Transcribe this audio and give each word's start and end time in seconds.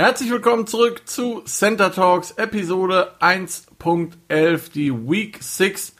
Herzlich 0.00 0.30
willkommen 0.30 0.66
zurück 0.66 1.02
zu 1.04 1.42
Center 1.44 1.92
Talks 1.92 2.30
Episode 2.30 3.12
1.11, 3.20 4.72
die 4.72 4.90
Week 4.90 5.36
6 5.38 5.94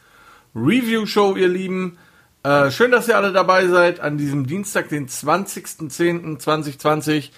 Review 0.55 1.05
Show, 1.05 1.35
ihr 1.35 1.47
Lieben. 1.47 1.99
Äh, 2.41 2.71
schön, 2.71 2.89
dass 2.89 3.07
ihr 3.07 3.15
alle 3.15 3.31
dabei 3.31 3.67
seid 3.67 3.99
an 3.99 4.17
diesem 4.17 4.47
Dienstag, 4.47 4.89
den 4.89 5.07
20.10.2020. 5.07 7.29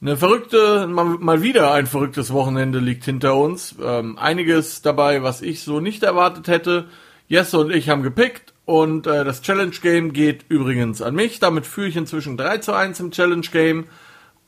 Eine 0.00 0.16
verrückte, 0.16 0.86
mal, 0.86 1.06
mal, 1.06 1.42
wieder 1.42 1.72
ein 1.72 1.88
verrücktes 1.88 2.32
Wochenende 2.32 2.78
liegt 2.78 3.04
hinter 3.04 3.34
uns. 3.34 3.74
Ähm, 3.82 4.16
einiges 4.16 4.82
dabei, 4.82 5.24
was 5.24 5.42
ich 5.42 5.64
so 5.64 5.80
nicht 5.80 6.04
erwartet 6.04 6.46
hätte. 6.46 6.84
Jesse 7.26 7.58
und 7.58 7.72
ich 7.72 7.88
haben 7.88 8.04
gepickt 8.04 8.54
und 8.64 9.08
äh, 9.08 9.24
das 9.24 9.42
Challenge 9.42 9.74
Game 9.82 10.12
geht 10.12 10.44
übrigens 10.48 11.02
an 11.02 11.16
mich. 11.16 11.40
Damit 11.40 11.66
führe 11.66 11.88
ich 11.88 11.96
inzwischen 11.96 12.36
3 12.36 12.58
zu 12.58 12.74
1 12.74 13.00
im 13.00 13.10
Challenge 13.10 13.48
Game. 13.50 13.86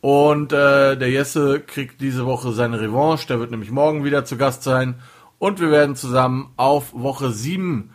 Und 0.01 0.53
äh, 0.53 0.97
der 0.97 1.11
Jesse 1.11 1.61
kriegt 1.61 2.01
diese 2.01 2.25
Woche 2.25 2.53
seine 2.53 2.81
Revanche. 2.81 3.27
Der 3.27 3.41
wird 3.41 3.51
nämlich 3.51 3.71
morgen 3.71 4.05
wieder 4.05 4.25
zu 4.25 4.37
Gast 4.37 4.63
sein. 4.63 5.01
Und 5.39 5.61
wir 5.61 5.71
werden 5.71 5.97
zusammen 5.97 6.53
auf 6.57 6.93
Woche 6.93 7.31
7 7.31 7.91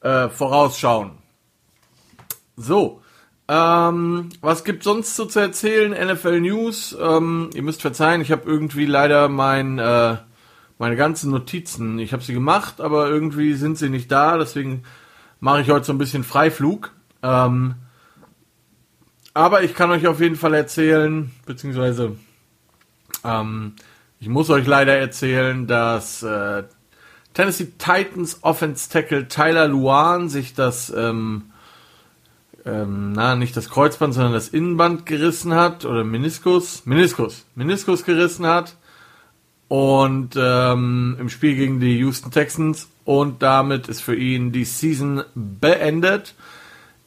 äh, 0.00 0.28
vorausschauen. 0.28 1.12
So, 2.56 3.02
ähm, 3.48 4.30
was 4.40 4.64
gibt 4.64 4.82
sonst 4.82 5.14
so 5.14 5.24
zu 5.24 5.38
erzählen? 5.40 5.92
NFL 5.92 6.40
News. 6.40 6.96
Ähm, 7.00 7.50
ihr 7.54 7.62
müsst 7.62 7.82
verzeihen, 7.82 8.20
ich 8.20 8.32
habe 8.32 8.48
irgendwie 8.48 8.86
leider 8.86 9.28
mein, 9.28 9.78
äh, 9.78 10.16
meine 10.78 10.96
ganzen 10.96 11.30
Notizen. 11.30 11.98
Ich 11.98 12.12
habe 12.12 12.22
sie 12.22 12.34
gemacht, 12.34 12.80
aber 12.80 13.08
irgendwie 13.08 13.54
sind 13.54 13.78
sie 13.78 13.88
nicht 13.88 14.10
da. 14.10 14.36
Deswegen 14.36 14.82
mache 15.38 15.60
ich 15.60 15.70
heute 15.70 15.86
so 15.86 15.92
ein 15.92 15.98
bisschen 15.98 16.24
Freiflug. 16.24 16.92
Ähm, 17.22 17.76
aber 19.36 19.62
ich 19.62 19.74
kann 19.74 19.90
euch 19.90 20.06
auf 20.06 20.20
jeden 20.20 20.36
Fall 20.36 20.54
erzählen, 20.54 21.30
beziehungsweise 21.44 22.16
ähm, 23.22 23.74
ich 24.18 24.28
muss 24.28 24.48
euch 24.48 24.66
leider 24.66 24.96
erzählen, 24.96 25.66
dass 25.66 26.22
äh, 26.22 26.62
Tennessee 27.34 27.68
Titans 27.76 28.38
Offense 28.42 28.88
Tackle 28.88 29.28
Tyler 29.28 29.68
Luan 29.68 30.30
sich 30.30 30.54
das 30.54 30.88
ähm, 30.88 31.50
ähm, 32.64 33.12
na, 33.12 33.36
nicht 33.36 33.54
das 33.58 33.68
Kreuzband, 33.68 34.14
sondern 34.14 34.32
das 34.32 34.48
Innenband 34.48 35.04
gerissen 35.04 35.54
hat 35.54 35.84
oder 35.84 36.02
Meniskus, 36.02 36.86
Meniskus, 36.86 37.44
Meniskus 37.54 38.04
gerissen 38.06 38.46
hat 38.46 38.74
und 39.68 40.30
ähm, 40.34 41.18
im 41.20 41.28
Spiel 41.28 41.56
gegen 41.56 41.78
die 41.78 41.98
Houston 41.98 42.30
Texans 42.30 42.88
und 43.04 43.42
damit 43.42 43.88
ist 43.88 44.00
für 44.00 44.16
ihn 44.16 44.50
die 44.50 44.64
Season 44.64 45.24
beendet. 45.34 46.34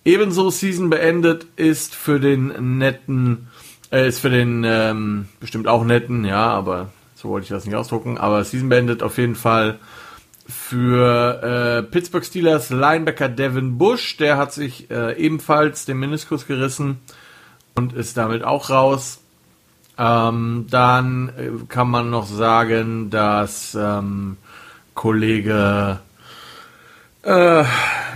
Ebenso 0.09 0.49
Season 0.49 0.89
beendet 0.89 1.45
ist 1.55 1.93
für 1.93 2.19
den 2.19 2.79
netten, 2.79 3.47
äh, 3.91 4.07
ist 4.07 4.17
für 4.17 4.31
den 4.31 4.63
ähm, 4.65 5.27
bestimmt 5.39 5.67
auch 5.67 5.83
netten, 5.83 6.25
ja, 6.25 6.47
aber 6.47 6.89
so 7.13 7.29
wollte 7.29 7.43
ich 7.43 7.49
das 7.49 7.65
nicht 7.67 7.75
ausdrucken, 7.75 8.17
aber 8.17 8.43
Season 8.43 8.69
beendet 8.69 9.03
auf 9.03 9.19
jeden 9.19 9.35
Fall 9.35 9.77
für 10.47 11.43
äh, 11.43 11.83
Pittsburgh 11.83 12.25
Steelers 12.25 12.71
Linebacker 12.71 13.29
Devin 13.29 13.77
Bush, 13.77 14.17
der 14.17 14.37
hat 14.37 14.51
sich 14.51 14.89
äh, 14.89 15.15
ebenfalls 15.15 15.85
den 15.85 15.99
Meniskus 15.99 16.47
gerissen 16.47 16.97
und 17.75 17.93
ist 17.93 18.17
damit 18.17 18.43
auch 18.43 18.71
raus. 18.71 19.19
Ähm, 19.99 20.65
dann 20.71 21.29
äh, 21.37 21.51
kann 21.67 21.87
man 21.87 22.09
noch 22.09 22.25
sagen, 22.25 23.11
dass 23.11 23.77
ähm, 23.79 24.37
Kollege, 24.95 25.99
äh, 27.21 27.63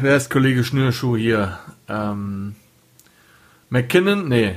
wer 0.01 0.15
ist 0.17 0.31
Kollege 0.31 0.63
Schnürschuh 0.63 1.15
hier? 1.17 1.59
Ähm, 1.87 2.55
McKinnon, 3.69 4.27
nee, 4.27 4.55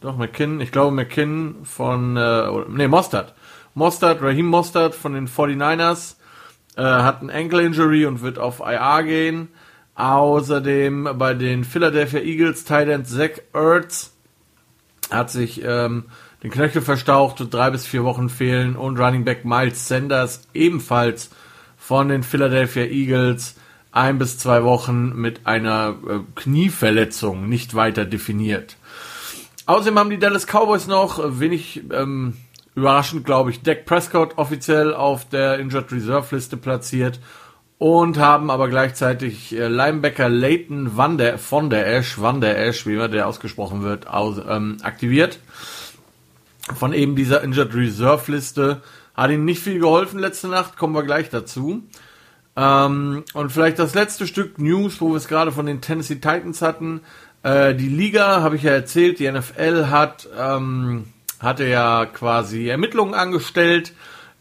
doch 0.00 0.16
McKinnon, 0.16 0.60
ich 0.60 0.72
glaube 0.72 0.94
McKinnon 0.94 1.64
von, 1.64 2.16
äh, 2.16 2.48
nee, 2.68 2.88
Mostert. 2.88 3.34
Mostert, 3.74 4.22
Raheem 4.22 4.46
Mostert 4.46 4.94
von 4.94 5.14
den 5.14 5.28
49ers 5.28 6.14
äh, 6.76 6.82
hat 6.82 7.22
ein 7.22 7.30
Ankle 7.30 7.62
Injury 7.62 8.06
und 8.06 8.22
wird 8.22 8.38
auf 8.38 8.60
IR 8.60 9.02
gehen. 9.02 9.48
Außerdem 9.96 11.10
bei 11.18 11.34
den 11.34 11.64
Philadelphia 11.64 12.20
Eagles 12.20 12.64
Titan 12.64 13.04
Zach 13.04 13.40
Ertz 13.52 14.12
hat 15.10 15.30
sich 15.30 15.62
ähm, 15.64 16.04
den 16.42 16.50
Knöchel 16.50 16.82
verstaucht 16.82 17.40
und 17.40 17.54
drei 17.54 17.70
bis 17.70 17.86
vier 17.86 18.04
Wochen 18.04 18.28
fehlen 18.28 18.76
und 18.76 18.98
Running 18.98 19.24
Back 19.24 19.44
Miles 19.44 19.86
Sanders 19.86 20.48
ebenfalls 20.52 21.30
von 21.76 22.08
den 22.08 22.22
Philadelphia 22.22 22.84
Eagles 22.84 23.56
ein 23.94 24.18
bis 24.18 24.38
zwei 24.38 24.64
Wochen 24.64 25.14
mit 25.14 25.46
einer 25.46 25.94
äh, 26.08 26.18
Knieverletzung 26.34 27.48
nicht 27.48 27.74
weiter 27.74 28.04
definiert. 28.04 28.76
Außerdem 29.66 29.98
haben 29.98 30.10
die 30.10 30.18
Dallas 30.18 30.46
Cowboys 30.46 30.88
noch 30.88 31.20
wenig 31.40 31.82
ähm, 31.92 32.36
überraschend, 32.74 33.24
glaube 33.24 33.50
ich, 33.50 33.62
Dak 33.62 33.86
Prescott 33.86 34.36
offiziell 34.36 34.92
auf 34.92 35.28
der 35.28 35.58
Injured 35.60 35.92
Reserve 35.92 36.34
Liste 36.34 36.56
platziert 36.56 37.20
und 37.78 38.18
haben 38.18 38.50
aber 38.50 38.68
gleichzeitig 38.68 39.54
äh, 39.54 39.68
Linebacker 39.68 40.28
Leighton 40.28 40.96
Van 40.96 41.16
der, 41.16 41.38
von 41.38 41.70
der 41.70 41.86
Ash, 41.86 42.20
Van 42.20 42.40
der 42.40 42.58
Ash, 42.58 42.86
wie 42.86 42.94
immer 42.94 43.08
der 43.08 43.28
ausgesprochen 43.28 43.82
wird, 43.82 44.08
aus, 44.08 44.40
ähm, 44.48 44.78
aktiviert. 44.82 45.38
Von 46.74 46.92
eben 46.92 47.14
dieser 47.14 47.42
Injured 47.44 47.74
Reserve 47.74 48.32
Liste. 48.32 48.82
Hat 49.14 49.30
ihm 49.30 49.44
nicht 49.44 49.62
viel 49.62 49.78
geholfen 49.78 50.18
letzte 50.18 50.48
Nacht, 50.48 50.76
kommen 50.76 50.94
wir 50.94 51.04
gleich 51.04 51.30
dazu. 51.30 51.84
Ähm, 52.56 53.24
und 53.34 53.50
vielleicht 53.50 53.78
das 53.78 53.94
letzte 53.94 54.26
Stück 54.26 54.58
News, 54.58 55.00
wo 55.00 55.10
wir 55.10 55.16
es 55.16 55.28
gerade 55.28 55.52
von 55.52 55.66
den 55.66 55.80
Tennessee 55.80 56.16
Titans 56.16 56.62
hatten. 56.62 57.00
Äh, 57.42 57.74
die 57.74 57.88
Liga, 57.88 58.42
habe 58.42 58.56
ich 58.56 58.62
ja 58.62 58.72
erzählt, 58.72 59.18
die 59.18 59.30
NFL 59.30 59.86
hat 59.90 60.28
ähm, 60.38 61.06
hatte 61.44 61.66
ja 61.66 62.06
quasi 62.06 62.68
Ermittlungen 62.68 63.14
angestellt, 63.14 63.92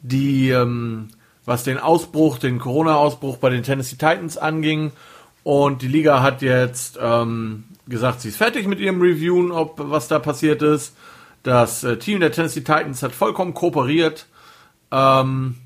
die, 0.02 0.50
ähm, 0.50 1.10
was 1.46 1.64
den 1.64 1.78
Ausbruch, 1.78 2.40
den 2.40 2.60
Corona-Ausbruch 2.60 3.38
bei 3.38 3.50
den 3.50 3.64
Tennessee 3.64 3.98
Titans 3.98 4.38
anging. 4.38 4.92
Und 5.44 5.82
die 5.82 5.88
Liga 5.88 6.22
hat 6.24 6.42
jetzt 6.42 6.98
ähm, 7.02 7.66
gesagt, 7.88 8.22
sie 8.22 8.30
ist 8.30 8.38
fertig 8.38 8.66
mit 8.66 8.80
ihrem 8.80 9.02
Reviewen, 9.02 9.52
ob 9.52 9.76
was 9.78 10.08
da 10.08 10.20
passiert 10.20 10.62
ist. 10.62 10.96
Das 11.44 11.84
äh, 11.84 11.98
Team 11.98 12.22
der 12.22 12.32
Tennessee 12.32 12.62
Titans 12.62 13.04
hat 13.04 13.14
vollkommen 13.14 13.54
kooperiert. 13.54 14.26
Ähm, 14.92 15.58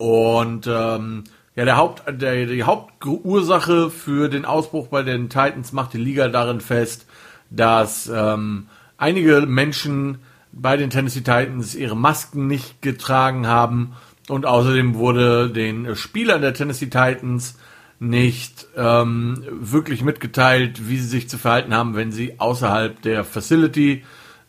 und 0.00 0.66
ähm, 0.66 1.24
ja, 1.54 1.66
der 1.66 1.76
Haupt, 1.76 2.04
der, 2.22 2.46
die 2.46 2.62
Hauptursache 2.62 3.90
für 3.90 4.30
den 4.30 4.46
Ausbruch 4.46 4.86
bei 4.86 5.02
den 5.02 5.28
Titans 5.28 5.72
macht 5.72 5.92
die 5.92 5.98
Liga 5.98 6.28
darin 6.28 6.62
fest, 6.62 7.04
dass 7.50 8.10
ähm, 8.10 8.68
einige 8.96 9.42
Menschen 9.42 10.20
bei 10.52 10.78
den 10.78 10.88
Tennessee 10.88 11.20
Titans 11.20 11.74
ihre 11.74 11.98
Masken 11.98 12.46
nicht 12.46 12.80
getragen 12.80 13.46
haben 13.46 13.92
und 14.30 14.46
außerdem 14.46 14.94
wurde 14.94 15.50
den 15.50 15.94
Spielern 15.96 16.40
der 16.40 16.54
Tennessee 16.54 16.86
Titans 16.86 17.58
nicht 17.98 18.68
ähm, 18.78 19.44
wirklich 19.50 20.02
mitgeteilt, 20.02 20.88
wie 20.88 20.96
sie 20.96 21.08
sich 21.08 21.28
zu 21.28 21.36
verhalten 21.36 21.74
haben, 21.74 21.94
wenn 21.94 22.10
sie 22.10 22.40
außerhalb 22.40 23.02
der 23.02 23.22
Facility 23.22 24.02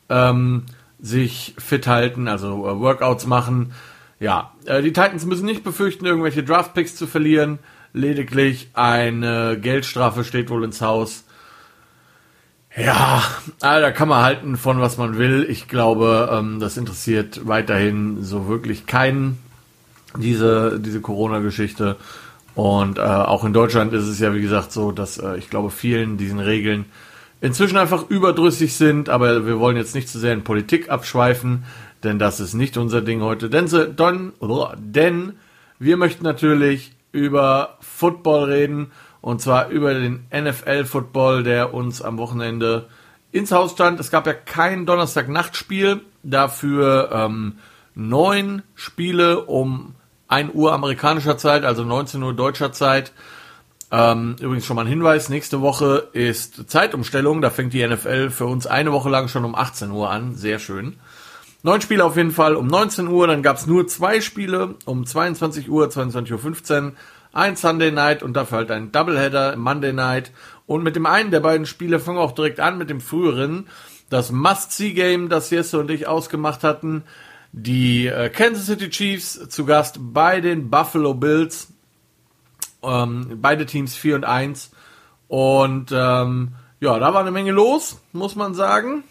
ähm, 0.07 0.63
sich 1.01 1.55
fit 1.57 1.87
halten, 1.87 2.29
also 2.29 2.69
äh, 2.69 2.79
Workouts 2.79 3.27
machen. 3.27 3.73
Ja, 4.21 4.53
äh, 4.65 4.81
die 4.81 4.93
Titans 4.93 5.25
müssen 5.25 5.45
nicht 5.45 5.65
befürchten, 5.65 6.05
irgendwelche 6.05 6.43
Draftpicks 6.43 6.95
zu 6.95 7.07
verlieren. 7.07 7.59
Lediglich 7.91 8.69
eine 8.73 9.59
Geldstrafe 9.59 10.23
steht 10.23 10.49
wohl 10.49 10.63
ins 10.63 10.79
Haus 10.79 11.25
ja, 12.75 13.21
ah, 13.61 13.79
da 13.79 13.91
kann 13.91 14.07
man 14.07 14.23
halten 14.23 14.55
von 14.55 14.79
was 14.79 14.97
man 14.97 15.17
will. 15.17 15.45
Ich 15.49 15.67
glaube, 15.67 16.29
ähm, 16.31 16.59
das 16.59 16.77
interessiert 16.77 17.45
weiterhin 17.45 18.23
so 18.23 18.47
wirklich 18.47 18.85
keinen, 18.85 19.39
diese, 20.17 20.79
diese 20.79 21.01
Corona-Geschichte. 21.01 21.97
Und 22.55 22.97
äh, 22.97 23.01
auch 23.01 23.43
in 23.43 23.53
Deutschland 23.53 23.93
ist 23.93 24.07
es 24.07 24.19
ja, 24.19 24.33
wie 24.33 24.41
gesagt, 24.41 24.71
so, 24.71 24.91
dass 24.91 25.17
äh, 25.17 25.37
ich 25.37 25.49
glaube, 25.49 25.69
vielen 25.69 26.17
diesen 26.17 26.39
Regeln 26.39 26.85
inzwischen 27.41 27.77
einfach 27.77 28.09
überdrüssig 28.09 28.73
sind. 28.75 29.09
Aber 29.09 29.45
wir 29.45 29.59
wollen 29.59 29.75
jetzt 29.75 29.95
nicht 29.95 30.07
zu 30.07 30.17
sehr 30.17 30.33
in 30.33 30.43
Politik 30.45 30.89
abschweifen, 30.89 31.65
denn 32.03 32.19
das 32.19 32.39
ist 32.39 32.53
nicht 32.53 32.77
unser 32.77 33.01
Ding 33.01 33.21
heute. 33.21 33.49
Denn, 33.49 33.67
denn, 33.67 34.33
denn 34.77 35.33
wir 35.79 35.97
möchten 35.97 36.23
natürlich 36.23 36.93
über 37.11 37.77
Football 37.81 38.45
reden. 38.45 38.91
Und 39.21 39.41
zwar 39.41 39.69
über 39.69 39.93
den 39.93 40.25
NFL-Football, 40.33 41.43
der 41.43 41.73
uns 41.73 42.01
am 42.01 42.17
Wochenende 42.17 42.87
ins 43.31 43.51
Haus 43.51 43.71
stand. 43.71 43.99
Es 43.99 44.11
gab 44.11 44.25
ja 44.25 44.33
kein 44.33 44.85
Donnerstag-Nachtspiel, 44.85 46.01
dafür 46.23 47.11
ähm, 47.13 47.59
neun 47.93 48.63
Spiele 48.75 49.45
um 49.45 49.95
1 50.27 50.53
Uhr 50.53 50.73
amerikanischer 50.73 51.37
Zeit, 51.37 51.65
also 51.65 51.83
19 51.83 52.23
Uhr 52.23 52.33
deutscher 52.33 52.71
Zeit. 52.71 53.11
Ähm, 53.91 54.37
übrigens 54.39 54.65
schon 54.65 54.77
mal 54.77 54.83
ein 54.83 54.87
Hinweis, 54.87 55.29
nächste 55.29 55.59
Woche 55.61 56.09
ist 56.13 56.69
Zeitumstellung, 56.69 57.41
da 57.41 57.49
fängt 57.49 57.73
die 57.73 57.85
NFL 57.85 58.29
für 58.29 58.45
uns 58.45 58.65
eine 58.65 58.93
Woche 58.93 59.09
lang 59.09 59.27
schon 59.27 59.43
um 59.43 59.53
18 59.53 59.91
Uhr 59.91 60.09
an, 60.09 60.35
sehr 60.35 60.59
schön. 60.59 60.97
Neun 61.63 61.81
Spiele 61.81 62.03
auf 62.03 62.17
jeden 62.17 62.31
Fall 62.31 62.55
um 62.55 62.67
19 62.67 63.07
Uhr, 63.07 63.27
dann 63.27 63.43
gab 63.43 63.57
es 63.57 63.67
nur 63.67 63.87
zwei 63.87 64.19
Spiele 64.19 64.75
um 64.85 65.05
22 65.05 65.69
Uhr, 65.69 65.87
22.15 65.87 66.83
Uhr 66.83 66.93
ein 67.33 67.55
Sunday 67.55 67.91
Night 67.91 68.23
und 68.23 68.33
dafür 68.33 68.59
halt 68.59 68.71
ein 68.71 68.91
Doubleheader 68.91 69.55
Monday 69.55 69.93
Night. 69.93 70.31
Und 70.65 70.83
mit 70.83 70.95
dem 70.95 71.05
einen 71.05 71.31
der 71.31 71.39
beiden 71.39 71.65
Spiele 71.65 71.99
fangen 71.99 72.17
wir 72.17 72.23
auch 72.23 72.33
direkt 72.33 72.59
an, 72.59 72.77
mit 72.77 72.89
dem 72.89 73.01
früheren. 73.01 73.67
das 74.09 74.31
Must-See-Game, 74.31 75.29
das 75.29 75.49
Jesse 75.49 75.79
und 75.79 75.89
ich 75.89 76.07
ausgemacht 76.07 76.63
hatten. 76.63 77.03
Die 77.53 78.07
äh, 78.07 78.29
Kansas 78.29 78.65
City 78.65 78.89
Chiefs 78.89 79.47
zu 79.49 79.65
Gast 79.65 79.97
bei 79.99 80.41
den 80.41 80.69
Buffalo 80.69 81.13
Bills. 81.13 81.69
Ähm, 82.83 83.37
beide 83.41 83.65
Teams 83.65 83.95
4 83.95 84.15
und 84.15 84.25
1. 84.25 84.71
Und 85.27 85.91
ähm, 85.93 86.55
ja, 86.81 86.99
da 86.99 87.13
war 87.13 87.21
eine 87.21 87.31
Menge 87.31 87.51
los, 87.51 88.01
muss 88.11 88.35
man 88.35 88.53
sagen. 88.53 89.03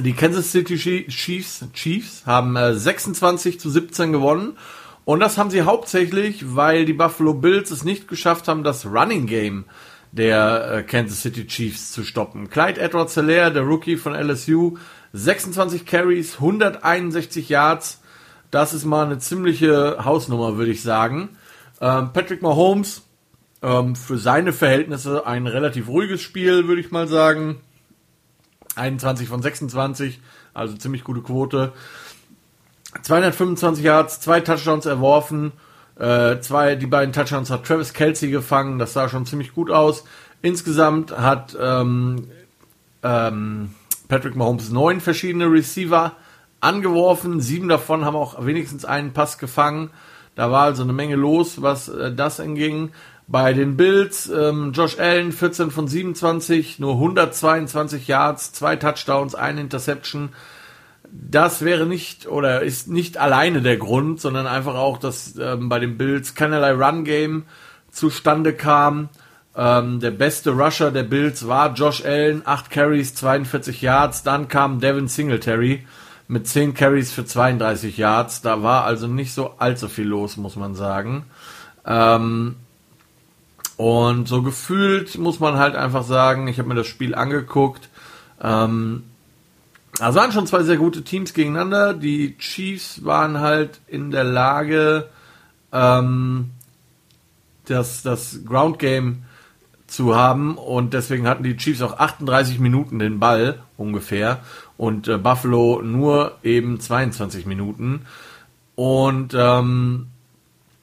Die 0.00 0.12
Kansas 0.12 0.52
City 0.52 0.76
Chiefs, 1.08 1.64
Chiefs 1.72 2.22
haben 2.24 2.54
äh, 2.54 2.74
26 2.74 3.58
zu 3.58 3.68
17 3.68 4.12
gewonnen. 4.12 4.56
Und 5.04 5.20
das 5.20 5.38
haben 5.38 5.50
sie 5.50 5.62
hauptsächlich, 5.62 6.54
weil 6.54 6.84
die 6.84 6.92
Buffalo 6.92 7.34
Bills 7.34 7.70
es 7.70 7.82
nicht 7.82 8.06
geschafft 8.06 8.46
haben, 8.46 8.62
das 8.62 8.86
Running 8.86 9.26
Game 9.26 9.64
der 10.12 10.70
äh, 10.70 10.82
Kansas 10.84 11.22
City 11.22 11.46
Chiefs 11.46 11.92
zu 11.92 12.04
stoppen. 12.04 12.48
Clyde 12.48 12.80
Edwards 12.80 13.14
Hilaire, 13.14 13.52
der 13.52 13.62
Rookie 13.62 13.96
von 13.96 14.14
LSU, 14.14 14.78
26 15.14 15.84
Carries, 15.84 16.34
161 16.34 17.48
Yards. 17.48 18.00
Das 18.50 18.74
ist 18.74 18.84
mal 18.84 19.04
eine 19.04 19.18
ziemliche 19.18 20.04
Hausnummer, 20.04 20.56
würde 20.56 20.70
ich 20.70 20.82
sagen. 20.82 21.30
Ähm, 21.80 22.12
Patrick 22.12 22.42
Mahomes, 22.42 23.02
ähm, 23.62 23.96
für 23.96 24.18
seine 24.18 24.52
Verhältnisse 24.52 25.26
ein 25.26 25.46
relativ 25.46 25.88
ruhiges 25.88 26.22
Spiel, 26.22 26.68
würde 26.68 26.80
ich 26.80 26.90
mal 26.90 27.08
sagen. 27.08 27.60
21 28.78 29.28
von 29.28 29.42
26, 29.42 30.20
also 30.54 30.76
ziemlich 30.76 31.04
gute 31.04 31.20
Quote. 31.20 31.72
225 33.02 33.84
Yards, 33.84 34.20
zwei 34.20 34.40
Touchdowns 34.40 34.86
erworfen. 34.86 35.52
Äh, 35.98 36.40
zwei, 36.40 36.76
die 36.76 36.86
beiden 36.86 37.12
Touchdowns 37.12 37.50
hat 37.50 37.64
Travis 37.64 37.92
Kelsey 37.92 38.30
gefangen, 38.30 38.78
das 38.78 38.92
sah 38.92 39.08
schon 39.08 39.26
ziemlich 39.26 39.52
gut 39.52 39.70
aus. 39.70 40.04
Insgesamt 40.42 41.10
hat 41.10 41.56
ähm, 41.60 42.28
ähm, 43.02 43.74
Patrick 44.06 44.36
Mahomes 44.36 44.70
neun 44.70 45.00
verschiedene 45.00 45.50
Receiver 45.50 46.12
angeworfen, 46.60 47.40
sieben 47.40 47.68
davon 47.68 48.04
haben 48.04 48.16
auch 48.16 48.44
wenigstens 48.44 48.84
einen 48.84 49.12
Pass 49.12 49.38
gefangen. 49.38 49.90
Da 50.36 50.52
war 50.52 50.62
also 50.62 50.84
eine 50.84 50.92
Menge 50.92 51.16
los, 51.16 51.62
was 51.62 51.88
äh, 51.88 52.14
das 52.14 52.38
anging. 52.38 52.92
Bei 53.28 53.52
den 53.52 53.76
Bills, 53.76 54.28
ähm, 54.30 54.72
Josh 54.72 54.98
Allen 54.98 55.32
14 55.32 55.70
von 55.70 55.86
27, 55.86 56.78
nur 56.78 56.94
122 56.94 58.08
Yards, 58.08 58.52
zwei 58.52 58.76
Touchdowns, 58.76 59.34
eine 59.34 59.60
Interception 59.60 60.30
das 61.10 61.64
wäre 61.64 61.86
nicht 61.86 62.26
oder 62.26 62.62
ist 62.62 62.88
nicht 62.88 63.16
alleine 63.16 63.62
der 63.62 63.76
Grund, 63.76 64.20
sondern 64.20 64.46
einfach 64.46 64.74
auch, 64.74 64.98
dass 64.98 65.36
ähm, 65.36 65.68
bei 65.68 65.78
den 65.78 65.96
Bills 65.96 66.34
keinerlei 66.34 66.72
Run-Game 66.72 67.44
zustande 67.90 68.52
kam. 68.52 69.08
Ähm, 69.56 70.00
der 70.00 70.10
beste 70.10 70.50
Rusher 70.50 70.90
der 70.90 71.04
Bills 71.04 71.48
war 71.48 71.74
Josh 71.74 72.04
Allen, 72.04 72.42
8 72.44 72.70
Carries, 72.70 73.14
42 73.14 73.82
Yards. 73.82 74.22
Dann 74.22 74.48
kam 74.48 74.80
Devin 74.80 75.08
Singletary 75.08 75.86
mit 76.28 76.46
10 76.46 76.74
Carries 76.74 77.12
für 77.12 77.24
32 77.24 77.96
Yards. 77.96 78.42
Da 78.42 78.62
war 78.62 78.84
also 78.84 79.06
nicht 79.06 79.32
so 79.32 79.54
allzu 79.58 79.88
viel 79.88 80.06
los, 80.06 80.36
muss 80.36 80.56
man 80.56 80.74
sagen. 80.74 81.24
Ähm, 81.86 82.56
und 83.78 84.26
so 84.26 84.42
gefühlt 84.42 85.16
muss 85.18 85.38
man 85.38 85.56
halt 85.56 85.76
einfach 85.76 86.02
sagen, 86.02 86.48
ich 86.48 86.58
habe 86.58 86.68
mir 86.68 86.74
das 86.74 86.88
Spiel 86.88 87.14
angeguckt. 87.14 87.88
Ähm, 88.42 89.04
also 90.00 90.18
waren 90.18 90.32
schon 90.32 90.48
zwei 90.48 90.64
sehr 90.64 90.78
gute 90.78 91.04
Teams 91.04 91.32
gegeneinander. 91.32 91.94
Die 91.94 92.36
Chiefs 92.38 93.04
waren 93.04 93.38
halt 93.38 93.80
in 93.86 94.10
der 94.10 94.24
Lage, 94.24 95.08
ähm, 95.72 96.50
das, 97.66 98.02
das 98.02 98.40
Ground 98.44 98.80
Game 98.80 99.22
zu 99.86 100.16
haben 100.16 100.58
und 100.58 100.92
deswegen 100.92 101.28
hatten 101.28 101.44
die 101.44 101.56
Chiefs 101.56 101.80
auch 101.80 102.00
38 102.00 102.58
Minuten 102.58 102.98
den 102.98 103.20
Ball 103.20 103.60
ungefähr 103.76 104.40
und 104.76 105.06
äh, 105.06 105.18
Buffalo 105.18 105.82
nur 105.82 106.36
eben 106.42 106.80
22 106.80 107.46
Minuten. 107.46 108.06
Und 108.74 109.34
ähm, 109.38 110.08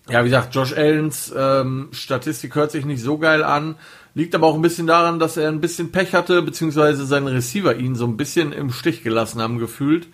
ja, 0.10 0.24
wie 0.24 0.30
gesagt, 0.30 0.54
Josh 0.54 0.74
Allens 0.74 1.34
ähm, 1.36 1.90
Statistik 1.92 2.56
hört 2.56 2.72
sich 2.72 2.86
nicht 2.86 3.02
so 3.02 3.18
geil 3.18 3.44
an. 3.44 3.75
Liegt 4.13 4.36
aber 4.36 4.48
auch 4.48 4.56
ein 4.56 4.62
bisschen 4.62 4.88
daran, 4.88 5.19
dass 5.19 5.36
er 5.36 5.50
ein 5.50 5.62
bisschen 5.62 5.92
Pech 5.92 6.13
hatte, 6.13 6.42
beziehungsweise 6.42 7.06
seine 7.06 7.34
Receiver 7.34 7.75
ihn 7.75 7.96
so 7.96 8.06
ein 8.06 8.16
bisschen 8.16 8.54
im 8.54 8.72
Stich 8.72 9.04
gelassen 9.04 9.42
haben 9.42 9.57
gefühlt. 9.57 10.07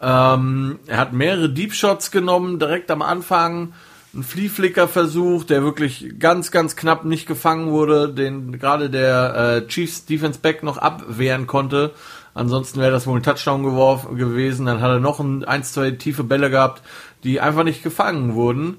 Ähm, 0.00 0.78
er 0.86 0.98
hat 0.98 1.12
mehrere 1.12 1.50
Deep 1.50 1.74
Shots 1.74 2.10
genommen, 2.10 2.58
direkt 2.58 2.90
am 2.90 3.02
Anfang. 3.02 3.74
Ein 4.14 4.22
Flea 4.22 4.86
versucht, 4.86 5.50
der 5.50 5.64
wirklich 5.64 6.14
ganz, 6.20 6.52
ganz 6.52 6.76
knapp 6.76 7.04
nicht 7.04 7.26
gefangen 7.26 7.72
wurde, 7.72 8.08
den 8.08 8.58
gerade 8.58 8.88
der 8.88 9.34
äh, 9.64 9.66
Chiefs 9.66 10.06
Defense 10.06 10.38
Back 10.38 10.62
noch 10.62 10.78
abwehren 10.78 11.48
konnte. 11.48 11.92
Ansonsten 12.32 12.80
wäre 12.80 12.92
das 12.92 13.06
wohl 13.06 13.18
ein 13.18 13.22
Touchdown 13.24 13.64
geworfen 13.64 14.16
gewesen. 14.16 14.66
Dann 14.66 14.80
hat 14.80 14.90
er 14.90 15.00
noch 15.00 15.20
ein, 15.20 15.44
ein, 15.44 15.64
zwei 15.64 15.90
tiefe 15.90 16.22
Bälle 16.22 16.48
gehabt, 16.48 16.82
die 17.24 17.40
einfach 17.40 17.64
nicht 17.64 17.82
gefangen 17.82 18.34
wurden. 18.34 18.78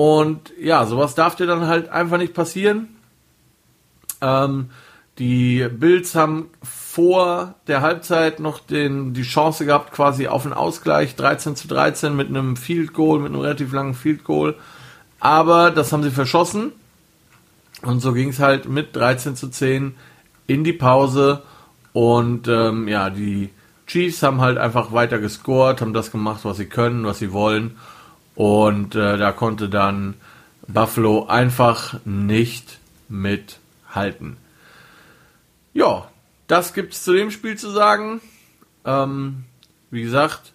Und 0.00 0.54
ja, 0.58 0.86
sowas 0.86 1.14
darf 1.14 1.36
dir 1.36 1.44
dann 1.44 1.66
halt 1.66 1.90
einfach 1.90 2.16
nicht 2.16 2.32
passieren. 2.32 2.88
Ähm, 4.22 4.70
die 5.18 5.68
Bills 5.68 6.14
haben 6.14 6.48
vor 6.62 7.56
der 7.66 7.82
Halbzeit 7.82 8.40
noch 8.40 8.60
den, 8.60 9.12
die 9.12 9.24
Chance 9.24 9.66
gehabt, 9.66 9.92
quasi 9.92 10.26
auf 10.26 10.46
einen 10.46 10.54
Ausgleich 10.54 11.16
13 11.16 11.54
zu 11.54 11.68
13 11.68 12.16
mit 12.16 12.28
einem 12.28 12.56
Field 12.56 12.94
Goal, 12.94 13.18
mit 13.18 13.30
einem 13.30 13.42
relativ 13.42 13.74
langen 13.74 13.92
Field 13.92 14.24
Goal. 14.24 14.54
Aber 15.18 15.70
das 15.70 15.92
haben 15.92 16.02
sie 16.02 16.10
verschossen. 16.10 16.72
Und 17.82 18.00
so 18.00 18.14
ging 18.14 18.30
es 18.30 18.40
halt 18.40 18.70
mit 18.70 18.96
13 18.96 19.36
zu 19.36 19.48
10 19.48 19.96
in 20.46 20.64
die 20.64 20.72
Pause. 20.72 21.42
Und 21.92 22.48
ähm, 22.48 22.88
ja, 22.88 23.10
die 23.10 23.50
Chiefs 23.86 24.22
haben 24.22 24.40
halt 24.40 24.56
einfach 24.56 24.92
weiter 24.92 25.18
gescored, 25.18 25.82
haben 25.82 25.92
das 25.92 26.10
gemacht, 26.10 26.40
was 26.44 26.56
sie 26.56 26.70
können, 26.70 27.04
was 27.04 27.18
sie 27.18 27.34
wollen. 27.34 27.76
Und 28.34 28.94
äh, 28.94 29.18
da 29.18 29.32
konnte 29.32 29.68
dann 29.68 30.14
Buffalo 30.66 31.26
einfach 31.26 31.94
nicht 32.04 32.78
mit 33.08 33.58
halten. 33.92 34.36
Ja, 35.72 36.08
das 36.46 36.74
gibt 36.74 36.94
es 36.94 37.04
zu 37.04 37.12
dem 37.12 37.30
Spiel 37.30 37.56
zu 37.56 37.70
sagen. 37.70 38.20
Ähm, 38.84 39.44
wie 39.90 40.02
gesagt, 40.02 40.52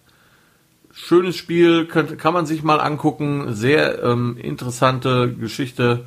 schönes 0.92 1.36
Spiel, 1.36 1.86
könnt, 1.86 2.18
kann 2.18 2.34
man 2.34 2.46
sich 2.46 2.62
mal 2.62 2.80
angucken. 2.80 3.54
Sehr 3.54 4.02
ähm, 4.02 4.36
interessante 4.38 5.32
Geschichte. 5.32 6.04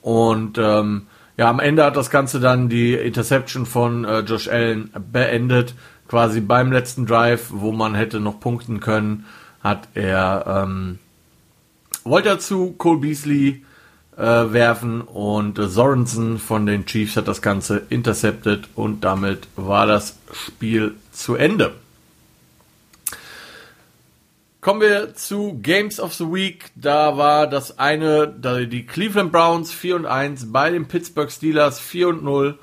Und 0.00 0.58
ähm, 0.58 1.06
ja, 1.36 1.48
am 1.48 1.60
Ende 1.60 1.84
hat 1.84 1.96
das 1.96 2.10
Ganze 2.10 2.40
dann 2.40 2.68
die 2.68 2.94
Interception 2.94 3.66
von 3.66 4.04
äh, 4.04 4.20
Josh 4.20 4.48
Allen 4.48 4.90
beendet. 5.12 5.74
Quasi 6.08 6.40
beim 6.40 6.72
letzten 6.72 7.06
Drive, 7.06 7.46
wo 7.50 7.72
man 7.72 7.94
hätte 7.94 8.20
noch 8.20 8.38
punkten 8.38 8.80
können, 8.80 9.24
hat 9.62 9.88
er 9.94 10.64
ähm, 10.64 10.98
wollte 12.04 12.30
er 12.30 12.38
zu 12.38 12.72
Cole 12.72 13.00
Beasley 13.00 13.64
äh, 14.16 14.22
werfen 14.22 15.00
und 15.02 15.58
äh, 15.58 15.68
Sorensen 15.68 16.38
von 16.38 16.66
den 16.66 16.84
Chiefs 16.84 17.16
hat 17.16 17.28
das 17.28 17.42
Ganze 17.42 17.82
intercepted 17.88 18.68
und 18.74 19.04
damit 19.04 19.46
war 19.56 19.86
das 19.86 20.18
Spiel 20.32 20.94
zu 21.12 21.34
Ende. 21.34 21.72
Kommen 24.60 24.80
wir 24.80 25.14
zu 25.16 25.58
Games 25.60 25.98
of 25.98 26.14
the 26.14 26.26
Week. 26.26 26.70
Da 26.76 27.16
war 27.16 27.48
das 27.48 27.80
eine, 27.80 28.28
die 28.28 28.86
Cleveland 28.86 29.32
Browns 29.32 29.72
4 29.72 29.96
und 29.96 30.06
1 30.06 30.52
bei 30.52 30.70
den 30.70 30.86
Pittsburgh 30.86 31.32
Steelers 31.32 31.80
4 31.80 32.08
und 32.08 32.22
0. 32.22 32.58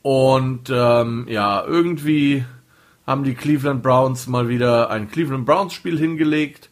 Und 0.00 0.70
ähm, 0.70 1.26
ja, 1.28 1.62
irgendwie 1.62 2.46
haben 3.06 3.24
die 3.24 3.34
Cleveland 3.34 3.82
Browns 3.82 4.26
mal 4.26 4.48
wieder 4.48 4.90
ein 4.90 5.10
Cleveland 5.10 5.46
Browns 5.46 5.74
Spiel 5.74 5.98
hingelegt. 5.98 6.70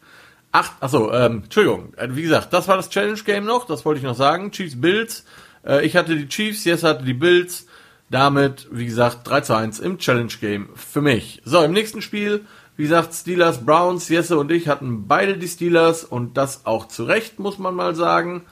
Ach, 0.51 0.71
achso, 0.79 1.11
ähm, 1.11 1.43
Entschuldigung. 1.43 1.93
Äh, 1.95 2.09
wie 2.11 2.23
gesagt, 2.23 2.53
das 2.53 2.67
war 2.67 2.77
das 2.77 2.89
Challenge 2.89 3.19
Game 3.25 3.45
noch, 3.45 3.65
das 3.65 3.85
wollte 3.85 3.99
ich 3.99 4.05
noch 4.05 4.15
sagen. 4.15 4.51
Chiefs 4.51 4.79
Bills. 4.79 5.25
Äh, 5.65 5.85
ich 5.85 5.95
hatte 5.95 6.15
die 6.15 6.27
Chiefs, 6.27 6.65
Jess 6.65 6.83
hatte 6.83 7.03
die 7.03 7.13
Bills. 7.13 7.67
Damit, 8.09 8.67
wie 8.71 8.85
gesagt, 8.85 9.27
3 9.27 9.41
zu 9.41 9.55
1 9.55 9.79
im 9.79 9.97
Challenge 9.97 10.31
Game 10.39 10.69
für 10.75 11.01
mich. 11.01 11.41
So, 11.43 11.63
im 11.63 11.71
nächsten 11.71 12.03
Spiel, 12.03 12.45
wie 12.77 12.83
gesagt, 12.83 13.13
Steelers, 13.13 13.65
Browns, 13.65 14.09
Jesse 14.09 14.37
und 14.37 14.51
ich 14.51 14.67
hatten 14.67 15.07
beide 15.07 15.37
die 15.37 15.47
Steelers 15.47 16.03
und 16.03 16.37
das 16.37 16.65
auch 16.65 16.87
zu 16.87 17.05
Recht, 17.05 17.39
muss 17.39 17.57
man 17.57 17.73
mal 17.73 17.95
sagen. 17.95 18.43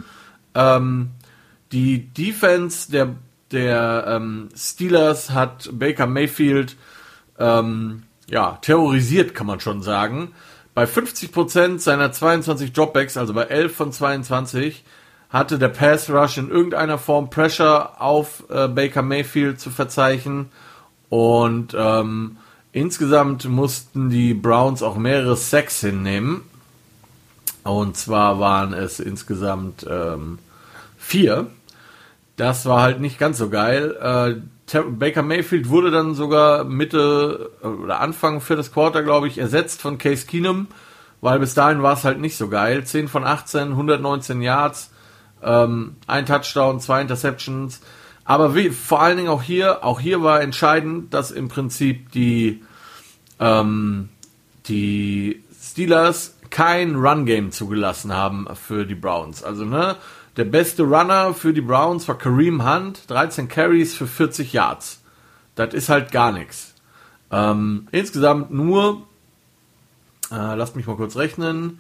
Ähm, 0.56 1.12
die 1.72 2.08
Defense 2.08 2.92
der, 2.92 3.16
der 3.52 4.06
ähm, 4.08 4.50
Steelers 4.56 5.30
hat 5.32 5.70
Baker 5.74 6.08
Mayfield 6.08 6.76
ähm, 7.40 8.04
ja, 8.30 8.58
terrorisiert, 8.62 9.36
kann 9.36 9.48
man 9.48 9.60
schon 9.60 9.82
sagen. 9.82 10.32
Bei 10.74 10.86
50% 10.86 11.80
seiner 11.80 12.12
22 12.12 12.74
Dropbacks, 12.74 13.18
also 13.18 13.34
bei 13.34 13.44
11 13.44 13.76
von 13.76 13.92
22, 13.92 14.84
hatte 15.30 15.60
der 15.60 15.70
Pass 15.70 16.10
Rush 16.10 16.38
in 16.38 16.50
irgendeiner 16.50 16.98
Form 16.98 17.30
Pressure 17.30 18.02
auf 18.02 18.44
äh, 18.50 18.68
Baker 18.68 19.02
Mayfield 19.02 19.60
zu 19.60 19.70
verzeichnen. 19.70 20.50
Und 21.10 21.76
ähm, 21.78 22.38
insgesamt 22.72 23.46
mussten 23.46 24.10
die 24.10 24.34
Browns 24.34 24.82
auch 24.82 24.96
mehrere 24.96 25.36
Sacks 25.36 25.82
hinnehmen. 25.82 26.42
Und 27.64 27.98
zwar 27.98 28.40
waren 28.40 28.74
es 28.74 29.00
insgesamt 29.00 29.86
ähm, 29.90 30.40
vier. 30.98 31.48
Das 32.36 32.66
war 32.66 32.82
halt 32.82 33.00
nicht 33.00 33.20
ganz 33.20 33.38
so 33.38 33.50
geil. 33.50 33.96
Äh, 34.02 34.42
Baker 34.72 35.24
Mayfield 35.24 35.70
wurde 35.70 35.92
dann 35.92 36.16
sogar 36.16 36.64
Mitte 36.64 37.52
oder 37.62 38.00
Anfang 38.00 38.42
das 38.48 38.72
Quarter, 38.72 39.04
glaube 39.04 39.28
ich, 39.28 39.38
ersetzt 39.38 39.82
von 39.82 39.98
Case 39.98 40.26
Keenum, 40.26 40.68
weil 41.22 41.40
bis 41.40 41.54
dahin 41.54 41.84
war 41.84 41.94
es 41.94 42.04
halt 42.04 42.20
nicht 42.20 42.38
so 42.38 42.48
geil. 42.48 42.84
10 42.84 43.08
von 43.08 43.24
18, 43.24 43.70
119 43.70 44.42
Yards, 44.42 44.92
ähm, 45.44 45.98
ein 46.08 46.26
Touchdown, 46.26 46.80
zwei 46.80 47.02
Interceptions. 47.02 47.82
Aber 48.26 48.56
wie, 48.56 48.70
vor 48.70 49.02
allen 49.02 49.18
Dingen 49.18 49.30
auch 49.30 49.44
hier, 49.44 49.84
auch 49.84 50.00
hier 50.00 50.24
war 50.24 50.42
entscheidend, 50.42 51.14
dass 51.14 51.32
im 51.32 51.50
Prinzip 51.50 52.12
die, 52.12 52.64
ähm, 53.40 54.10
die 54.68 55.44
Steelers 55.62 56.38
kein 56.50 56.96
Run-Game 56.96 57.52
zugelassen 57.52 58.14
haben 58.14 58.48
für 58.56 58.86
die 58.86 58.96
Browns. 58.96 59.44
Also, 59.44 59.66
ne, 59.66 59.98
der 60.38 60.46
beste 60.46 60.84
Runner 60.84 61.34
für 61.34 61.54
die 61.54 61.62
Browns 61.62 62.08
war 62.08 62.18
Kareem 62.18 62.66
Hunt, 62.66 63.10
13 63.10 63.48
Carries 63.48 63.94
für 63.94 64.08
40 64.08 64.54
Yards. 64.54 65.02
Das 65.56 65.74
ist 65.74 65.90
halt 65.90 66.12
gar 66.12 66.32
nichts. 66.32 66.74
Ähm, 67.32 67.88
insgesamt 67.92 68.52
nur, 68.52 69.04
äh, 70.32 70.56
lasst 70.56 70.76
mich 70.76 70.88
mal 70.88 70.96
kurz 70.96 71.16
rechnen, 71.16 71.80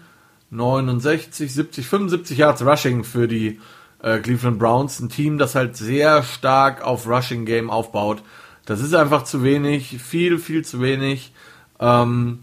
69, 0.52 1.52
70, 1.52 1.88
75 1.88 2.38
Yards 2.38 2.64
Rushing 2.64 3.04
für 3.04 3.28
die 3.28 3.60
äh, 4.04 4.20
Cleveland 4.20 4.60
Browns. 4.60 5.00
Ein 5.00 5.10
Team, 5.10 5.38
das 5.38 5.56
halt 5.56 5.76
sehr 5.76 6.22
stark 6.22 6.84
auf 6.84 7.08
Rushing 7.08 7.46
Game 7.46 7.72
aufbaut. 7.72 8.22
Das 8.66 8.82
ist 8.82 8.94
einfach 8.94 9.24
zu 9.24 9.44
wenig, 9.44 10.00
viel, 10.02 10.38
viel 10.38 10.64
zu 10.64 10.80
wenig. 10.80 11.34
Ähm, 11.80 12.40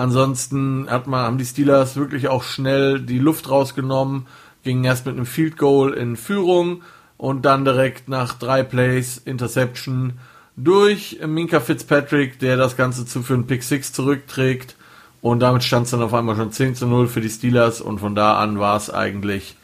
Ansonsten 0.00 0.88
hat 0.88 1.06
man, 1.08 1.26
haben 1.26 1.36
die 1.36 1.44
Steelers 1.44 1.96
wirklich 1.96 2.28
auch 2.28 2.42
schnell 2.42 3.00
die 3.00 3.18
Luft 3.18 3.50
rausgenommen, 3.50 4.26
gingen 4.62 4.84
erst 4.84 5.06
mit 5.06 5.16
einem 5.16 5.26
Field 5.26 5.56
Goal 5.56 5.92
in 5.92 6.16
Führung 6.16 6.82
und 7.16 7.44
dann 7.44 7.64
direkt 7.64 8.08
nach 8.08 8.34
drei 8.34 8.62
Plays 8.62 9.18
Interception 9.18 10.14
durch 10.56 11.18
Minka 11.26 11.60
Fitzpatrick, 11.60 12.38
der 12.38 12.56
das 12.56 12.76
Ganze 12.76 13.06
zu 13.06 13.22
für 13.22 13.34
einen 13.34 13.46
Pick 13.46 13.62
6 13.62 13.92
zurückträgt. 13.92 14.76
Und 15.22 15.40
damit 15.40 15.64
stand 15.64 15.84
es 15.84 15.90
dann 15.90 16.02
auf 16.02 16.14
einmal 16.14 16.36
schon 16.36 16.52
10 16.52 16.74
zu 16.74 16.86
0 16.86 17.08
für 17.08 17.20
die 17.20 17.28
Steelers 17.28 17.80
und 17.80 17.98
von 17.98 18.14
da 18.14 18.38
an 18.38 18.58
war 18.58 18.76
es 18.76 18.88
eigentlich 18.88 19.56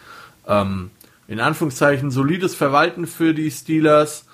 ähm, 0.47 0.91
in 1.29 1.41
Anführungszeichen 1.41 2.11
solides 2.11 2.55
Verwalten 2.55 3.07
für 3.07 3.35
die 3.35 3.50
Steelers. 3.50 4.26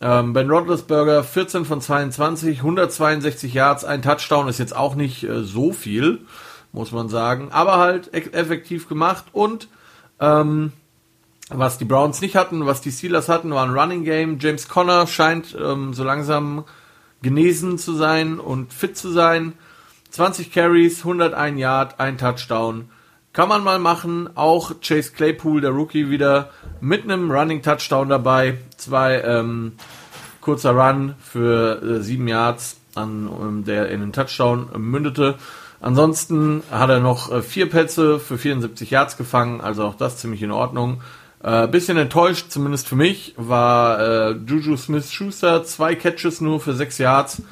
Ähm, 0.00 0.32
ben 0.32 0.50
Roethlisberger 0.50 1.24
14 1.24 1.64
von 1.64 1.80
22, 1.80 2.58
162 2.58 3.52
Yards, 3.54 3.84
ein 3.84 4.02
Touchdown 4.02 4.48
ist 4.48 4.58
jetzt 4.58 4.76
auch 4.76 4.94
nicht 4.94 5.24
äh, 5.24 5.42
so 5.42 5.72
viel, 5.72 6.20
muss 6.72 6.92
man 6.92 7.08
sagen, 7.08 7.48
aber 7.50 7.78
halt 7.78 8.10
e 8.12 8.20
effektiv 8.30 8.88
gemacht 8.88 9.24
und 9.32 9.68
ähm, 10.20 10.72
was 11.50 11.78
die 11.78 11.84
Browns 11.84 12.20
nicht 12.20 12.36
hatten, 12.36 12.66
was 12.66 12.80
die 12.80 12.92
Steelers 12.92 13.28
hatten, 13.28 13.52
war 13.52 13.64
ein 13.64 13.76
Running 13.76 14.04
Game. 14.04 14.38
James 14.38 14.68
Conner 14.68 15.06
scheint 15.06 15.56
ähm, 15.58 15.94
so 15.94 16.04
langsam 16.04 16.64
genesen 17.22 17.78
zu 17.78 17.94
sein 17.94 18.38
und 18.38 18.72
fit 18.72 18.96
zu 18.96 19.10
sein. 19.10 19.54
20 20.10 20.52
Carries, 20.52 21.00
101 21.00 21.58
Yard, 21.58 22.00
ein 22.00 22.18
Touchdown. 22.18 22.90
Kann 23.32 23.48
man 23.48 23.62
mal 23.62 23.78
machen. 23.78 24.28
Auch 24.36 24.80
Chase 24.80 25.12
Claypool, 25.12 25.60
der 25.60 25.70
Rookie, 25.70 26.10
wieder 26.10 26.50
mit 26.80 27.04
einem 27.04 27.30
Running 27.30 27.62
Touchdown 27.62 28.08
dabei. 28.08 28.58
Zwei 28.76 29.20
ähm, 29.20 29.72
kurzer 30.40 30.72
Run 30.72 31.14
für 31.20 31.82
äh, 31.82 32.00
sieben 32.02 32.26
Yards, 32.28 32.78
an, 32.94 33.28
um, 33.28 33.64
der 33.64 33.90
in 33.90 34.00
den 34.00 34.12
Touchdown 34.12 34.68
mündete. 34.76 35.36
Ansonsten 35.80 36.62
hat 36.70 36.90
er 36.90 37.00
noch 37.00 37.30
äh, 37.30 37.42
vier 37.42 37.68
Pätze 37.68 38.18
für 38.18 38.38
74 38.38 38.90
Yards 38.90 39.16
gefangen, 39.16 39.60
also 39.60 39.84
auch 39.84 39.94
das 39.94 40.18
ziemlich 40.18 40.42
in 40.42 40.50
Ordnung. 40.50 41.02
Äh, 41.42 41.68
bisschen 41.68 41.96
enttäuscht, 41.96 42.46
zumindest 42.50 42.88
für 42.88 42.96
mich, 42.96 43.34
war 43.36 44.00
äh, 44.00 44.30
Juju 44.32 44.76
Smith-Schuster, 44.76 45.62
zwei 45.64 45.94
Catches 45.94 46.40
nur 46.40 46.60
für 46.60 46.74
sechs 46.74 46.98
Yards. 46.98 47.42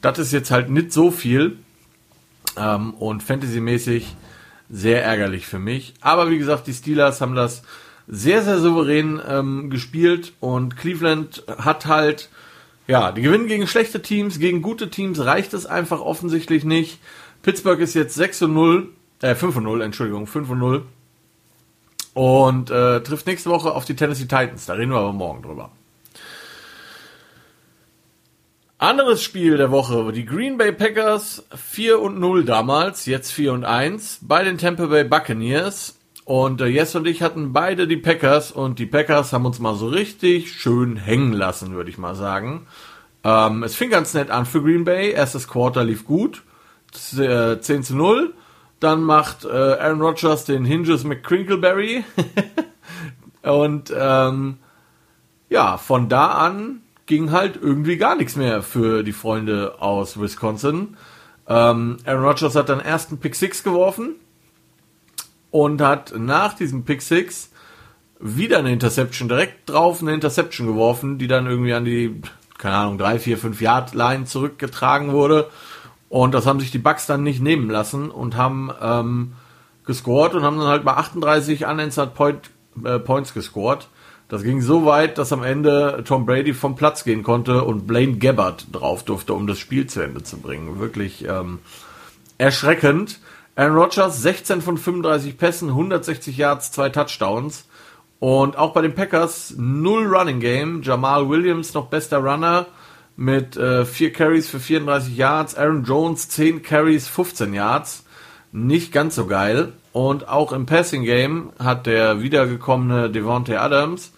Das 0.00 0.18
ist 0.18 0.32
jetzt 0.32 0.50
halt 0.50 0.70
nicht 0.70 0.92
so 0.92 1.10
viel 1.10 1.58
ähm, 2.56 2.94
und 2.94 3.22
Fantasy-mäßig 3.22 4.16
sehr 4.70 5.04
ärgerlich 5.04 5.46
für 5.46 5.58
mich. 5.58 5.94
Aber 6.00 6.30
wie 6.30 6.38
gesagt, 6.38 6.66
die 6.66 6.72
Steelers 6.72 7.20
haben 7.20 7.34
das 7.34 7.62
sehr, 8.06 8.42
sehr 8.42 8.58
souverän 8.58 9.20
ähm, 9.26 9.70
gespielt 9.70 10.32
und 10.40 10.76
Cleveland 10.76 11.44
hat 11.46 11.86
halt, 11.86 12.28
ja, 12.86 13.12
die 13.12 13.22
gewinnen 13.22 13.46
gegen 13.46 13.66
schlechte 13.66 14.02
Teams, 14.02 14.38
gegen 14.38 14.62
gute 14.62 14.90
Teams 14.90 15.24
reicht 15.24 15.54
es 15.54 15.66
einfach 15.66 16.00
offensichtlich 16.00 16.64
nicht. 16.64 16.98
Pittsburgh 17.44 17.80
ist 17.80 17.94
jetzt 17.94 18.14
6 18.14 18.42
und 18.42 18.54
0, 18.54 18.88
äh 19.20 19.34
5 19.34 19.56
und 19.56 19.64
0, 19.64 19.82
Entschuldigung, 19.82 20.26
5 20.26 20.50
und 20.50 20.58
0 20.58 20.82
und 22.14 22.70
äh, 22.70 23.02
trifft 23.02 23.26
nächste 23.26 23.50
Woche 23.50 23.72
auf 23.72 23.84
die 23.84 23.94
Tennessee 23.94 24.24
Titans. 24.24 24.66
Da 24.66 24.72
reden 24.72 24.92
wir 24.92 24.98
aber 24.98 25.12
morgen 25.12 25.42
drüber. 25.42 25.70
Anderes 28.78 29.22
Spiel 29.22 29.56
der 29.56 29.70
Woche, 29.70 30.10
die 30.12 30.24
Green 30.24 30.56
Bay 30.56 30.72
Packers 30.72 31.44
4 31.54 32.00
und 32.00 32.18
0 32.18 32.44
damals, 32.44 33.06
jetzt 33.06 33.30
4 33.30 33.52
und 33.52 33.64
1 33.64 34.20
bei 34.22 34.42
den 34.42 34.58
Tampa 34.58 34.86
Bay 34.86 35.04
Buccaneers. 35.04 35.98
Und 36.24 36.62
äh, 36.62 36.66
Jess 36.66 36.94
und 36.94 37.06
ich 37.06 37.20
hatten 37.20 37.52
beide 37.52 37.86
die 37.86 37.98
Packers 37.98 38.52
und 38.52 38.78
die 38.78 38.86
Packers 38.86 39.34
haben 39.34 39.44
uns 39.44 39.58
mal 39.58 39.74
so 39.74 39.88
richtig 39.88 40.52
schön 40.52 40.96
hängen 40.96 41.34
lassen, 41.34 41.74
würde 41.74 41.90
ich 41.90 41.98
mal 41.98 42.14
sagen. 42.14 42.66
Ähm, 43.22 43.62
es 43.62 43.74
fing 43.74 43.90
ganz 43.90 44.14
nett 44.14 44.30
an 44.30 44.46
für 44.46 44.62
Green 44.62 44.84
Bay. 44.84 45.10
Erstes 45.10 45.46
Quarter 45.46 45.84
lief 45.84 46.06
gut. 46.06 46.42
Das, 46.94 47.18
äh, 47.18 47.60
10 47.60 47.82
zu 47.82 47.96
0. 47.96 48.32
Dann 48.80 49.02
macht 49.02 49.44
äh, 49.44 49.48
Aaron 49.48 50.00
Rodgers 50.00 50.46
den 50.46 50.64
Hinges 50.64 51.04
McCrinkleberry. 51.04 52.04
und 53.42 53.92
ähm, 53.96 54.58
ja, 55.50 55.76
von 55.76 56.08
da 56.08 56.28
an 56.28 56.80
ging 57.06 57.30
halt 57.30 57.58
irgendwie 57.60 57.98
gar 57.98 58.16
nichts 58.16 58.36
mehr 58.36 58.62
für 58.62 59.02
die 59.02 59.12
Freunde 59.12 59.76
aus 59.80 60.18
Wisconsin. 60.18 60.96
Ähm, 61.46 61.98
Aaron 62.06 62.24
Rodgers 62.24 62.54
hat 62.54 62.68
dann 62.68 62.80
ersten 62.80 63.18
Pick 63.18 63.34
6 63.34 63.62
geworfen 63.62 64.16
und 65.50 65.80
hat 65.82 66.14
nach 66.16 66.54
diesem 66.54 66.84
Pick 66.84 67.02
6 67.02 67.50
wieder 68.20 68.58
eine 68.58 68.72
Interception 68.72 69.28
direkt 69.28 69.68
drauf, 69.68 70.00
eine 70.00 70.14
Interception 70.14 70.66
geworfen, 70.66 71.18
die 71.18 71.28
dann 71.28 71.46
irgendwie 71.46 71.74
an 71.74 71.84
die, 71.84 72.22
keine 72.56 72.76
Ahnung, 72.76 72.98
3, 72.98 73.18
4, 73.18 73.38
5 73.38 73.60
Yard 73.60 73.94
Line 73.94 74.24
zurückgetragen 74.24 75.12
wurde. 75.12 75.50
Und 76.14 76.32
das 76.32 76.46
haben 76.46 76.60
sich 76.60 76.70
die 76.70 76.78
Bucks 76.78 77.06
dann 77.06 77.24
nicht 77.24 77.42
nehmen 77.42 77.68
lassen 77.68 78.08
und 78.08 78.36
haben 78.36 78.70
ähm, 78.80 79.32
gescored 79.84 80.36
und 80.36 80.44
haben 80.44 80.58
dann 80.58 80.68
halt 80.68 80.84
bei 80.84 80.92
38 80.92 81.66
unanswered 81.66 82.14
Point, 82.14 82.50
äh, 82.84 83.00
Points 83.00 83.34
gescored. 83.34 83.88
Das 84.28 84.44
ging 84.44 84.60
so 84.60 84.86
weit, 84.86 85.18
dass 85.18 85.32
am 85.32 85.42
Ende 85.42 86.04
Tom 86.06 86.24
Brady 86.24 86.54
vom 86.54 86.76
Platz 86.76 87.02
gehen 87.02 87.24
konnte 87.24 87.64
und 87.64 87.88
Blaine 87.88 88.18
Gabbard 88.18 88.66
drauf 88.70 89.02
durfte, 89.02 89.34
um 89.34 89.48
das 89.48 89.58
Spiel 89.58 89.88
zu 89.88 90.02
Ende 90.02 90.22
zu 90.22 90.36
bringen. 90.36 90.78
Wirklich 90.78 91.24
ähm, 91.26 91.58
erschreckend. 92.38 93.18
Aaron 93.56 93.76
Rodgers 93.76 94.22
16 94.22 94.62
von 94.62 94.78
35 94.78 95.36
Pässen, 95.36 95.70
160 95.70 96.36
Yards, 96.36 96.70
zwei 96.70 96.90
Touchdowns. 96.90 97.66
Und 98.20 98.56
auch 98.56 98.72
bei 98.72 98.82
den 98.82 98.94
Packers 98.94 99.54
null 99.56 100.06
Running 100.06 100.38
Game. 100.38 100.82
Jamal 100.82 101.28
Williams 101.28 101.74
noch 101.74 101.86
bester 101.86 102.18
Runner 102.18 102.66
mit 103.16 103.56
äh, 103.56 103.84
4 103.84 104.12
Carries 104.12 104.48
für 104.48 104.60
34 104.60 105.16
Yards. 105.16 105.54
Aaron 105.54 105.84
Jones 105.84 106.28
10 106.28 106.62
Carries, 106.62 107.08
15 107.08 107.54
Yards. 107.54 108.04
Nicht 108.52 108.92
ganz 108.92 109.14
so 109.14 109.26
geil. 109.26 109.72
Und 109.92 110.28
auch 110.28 110.52
im 110.52 110.66
Passing 110.66 111.04
Game 111.04 111.52
hat 111.58 111.86
der 111.86 112.20
wiedergekommene 112.20 113.10
Devontae 113.10 113.56
Adams 113.56 114.12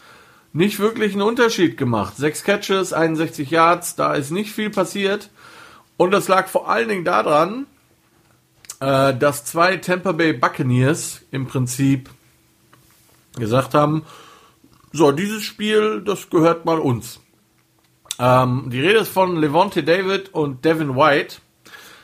nicht 0.53 0.79
wirklich 0.79 1.13
einen 1.13 1.23
Unterschied 1.23 1.77
gemacht. 1.77 2.17
Sechs 2.17 2.43
Catches, 2.43 2.95
61 2.95 3.51
Yards, 3.51 3.95
da 3.95 4.15
ist 4.15 4.31
nicht 4.31 4.53
viel 4.53 4.71
passiert. 4.71 5.29
Und 5.99 6.13
das 6.13 6.29
lag 6.29 6.49
vor 6.49 6.71
allen 6.71 6.89
Dingen 6.89 7.05
daran, 7.05 7.67
äh, 8.81 9.15
dass 9.15 9.45
zwei 9.45 9.77
Tampa 9.77 10.13
Bay 10.13 10.33
Buccaneers 10.33 11.21
im 11.31 11.47
Prinzip 11.47 12.09
gesagt 13.37 13.75
haben, 13.75 14.05
so, 14.93 15.13
dieses 15.13 15.43
Spiel, 15.43 16.01
das 16.01 16.31
gehört 16.31 16.65
mal 16.65 16.79
uns. 16.79 17.21
Ähm, 18.19 18.65
die 18.67 18.81
Rede 18.81 19.01
ist 19.01 19.13
von 19.13 19.37
Levante 19.37 19.83
David 19.83 20.33
und 20.33 20.65
Devin 20.65 20.97
White, 20.97 21.37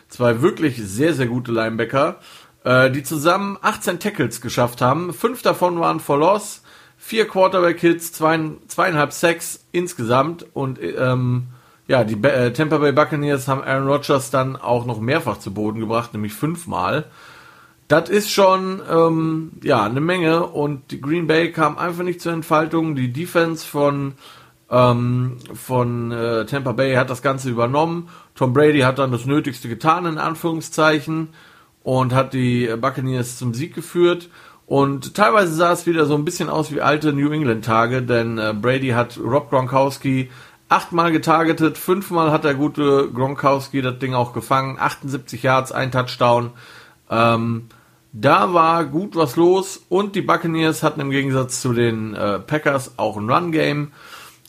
zwei 0.09 0.43
wirklich 0.43 0.77
sehr, 0.77 1.15
sehr 1.15 1.27
gute 1.27 1.53
Linebacker, 1.53 2.21
äh, 2.65 2.91
die 2.91 3.03
zusammen 3.03 3.59
18 3.63 3.99
Tackles 3.99 4.41
geschafft 4.41 4.81
haben. 4.81 5.13
Fünf 5.13 5.43
davon 5.43 5.81
waren 5.81 6.01
for 6.01 6.19
Loss 6.19 6.63
vier 7.03 7.27
Quarterback-Hits, 7.27 8.13
zwei, 8.13 8.39
zweieinhalb 8.69 9.13
Sacks 9.13 9.67
insgesamt 9.73 10.47
und 10.55 10.79
ähm, 10.81 11.49
ja, 11.89 12.05
die 12.05 12.15
äh, 12.23 12.53
Tampa 12.53 12.79
Bay 12.79 12.93
Buccaneers 12.93 13.49
haben 13.49 13.61
Aaron 13.61 13.89
Rodgers 13.89 14.31
dann 14.31 14.55
auch 14.55 14.87
noch 14.87 15.01
mehrfach 15.01 15.39
zu 15.39 15.53
Boden 15.53 15.81
gebracht, 15.81 16.15
nämlich 16.15 16.33
fünfmal. 16.33 17.07
Das 17.89 18.09
ist 18.09 18.31
schon 18.31 18.81
ähm, 18.89 19.51
ja 19.65 19.83
eine 19.83 20.01
Menge 20.01 20.47
und 20.47 20.93
die 20.93 21.01
Green 21.01 21.27
Bay 21.27 21.51
kam 21.51 21.77
einfach 21.77 22.05
nicht 22.05 22.21
zur 22.21 22.33
Entfaltung. 22.33 22.95
Die 22.95 23.13
Defense 23.13 23.67
von 23.67 24.15
ähm, 24.73 25.37
von 25.53 26.11
äh, 26.11 26.47
Tampa 26.47 26.73
Bay 26.73 26.95
hat 26.95 27.11
das 27.11 27.21
Ganze 27.23 27.51
übernommen. 27.51 28.09
Tom 28.35 28.55
Brady 28.55 28.81
hat 28.81 28.99
dann 28.99 29.13
das 29.13 29.27
Nötigste 29.27 29.69
getan 29.69 30.07
in 30.07 30.19
Anführungszeichen 30.19 31.29
und 31.83 32.15
hat 32.15 32.33
die 32.33 32.75
Buccaneers 32.81 33.37
zum 33.37 33.53
Sieg 33.53 33.75
geführt. 33.75 34.31
Und 34.67 35.15
teilweise 35.15 35.53
sah 35.53 35.73
es 35.73 35.87
wieder 35.87 36.07
so 36.07 36.15
ein 36.15 36.25
bisschen 36.25 36.49
aus 36.49 36.73
wie 36.73 36.81
alte 36.81 37.13
New 37.13 37.31
England 37.31 37.65
Tage, 37.67 38.03
denn 38.03 38.39
äh, 38.39 38.55
Brady 38.59 38.91
hat 38.91 39.19
Rob 39.23 39.51
Gronkowski 39.51 40.31
achtmal 40.71 41.13
getargetet, 41.13 41.77
fünfmal 41.77 42.31
hat 42.31 42.45
der 42.45 42.55
gute 42.55 43.11
Gronkowski 43.13 43.83
das 43.83 43.99
Ding 43.99 44.15
auch 44.15 44.33
gefangen, 44.33 44.79
78 44.81 45.43
Yards, 45.43 45.73
ein 45.73 45.93
Touchdown. 45.93 46.51
Ähm, 47.11 47.69
da 48.15 48.55
war 48.55 48.87
gut 48.87 49.15
was 49.17 49.37
los 49.37 49.85
und 49.91 50.17
die 50.17 50.23
Buccaneers 50.23 50.83
hatten 50.83 51.01
im 51.01 51.11
Gegensatz 51.11 51.61
zu 51.61 51.75
den 51.75 52.15
äh, 52.15 52.39
Packers 52.39 52.95
auch 52.97 53.19
ein 53.19 53.29
Run-Game. 53.29 53.93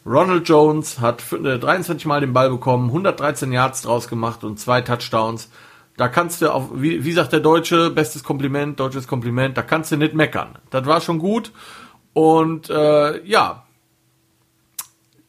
Ronald 0.06 0.48
Jones 0.50 1.00
hat 1.00 1.24
23 1.32 2.04
äh, 2.04 2.08
Mal 2.08 2.22
den 2.22 2.34
Ball 2.34 2.50
bekommen, 2.50 2.88
113 2.88 3.52
Yards 3.52 3.84
draus 3.84 4.08
gemacht 4.08 4.44
und 4.44 4.60
zwei 4.60 4.82
Touchdowns. 4.82 5.50
Da 5.96 6.08
kannst 6.08 6.42
du 6.42 6.52
auf, 6.52 6.70
wie, 6.74 7.06
wie 7.06 7.12
sagt 7.12 7.32
der 7.34 7.40
Deutsche, 7.40 7.90
bestes 7.90 8.24
Kompliment, 8.24 8.80
deutsches 8.80 9.08
Kompliment, 9.08 9.58
da 9.58 9.62
kannst 9.62 9.92
du 9.92 9.98
nicht 9.98 10.14
meckern. 10.14 10.58
Das 10.72 10.86
war 10.86 11.02
schon 11.02 11.20
gut. 11.20 11.52
Und 12.14 12.70
äh, 12.70 13.24
ja, 13.26 13.64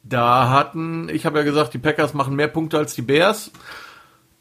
da 0.02 0.50
hatten, 0.50 1.08
ich 1.08 1.26
habe 1.26 1.38
ja 1.38 1.44
gesagt, 1.44 1.74
die 1.74 1.78
Packers 1.78 2.14
machen 2.14 2.34
mehr 2.34 2.48
Punkte 2.48 2.78
als 2.78 2.94
die 2.94 3.02
Bears. 3.02 3.50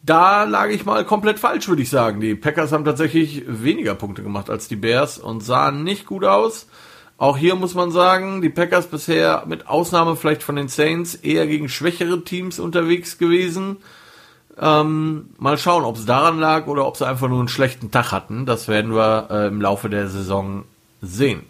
Da 0.02 0.44
lag 0.44 0.68
ich 0.68 0.86
mal 0.86 1.06
komplett 1.06 1.40
falsch, 1.40 1.70
würde 1.70 1.82
ich 1.82 1.90
sagen. 1.90 2.20
Die 2.20 2.36
Packers 2.36 2.74
haben 2.74 2.84
tatsächlich 2.84 3.44
weniger 3.48 3.96
Punkte 3.96 4.24
gemacht 4.24 4.50
als 4.50 4.68
die 4.68 4.76
Bears 4.76 5.18
und 5.18 5.42
sahen 5.42 5.84
nicht 5.84 6.06
gut 6.06 6.26
aus. 6.26 6.68
Auch 7.24 7.38
hier 7.38 7.56
muss 7.56 7.74
man 7.74 7.90
sagen, 7.90 8.42
die 8.42 8.50
Packers 8.50 8.88
bisher 8.88 9.46
mit 9.48 9.70
Ausnahme 9.70 10.18
vielleicht 10.18 10.44
von 10.44 10.58
den 10.58 10.68
Saints 10.68 11.16
eher 11.16 11.48
gegen 11.48 11.70
schwächere 11.70 12.22
Teams 12.26 12.60
unterwegs 12.60 13.18
gewesen. 13.18 13.78
Ähm, 14.60 15.30
mal 15.38 15.58
schauen, 15.58 15.86
ob 15.86 15.96
es 15.96 16.06
daran 16.06 16.38
lag 16.38 16.68
oder 16.68 16.86
ob 16.86 16.98
sie 16.98 17.08
einfach 17.08 17.30
nur 17.30 17.40
einen 17.40 17.48
schlechten 17.48 17.92
Tag 17.92 18.12
hatten. 18.12 18.46
Das 18.46 18.68
werden 18.68 18.94
wir 18.94 19.30
äh, 19.32 19.48
im 19.48 19.62
Laufe 19.62 19.90
der 19.90 20.10
Saison 20.10 20.66
sehen. 21.02 21.44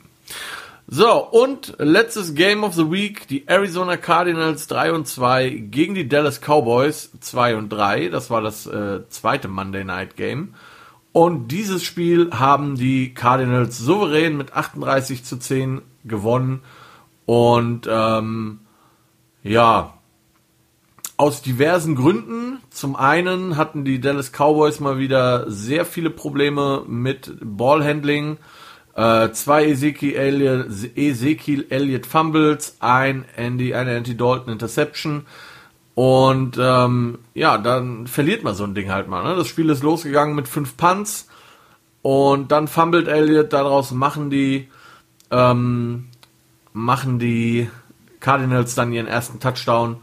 So, 0.88 1.12
und 1.12 1.74
letztes 1.80 2.36
Game 2.36 2.64
of 2.64 2.76
the 2.76 2.92
Week, 2.92 3.28
die 3.28 3.48
Arizona 3.48 3.98
Cardinals 3.98 4.68
3 4.68 4.92
und 4.92 5.08
2 5.08 5.50
gegen 5.50 5.96
die 5.96 6.08
Dallas 6.08 6.40
Cowboys 6.40 7.10
2 7.20 7.56
und 7.56 7.70
3. 7.70 8.10
Das 8.10 8.30
war 8.30 8.42
das 8.42 8.68
äh, 8.68 9.10
zweite 9.10 9.48
Monday 9.48 9.84
Night 9.84 10.18
Game. 10.18 10.54
Und 11.14 11.50
dieses 11.50 11.84
Spiel 11.84 12.32
haben 12.32 12.76
die 12.76 13.14
Cardinals 13.14 13.78
souverän 13.78 14.36
mit 14.36 14.54
38 14.54 15.24
zu 15.24 15.38
10 15.38 15.82
gewonnen. 16.04 16.62
Und 17.26 17.88
ähm, 17.90 18.60
ja, 19.44 19.94
aus 21.18 21.42
diversen 21.42 21.96
Gründen. 21.96 22.60
Zum 22.72 22.96
einen 22.96 23.58
hatten 23.58 23.86
die 23.86 24.02
Dallas 24.02 24.32
Cowboys 24.32 24.80
mal 24.80 24.98
wieder 24.98 25.50
sehr 25.50 25.86
viele 25.86 26.10
Probleme 26.10 26.84
mit 26.88 27.32
Ballhandling. 27.42 28.38
Äh, 28.96 29.32
zwei 29.32 29.68
Ezekiel 29.68 30.16
Elliott, 30.16 30.68
Ezekiel 30.96 31.68
Elliott 31.70 32.06
Fumbles, 32.06 32.78
ein 32.80 33.26
Andy, 33.36 33.76
eine 33.76 33.96
Andy 33.96 34.18
Dalton 34.18 34.54
Interception. 34.54 35.26
Und 35.96 36.58
ähm, 36.60 37.20
ja, 37.34 37.58
dann 37.58 38.08
verliert 38.08 38.44
man 38.44 38.56
so 38.56 38.64
ein 38.64 38.74
Ding 38.74 38.92
halt 38.92 39.08
mal. 39.08 39.24
Ne? 39.24 39.36
Das 39.36 39.48
Spiel 39.48 39.70
ist 39.70 39.84
losgegangen 39.84 40.36
mit 40.36 40.48
fünf 40.48 40.76
Punts 40.76 41.28
und 42.02 42.52
dann 42.52 42.68
fummelt 42.68 43.08
Elliott, 43.08 43.54
daraus 43.54 43.92
machen 43.92 44.30
die 44.30 44.70
ähm, 45.30 46.06
machen 46.74 47.20
die 47.20 47.70
Cardinals 48.20 48.76
dann 48.76 48.92
ihren 48.92 49.08
ersten 49.08 49.40
Touchdown. 49.40 49.98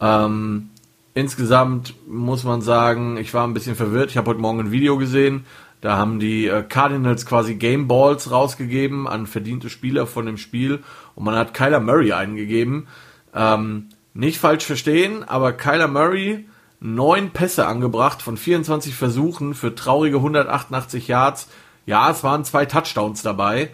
Ähm, 0.00 0.70
insgesamt 1.14 1.94
muss 2.08 2.44
man 2.44 2.62
sagen, 2.62 3.16
ich 3.18 3.34
war 3.34 3.46
ein 3.46 3.54
bisschen 3.54 3.76
verwirrt. 3.76 4.10
Ich 4.10 4.16
habe 4.16 4.30
heute 4.30 4.40
Morgen 4.40 4.60
ein 4.60 4.70
Video 4.70 4.96
gesehen. 4.96 5.44
Da 5.80 5.96
haben 5.96 6.18
die 6.18 6.46
äh, 6.46 6.62
Cardinals 6.62 7.24
quasi 7.26 7.54
Game 7.54 7.86
Balls 7.86 8.30
rausgegeben 8.30 9.06
an 9.06 9.26
verdiente 9.26 9.70
Spieler 9.70 10.06
von 10.06 10.26
dem 10.26 10.36
Spiel 10.38 10.82
und 11.14 11.24
man 11.24 11.36
hat 11.36 11.54
Kyler 11.54 11.80
Murray 11.80 12.12
eingegeben. 12.12 12.88
Ähm, 13.34 13.90
nicht 14.18 14.38
falsch 14.40 14.64
verstehen, 14.64 15.22
aber 15.22 15.52
Kyler 15.52 15.86
Murray 15.86 16.48
neun 16.80 17.30
Pässe 17.30 17.68
angebracht 17.68 18.20
von 18.20 18.36
24 18.36 18.92
Versuchen 18.92 19.54
für 19.54 19.76
traurige 19.76 20.16
188 20.16 21.06
Yards. 21.06 21.48
Ja, 21.86 22.10
es 22.10 22.24
waren 22.24 22.44
zwei 22.44 22.66
Touchdowns 22.66 23.22
dabei. 23.22 23.70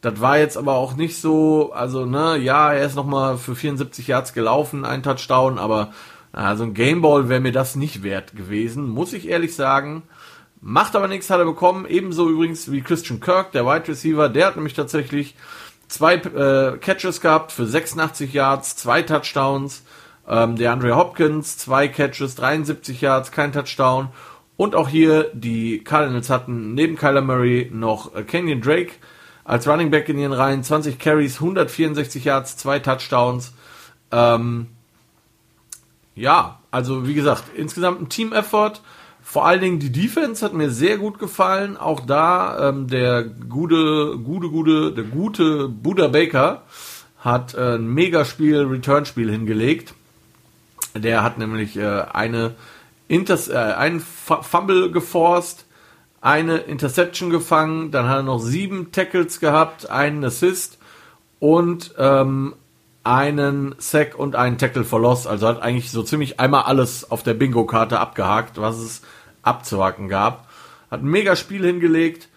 Das 0.00 0.20
war 0.20 0.38
jetzt 0.38 0.56
aber 0.56 0.74
auch 0.74 0.94
nicht 0.94 1.20
so, 1.20 1.72
also 1.72 2.06
ne, 2.06 2.36
ja, 2.36 2.72
er 2.72 2.86
ist 2.86 2.94
nochmal 2.94 3.38
für 3.38 3.56
74 3.56 4.06
Yards 4.06 4.34
gelaufen, 4.34 4.84
ein 4.84 5.02
Touchdown, 5.02 5.58
aber 5.58 5.92
also 6.30 6.62
ein 6.62 6.74
Gameball 6.74 7.28
wäre 7.28 7.40
mir 7.40 7.50
das 7.50 7.74
nicht 7.74 8.04
wert 8.04 8.36
gewesen, 8.36 8.88
muss 8.88 9.12
ich 9.12 9.28
ehrlich 9.28 9.56
sagen. 9.56 10.04
Macht 10.60 10.94
aber 10.94 11.08
nichts, 11.08 11.28
hat 11.28 11.40
er 11.40 11.44
bekommen. 11.44 11.86
Ebenso 11.86 12.30
übrigens 12.30 12.70
wie 12.70 12.82
Christian 12.82 13.18
Kirk, 13.18 13.50
der 13.50 13.66
Wide 13.66 13.88
Receiver, 13.88 14.28
der 14.28 14.46
hat 14.46 14.54
nämlich 14.54 14.74
tatsächlich 14.74 15.34
zwei 15.88 16.14
äh, 16.14 16.78
Catches 16.78 17.20
gehabt 17.20 17.52
für 17.52 17.66
86 17.66 18.32
Yards, 18.32 18.76
zwei 18.76 19.02
Touchdowns. 19.02 19.82
Ähm, 20.28 20.56
der 20.56 20.72
Andre 20.72 20.94
Hopkins, 20.94 21.56
zwei 21.56 21.88
Catches, 21.88 22.34
73 22.34 23.00
Yards, 23.00 23.32
kein 23.32 23.52
Touchdown. 23.52 24.08
Und 24.58 24.74
auch 24.74 24.88
hier 24.88 25.30
die 25.32 25.82
Cardinals 25.82 26.28
hatten 26.28 26.74
neben 26.74 26.96
Kyler 26.96 27.22
Murray 27.22 27.70
noch 27.72 28.14
äh, 28.14 28.22
Kenyon 28.24 28.60
Drake 28.60 28.92
als 29.44 29.66
Running 29.66 29.90
Back 29.90 30.10
in 30.10 30.18
ihren 30.18 30.34
Reihen, 30.34 30.62
20 30.62 30.98
Carries, 30.98 31.36
164 31.36 32.24
Yards, 32.24 32.58
zwei 32.58 32.78
Touchdowns. 32.78 33.54
Ähm, 34.12 34.66
ja, 36.14 36.58
also 36.70 37.06
wie 37.06 37.14
gesagt, 37.14 37.44
insgesamt 37.54 38.02
ein 38.02 38.08
Team-Effort. 38.10 38.82
Vor 39.30 39.44
allen 39.44 39.60
Dingen 39.60 39.78
die 39.78 39.92
Defense 39.92 40.42
hat 40.42 40.54
mir 40.54 40.70
sehr 40.70 40.96
gut 40.96 41.18
gefallen. 41.18 41.76
Auch 41.76 42.00
da 42.00 42.70
ähm, 42.70 42.88
der 42.88 43.24
gute, 43.24 44.16
gute, 44.24 44.48
gute, 44.48 44.92
der 44.92 45.04
gute 45.04 45.68
Buda 45.68 46.08
Baker 46.08 46.62
hat 47.18 47.52
äh, 47.52 47.74
ein 47.74 47.92
Megaspiel, 47.92 48.62
Return-Spiel 48.62 49.30
hingelegt. 49.30 49.92
Der 50.96 51.22
hat 51.22 51.36
nämlich 51.36 51.76
äh, 51.76 52.04
eine 52.10 52.54
Inters 53.06 53.48
äh, 53.48 53.56
einen 53.56 54.00
Fumble 54.00 54.90
geforst, 54.92 55.66
eine 56.22 56.56
Interception 56.56 57.28
gefangen, 57.28 57.90
dann 57.90 58.08
hat 58.08 58.20
er 58.20 58.22
noch 58.22 58.38
sieben 58.38 58.92
Tackles 58.92 59.40
gehabt, 59.40 59.90
einen 59.90 60.24
Assist 60.24 60.78
und 61.38 61.94
ähm, 61.98 62.54
einen 63.04 63.74
Sack 63.76 64.18
und 64.18 64.36
einen 64.36 64.56
Tackle 64.56 64.84
for 64.84 65.02
Loss. 65.02 65.26
Also 65.26 65.48
hat 65.48 65.60
eigentlich 65.60 65.90
so 65.90 66.02
ziemlich 66.02 66.40
einmal 66.40 66.62
alles 66.62 67.10
auf 67.10 67.22
der 67.22 67.34
Bingo-Karte 67.34 68.00
abgehakt, 68.00 68.58
was 68.58 68.78
es 68.78 69.02
abzuhacken 69.48 70.08
gab. 70.08 70.48
Hat 70.90 71.02
ein 71.02 71.08
mega 71.08 71.36
Spiel 71.36 71.64
hingelegt. 71.64 72.28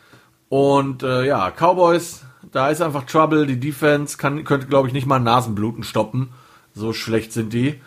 Und 0.49 1.03
äh, 1.03 1.25
ja, 1.25 1.51
Cowboys, 1.51 2.23
da 2.51 2.69
ist 2.69 2.81
einfach 2.81 3.05
Trouble. 3.05 3.45
Die 3.45 3.59
Defense 3.59 4.17
kann, 4.17 4.43
könnte, 4.43 4.67
glaube 4.67 4.87
ich, 4.87 4.93
nicht 4.93 5.07
mal 5.07 5.19
Nasenbluten 5.19 5.83
stoppen. 5.83 6.29
So 6.73 6.93
schlecht 6.93 7.33
sind 7.33 7.53
die. 7.53 7.79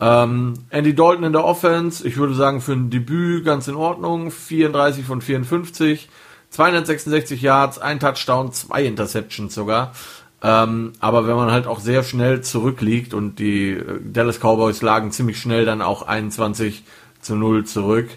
Ähm, 0.00 0.54
Andy 0.70 0.94
Dalton 0.94 1.24
in 1.24 1.32
der 1.32 1.44
Offense, 1.44 2.06
ich 2.06 2.16
würde 2.16 2.34
sagen, 2.34 2.60
für 2.60 2.72
ein 2.72 2.90
Debüt 2.90 3.44
ganz 3.44 3.68
in 3.68 3.74
Ordnung. 3.74 4.30
34 4.30 5.04
von 5.04 5.20
54, 5.20 6.08
266 6.50 7.42
Yards, 7.42 7.78
ein 7.78 8.00
Touchdown, 8.00 8.52
zwei 8.52 8.84
Interceptions 8.84 9.54
sogar. 9.54 9.92
Ähm, 10.40 10.92
aber 11.00 11.26
wenn 11.26 11.34
man 11.34 11.50
halt 11.50 11.66
auch 11.66 11.80
sehr 11.80 12.04
schnell 12.04 12.42
zurückliegt 12.42 13.12
und 13.12 13.40
die 13.40 13.70
äh, 13.70 14.00
Dallas 14.04 14.38
Cowboys 14.38 14.82
lagen 14.82 15.10
ziemlich 15.10 15.40
schnell 15.40 15.64
dann 15.64 15.82
auch 15.82 16.02
21 16.02 16.84
zu 17.20 17.34
0 17.34 17.64
zurück, 17.64 18.08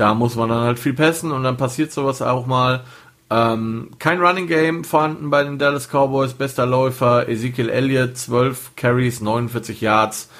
da 0.00 0.14
muss 0.14 0.34
man 0.34 0.48
dann 0.48 0.62
halt 0.62 0.78
viel 0.78 0.94
passen 0.94 1.30
und 1.30 1.42
dann 1.42 1.58
passiert 1.58 1.92
sowas 1.92 2.22
auch 2.22 2.46
mal. 2.46 2.84
Ähm, 3.28 3.90
kein 3.98 4.18
Running 4.18 4.46
Game 4.46 4.82
vorhanden 4.82 5.28
bei 5.28 5.44
den 5.44 5.58
Dallas 5.58 5.88
Cowboys. 5.88 6.32
Bester 6.32 6.64
Läufer 6.64 7.28
Ezekiel 7.28 7.68
Elliott, 7.68 8.16
12 8.16 8.72
Carries, 8.76 9.20
49 9.20 9.82
Yards. 9.82 10.30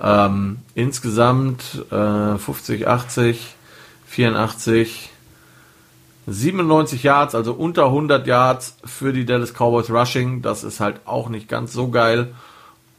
Ähm, 0.00 0.58
insgesamt 0.76 1.84
äh, 1.90 2.38
50, 2.38 2.86
80, 2.86 3.56
84, 4.06 5.10
97 6.28 7.02
Yards, 7.02 7.34
also 7.34 7.54
unter 7.54 7.86
100 7.86 8.24
Yards 8.24 8.76
für 8.84 9.12
die 9.12 9.26
Dallas 9.26 9.52
Cowboys 9.52 9.90
Rushing. 9.90 10.42
Das 10.42 10.62
ist 10.62 10.78
halt 10.78 11.00
auch 11.06 11.28
nicht 11.28 11.48
ganz 11.48 11.72
so 11.72 11.88
geil. 11.88 12.34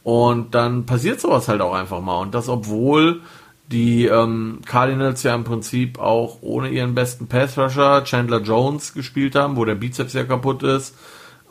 Und 0.04 0.54
dann 0.54 0.84
passiert 0.84 1.18
sowas 1.18 1.48
halt 1.48 1.62
auch 1.62 1.72
einfach 1.72 2.02
mal. 2.02 2.18
Und 2.18 2.34
das, 2.34 2.50
obwohl 2.50 3.22
die 3.70 4.06
ähm, 4.06 4.60
Cardinals 4.66 5.22
ja 5.22 5.34
im 5.34 5.44
Prinzip 5.44 5.98
auch 5.98 6.38
ohne 6.40 6.70
ihren 6.70 6.94
besten 6.94 7.28
Pass-Rusher 7.28 8.04
Chandler 8.04 8.40
Jones 8.40 8.94
gespielt 8.94 9.36
haben, 9.36 9.56
wo 9.56 9.64
der 9.64 9.76
Bizeps 9.76 10.12
ja 10.12 10.24
kaputt 10.24 10.62
ist. 10.62 10.96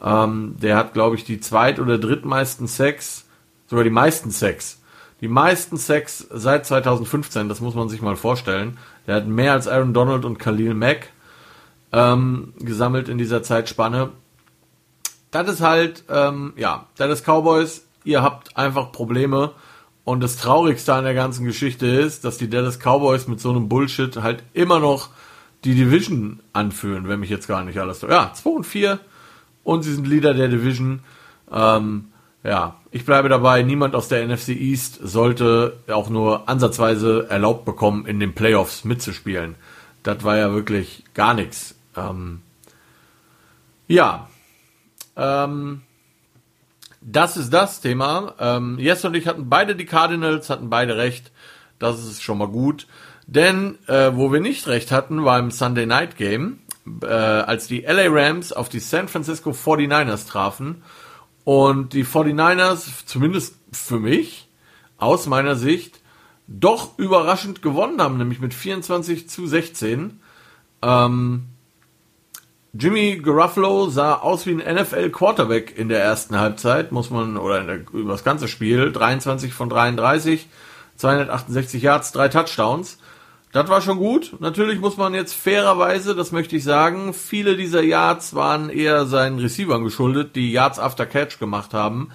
Ähm, 0.03 0.55
der 0.61 0.75
hat, 0.75 0.93
glaube 0.93 1.15
ich, 1.15 1.23
die 1.23 1.39
zweit- 1.39 1.79
oder 1.79 1.97
drittmeisten 1.97 2.67
Sex, 2.67 3.25
sogar 3.67 3.83
die 3.83 3.89
meisten 3.89 4.31
Sex. 4.31 4.81
Die 5.21 5.27
meisten 5.27 5.77
Sex 5.77 6.27
seit 6.29 6.65
2015, 6.65 7.49
das 7.49 7.61
muss 7.61 7.75
man 7.75 7.89
sich 7.89 8.01
mal 8.01 8.15
vorstellen. 8.15 8.77
Der 9.07 9.15
hat 9.15 9.27
mehr 9.27 9.53
als 9.53 9.67
Aaron 9.67 9.93
Donald 9.93 10.25
und 10.25 10.39
Khalil 10.39 10.73
Mack 10.73 11.09
ähm, 11.91 12.53
gesammelt 12.59 13.09
in 13.09 13.17
dieser 13.17 13.43
Zeitspanne. 13.43 14.11
Das 15.31 15.49
ist 15.49 15.61
halt, 15.61 16.03
ähm, 16.09 16.53
ja, 16.55 16.85
Dallas 16.97 17.23
Cowboys, 17.23 17.85
ihr 18.03 18.21
habt 18.21 18.57
einfach 18.57 18.91
Probleme 18.91 19.51
und 20.09 20.21
das 20.21 20.37
Traurigste 20.37 20.95
an 20.95 21.03
der 21.03 21.13
ganzen 21.13 21.45
Geschichte 21.45 21.85
ist, 21.85 22.25
dass 22.25 22.39
die 22.39 22.49
Dallas 22.49 22.79
Cowboys 22.79 23.27
mit 23.27 23.39
so 23.39 23.51
einem 23.51 23.69
Bullshit 23.69 24.17
halt 24.17 24.41
immer 24.53 24.79
noch 24.79 25.09
die 25.63 25.75
Division 25.75 26.39
anführen, 26.51 27.07
wenn 27.07 27.19
mich 27.19 27.29
jetzt 27.29 27.47
gar 27.47 27.63
nicht 27.63 27.77
alles. 27.77 28.01
Ja, 28.01 28.33
2 28.33 28.49
und 28.49 28.63
4 28.63 28.99
und 29.63 29.83
sie 29.83 29.93
sind 29.93 30.07
Leader 30.07 30.33
der 30.33 30.47
Division. 30.47 31.01
Ähm, 31.51 32.05
ja, 32.43 32.77
ich 32.89 33.05
bleibe 33.05 33.29
dabei, 33.29 33.61
niemand 33.61 33.93
aus 33.93 34.07
der 34.07 34.27
NFC 34.27 34.49
East 34.49 34.99
sollte 35.03 35.77
auch 35.87 36.09
nur 36.09 36.49
ansatzweise 36.49 37.27
erlaubt 37.29 37.65
bekommen, 37.65 38.07
in 38.07 38.19
den 38.19 38.33
Playoffs 38.33 38.85
mitzuspielen. 38.85 39.53
Das 40.01 40.23
war 40.23 40.37
ja 40.37 40.51
wirklich 40.51 41.03
gar 41.13 41.35
nichts. 41.35 41.75
Ähm, 41.95 42.41
ja, 43.87 44.27
ähm, 45.15 45.81
das 47.01 47.37
ist 47.37 47.51
das 47.51 47.81
Thema. 47.81 48.35
Ähm, 48.39 48.77
Jess 48.79 49.05
und 49.05 49.15
ich 49.15 49.27
hatten 49.27 49.49
beide 49.49 49.75
die 49.75 49.85
Cardinals, 49.85 50.49
hatten 50.49 50.69
beide 50.69 50.97
recht. 50.97 51.31
Das 51.79 52.03
ist 52.03 52.21
schon 52.21 52.37
mal 52.37 52.47
gut. 52.47 52.87
Denn 53.25 53.77
äh, 53.87 54.11
wo 54.15 54.31
wir 54.31 54.41
nicht 54.41 54.67
recht 54.67 54.91
hatten, 54.91 55.23
war 55.23 55.39
im 55.39 55.51
Sunday 55.51 55.85
Night 55.85 56.17
Game, 56.17 56.59
äh, 57.03 57.05
als 57.05 57.67
die 57.67 57.81
LA 57.81 58.07
Rams 58.07 58.51
auf 58.51 58.69
die 58.69 58.79
San 58.79 59.07
Francisco 59.07 59.51
49ers 59.51 60.27
trafen. 60.27 60.83
Und 61.43 61.93
die 61.93 62.05
49ers, 62.05 63.05
zumindest 63.05 63.55
für 63.71 63.99
mich, 63.99 64.47
aus 64.97 65.27
meiner 65.27 65.55
Sicht, 65.55 66.01
doch 66.47 66.97
überraschend 66.97 67.61
gewonnen 67.61 68.01
haben, 68.01 68.17
nämlich 68.17 68.39
mit 68.39 68.53
24 68.53 69.29
zu 69.29 69.47
16. 69.47 70.19
Ähm, 70.81 71.45
Jimmy 72.73 73.17
Garuffalo 73.17 73.89
sah 73.89 74.15
aus 74.15 74.45
wie 74.45 74.51
ein 74.51 74.75
NFL 74.75 75.09
Quarterback 75.09 75.75
in 75.75 75.89
der 75.89 76.03
ersten 76.03 76.39
Halbzeit, 76.39 76.91
muss 76.91 77.09
man, 77.09 77.37
oder 77.37 77.63
der, 77.63 77.79
über 77.93 78.11
das 78.11 78.23
ganze 78.23 78.47
Spiel, 78.47 78.91
23 78.91 79.53
von 79.53 79.69
33, 79.69 80.47
268 80.95 81.81
Yards, 81.81 82.11
drei 82.11 82.27
Touchdowns. 82.27 82.99
Das 83.51 83.67
war 83.69 83.81
schon 83.81 83.97
gut. 83.97 84.35
Natürlich 84.39 84.79
muss 84.79 84.97
man 84.97 85.15
jetzt 85.15 85.33
fairerweise, 85.33 86.13
das 86.13 86.31
möchte 86.31 86.55
ich 86.55 86.63
sagen, 86.63 87.15
viele 87.15 87.57
dieser 87.57 87.81
Yards 87.81 88.35
waren 88.35 88.69
eher 88.69 89.07
seinen 89.07 89.39
Receivern 89.39 89.83
geschuldet, 89.83 90.35
die 90.35 90.51
Yards 90.51 90.77
after 90.77 91.07
Catch 91.07 91.39
gemacht 91.39 91.73
haben. 91.73 92.11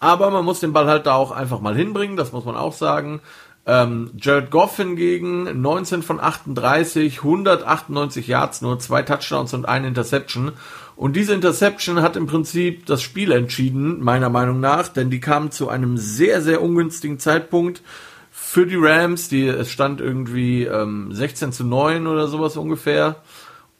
Aber 0.00 0.30
man 0.30 0.44
muss 0.44 0.60
den 0.60 0.74
Ball 0.74 0.86
halt 0.86 1.06
da 1.06 1.14
auch 1.14 1.30
einfach 1.30 1.60
mal 1.60 1.74
hinbringen, 1.74 2.18
das 2.18 2.32
muss 2.32 2.44
man 2.44 2.56
auch 2.56 2.74
sagen. 2.74 3.22
Ähm, 3.66 4.10
Jared 4.18 4.50
Goff 4.50 4.76
hingegen 4.76 5.62
19 5.62 6.02
von 6.02 6.20
38, 6.20 7.18
198 7.18 8.26
Yards, 8.26 8.60
nur 8.60 8.78
zwei 8.78 9.02
Touchdowns 9.02 9.54
und 9.54 9.66
eine 9.66 9.88
Interception. 9.88 10.52
Und 10.96 11.16
diese 11.16 11.34
Interception 11.34 12.02
hat 12.02 12.16
im 12.16 12.26
Prinzip 12.26 12.86
das 12.86 13.02
Spiel 13.02 13.32
entschieden, 13.32 14.02
meiner 14.02 14.28
Meinung 14.28 14.60
nach, 14.60 14.88
denn 14.88 15.10
die 15.10 15.20
kam 15.20 15.50
zu 15.50 15.68
einem 15.68 15.96
sehr, 15.96 16.42
sehr 16.42 16.62
ungünstigen 16.62 17.18
Zeitpunkt 17.18 17.82
für 18.30 18.66
die 18.66 18.76
Rams. 18.76 19.28
Die, 19.28 19.46
es 19.46 19.70
stand 19.70 20.00
irgendwie 20.00 20.64
ähm, 20.64 21.12
16 21.12 21.52
zu 21.52 21.64
9 21.64 22.06
oder 22.06 22.28
sowas 22.28 22.56
ungefähr. 22.56 23.16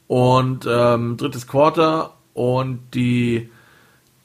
Und 0.06 0.66
ähm, 0.68 1.16
drittes 1.16 1.46
Quarter 1.46 2.14
und 2.32 2.80
die 2.94 3.50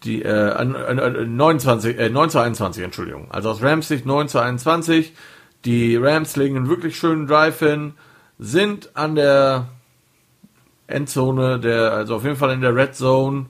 die 0.04 0.24
äh, 0.24 0.52
äh, 0.52 1.26
29, 1.26 2.00
äh, 2.00 2.10
9 2.10 2.30
zu 2.30 2.40
21, 2.40 2.84
Entschuldigung. 2.84 3.30
Also 3.32 3.50
aus 3.50 3.62
Rams 3.62 3.88
Sicht 3.90 4.06
9 4.06 4.30
zu 4.30 4.40
21. 4.40 5.14
Die 5.66 5.96
Rams 5.96 6.36
legen 6.36 6.56
einen 6.56 6.70
wirklich 6.70 6.98
schönen 6.98 7.28
Drive 7.28 7.60
hin, 7.60 7.94
sind 8.38 8.96
an 8.96 9.16
der 9.16 9.68
Endzone, 10.88 11.60
der, 11.60 11.92
also 11.94 12.16
auf 12.16 12.24
jeden 12.24 12.36
Fall 12.36 12.52
in 12.52 12.62
der 12.62 12.76
Red 12.76 12.96
Zone. 12.96 13.48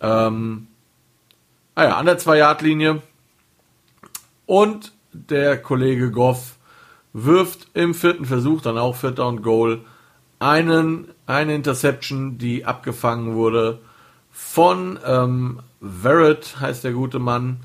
Ähm, 0.00 0.66
ah 1.74 1.84
ja, 1.84 1.96
an 1.96 2.06
der 2.06 2.18
2-Yard-Linie. 2.18 3.02
Und 4.46 4.92
der 5.12 5.60
Kollege 5.60 6.10
Goff 6.10 6.56
wirft 7.12 7.68
im 7.74 7.94
vierten 7.94 8.26
Versuch, 8.26 8.60
dann 8.60 8.78
auch 8.78 8.96
vierter 8.96 9.26
und 9.26 9.42
Goal, 9.42 9.80
einen, 10.38 11.08
eine 11.26 11.54
Interception, 11.54 12.38
die 12.38 12.64
abgefangen 12.64 13.34
wurde 13.34 13.80
von 14.30 14.98
ähm, 15.06 15.60
Verrett, 15.80 16.60
heißt 16.60 16.84
der 16.84 16.92
gute 16.92 17.18
Mann. 17.18 17.60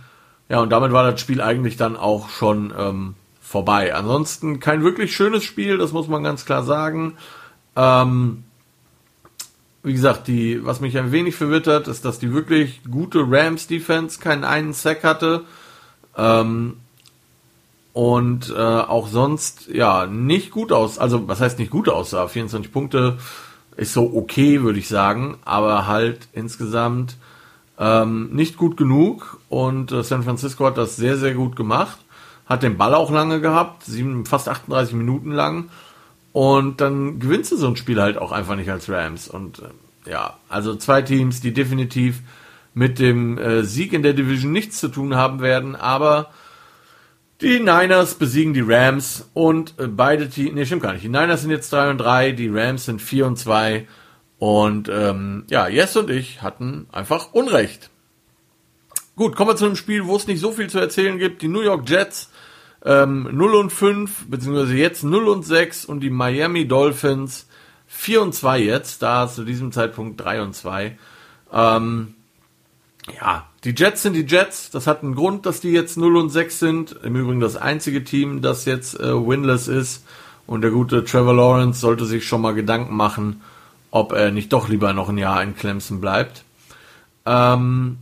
Ja, 0.47 0.61
und 0.61 0.69
damit 0.69 0.93
war 0.93 1.09
das 1.09 1.19
Spiel 1.19 1.41
eigentlich 1.41 1.75
dann 1.75 1.97
auch 1.97 2.29
schon 2.29 2.73
ähm, 2.77 3.15
vorbei. 3.51 3.93
Ansonsten 3.93 4.59
kein 4.59 4.83
wirklich 4.83 5.15
schönes 5.15 5.43
Spiel, 5.43 5.77
das 5.77 5.91
muss 5.91 6.07
man 6.07 6.23
ganz 6.23 6.45
klar 6.45 6.63
sagen. 6.63 7.17
Ähm, 7.75 8.43
wie 9.83 9.93
gesagt, 9.93 10.27
die, 10.27 10.65
was 10.65 10.79
mich 10.79 10.97
ein 10.97 11.11
wenig 11.11 11.35
verwirrt 11.35 11.67
ist, 11.67 12.05
dass 12.05 12.17
die 12.17 12.33
wirklich 12.33 12.81
gute 12.89 13.25
Rams 13.27 13.67
Defense 13.67 14.19
keinen 14.19 14.45
einen 14.45 14.73
Sack 14.73 15.03
hatte. 15.03 15.43
Ähm, 16.17 16.77
und 17.93 18.53
äh, 18.55 18.57
auch 18.57 19.09
sonst 19.09 19.67
ja 19.67 20.05
nicht 20.05 20.51
gut 20.51 20.71
aus. 20.71 20.97
Also 20.97 21.27
was 21.27 21.41
heißt 21.41 21.59
nicht 21.59 21.71
gut 21.71 21.89
aussah? 21.89 22.27
24 22.27 22.71
Punkte 22.71 23.17
ist 23.75 23.93
so 23.93 24.13
okay, 24.15 24.61
würde 24.61 24.79
ich 24.79 24.87
sagen, 24.87 25.37
aber 25.43 25.87
halt 25.87 26.29
insgesamt 26.31 27.17
ähm, 27.77 28.29
nicht 28.31 28.55
gut 28.55 28.77
genug. 28.77 29.41
Und 29.49 29.91
äh, 29.91 30.03
San 30.03 30.23
Francisco 30.23 30.65
hat 30.65 30.77
das 30.77 30.95
sehr 30.95 31.17
sehr 31.17 31.33
gut 31.33 31.57
gemacht 31.57 31.97
hat 32.51 32.63
den 32.63 32.77
Ball 32.77 32.93
auch 32.93 33.11
lange 33.11 33.41
gehabt, 33.41 33.85
sieben, 33.85 34.25
fast 34.25 34.49
38 34.49 34.93
Minuten 34.93 35.31
lang. 35.31 35.69
Und 36.33 36.81
dann 36.81 37.19
gewinnst 37.19 37.51
du 37.51 37.57
so 37.57 37.67
ein 37.67 37.75
Spiel 37.75 38.01
halt 38.01 38.17
auch 38.17 38.31
einfach 38.31 38.55
nicht 38.55 38.69
als 38.69 38.89
Rams. 38.89 39.27
Und 39.27 39.59
äh, 39.59 40.09
ja, 40.09 40.37
also 40.49 40.75
zwei 40.75 41.01
Teams, 41.01 41.41
die 41.41 41.53
definitiv 41.53 42.21
mit 42.73 42.99
dem 42.99 43.37
äh, 43.37 43.63
Sieg 43.63 43.93
in 43.93 44.03
der 44.03 44.13
Division 44.13 44.51
nichts 44.51 44.79
zu 44.79 44.87
tun 44.87 45.15
haben 45.15 45.41
werden, 45.41 45.75
aber 45.75 46.31
die 47.41 47.59
Niners 47.59 48.15
besiegen 48.15 48.53
die 48.53 48.61
Rams 48.61 49.29
und 49.33 49.73
äh, 49.79 49.87
beide 49.87 50.29
Teams, 50.29 50.53
nee, 50.53 50.65
stimmt 50.65 50.83
gar 50.83 50.93
nicht. 50.93 51.03
Die 51.03 51.09
Niners 51.09 51.41
sind 51.41 51.51
jetzt 51.51 51.73
3 51.73 51.89
und 51.89 51.97
3, 51.97 52.31
die 52.31 52.49
Rams 52.49 52.85
sind 52.85 53.01
4 53.01 53.25
und 53.25 53.37
2 53.37 53.87
und 54.39 54.89
ähm, 54.89 55.43
ja, 55.49 55.67
Yes 55.67 55.95
und 55.97 56.09
ich 56.09 56.41
hatten 56.41 56.87
einfach 56.91 57.33
Unrecht. 57.33 57.89
Gut, 59.15 59.35
kommen 59.35 59.51
wir 59.51 59.55
zu 59.55 59.65
einem 59.65 59.75
Spiel, 59.75 60.07
wo 60.07 60.15
es 60.15 60.27
nicht 60.27 60.39
so 60.39 60.51
viel 60.51 60.69
zu 60.69 60.79
erzählen 60.79 61.17
gibt. 61.19 61.41
Die 61.41 61.47
New 61.47 61.61
York 61.61 61.87
Jets 61.89 62.30
ähm, 62.83 63.27
0 63.31 63.55
und 63.55 63.71
5, 63.71 64.27
beziehungsweise 64.27 64.75
jetzt 64.75 65.03
0 65.03 65.27
und 65.27 65.43
6 65.43 65.85
und 65.85 65.99
die 66.01 66.09
Miami 66.09 66.67
Dolphins 66.67 67.47
4 67.87 68.21
und 68.21 68.33
2 68.33 68.59
jetzt, 68.59 69.01
da 69.01 69.27
zu 69.27 69.43
diesem 69.43 69.71
Zeitpunkt 69.71 70.21
3 70.21 70.41
und 70.41 70.55
2. 70.55 70.97
Ähm, 71.53 72.15
ja, 73.19 73.47
die 73.63 73.71
Jets 73.71 74.03
sind 74.03 74.13
die 74.13 74.25
Jets. 74.25 74.71
Das 74.71 74.87
hat 74.87 75.03
einen 75.03 75.15
Grund, 75.15 75.45
dass 75.45 75.59
die 75.59 75.71
jetzt 75.71 75.97
0 75.97 76.17
und 76.17 76.29
6 76.29 76.59
sind. 76.59 76.91
Im 77.03 77.15
Übrigen 77.15 77.39
das 77.39 77.57
einzige 77.57 78.03
Team, 78.03 78.41
das 78.41 78.65
jetzt 78.65 78.99
äh, 78.99 79.13
winless 79.13 79.67
ist. 79.67 80.05
Und 80.47 80.61
der 80.61 80.71
gute 80.71 81.03
Trevor 81.03 81.33
Lawrence 81.33 81.79
sollte 81.79 82.05
sich 82.05 82.27
schon 82.27 82.41
mal 82.41 82.53
Gedanken 82.53 82.95
machen, 82.95 83.41
ob 83.91 84.11
er 84.11 84.31
nicht 84.31 84.51
doch 84.53 84.69
lieber 84.69 84.93
noch 84.93 85.09
ein 85.09 85.17
Jahr 85.17 85.43
in 85.43 85.55
Clemson 85.55 86.01
bleibt. 86.01 86.43
Ähm, 87.25 87.97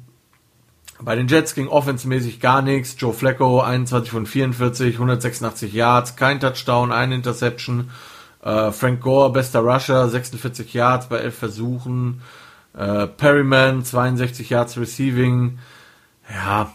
bei 1.01 1.15
den 1.15 1.27
Jets 1.27 1.55
ging 1.55 1.67
offensmäßig 1.67 2.39
gar 2.39 2.61
nichts. 2.61 2.95
Joe 2.97 3.13
Flacco 3.13 3.61
21 3.61 4.11
von 4.11 4.25
44, 4.25 4.95
186 4.95 5.73
Yards, 5.73 6.15
kein 6.15 6.39
Touchdown, 6.39 6.91
ein 6.91 7.11
Interception. 7.11 7.89
Äh, 8.43 8.71
Frank 8.71 9.01
Gore, 9.01 9.31
bester 9.31 9.61
Rusher, 9.61 10.09
46 10.09 10.73
Yards 10.73 11.07
bei 11.07 11.17
11 11.19 11.37
Versuchen. 11.37 12.21
Äh, 12.77 13.07
Perryman, 13.07 13.83
62 13.83 14.49
Yards 14.49 14.77
Receiving. 14.77 15.59
Ja, 16.29 16.71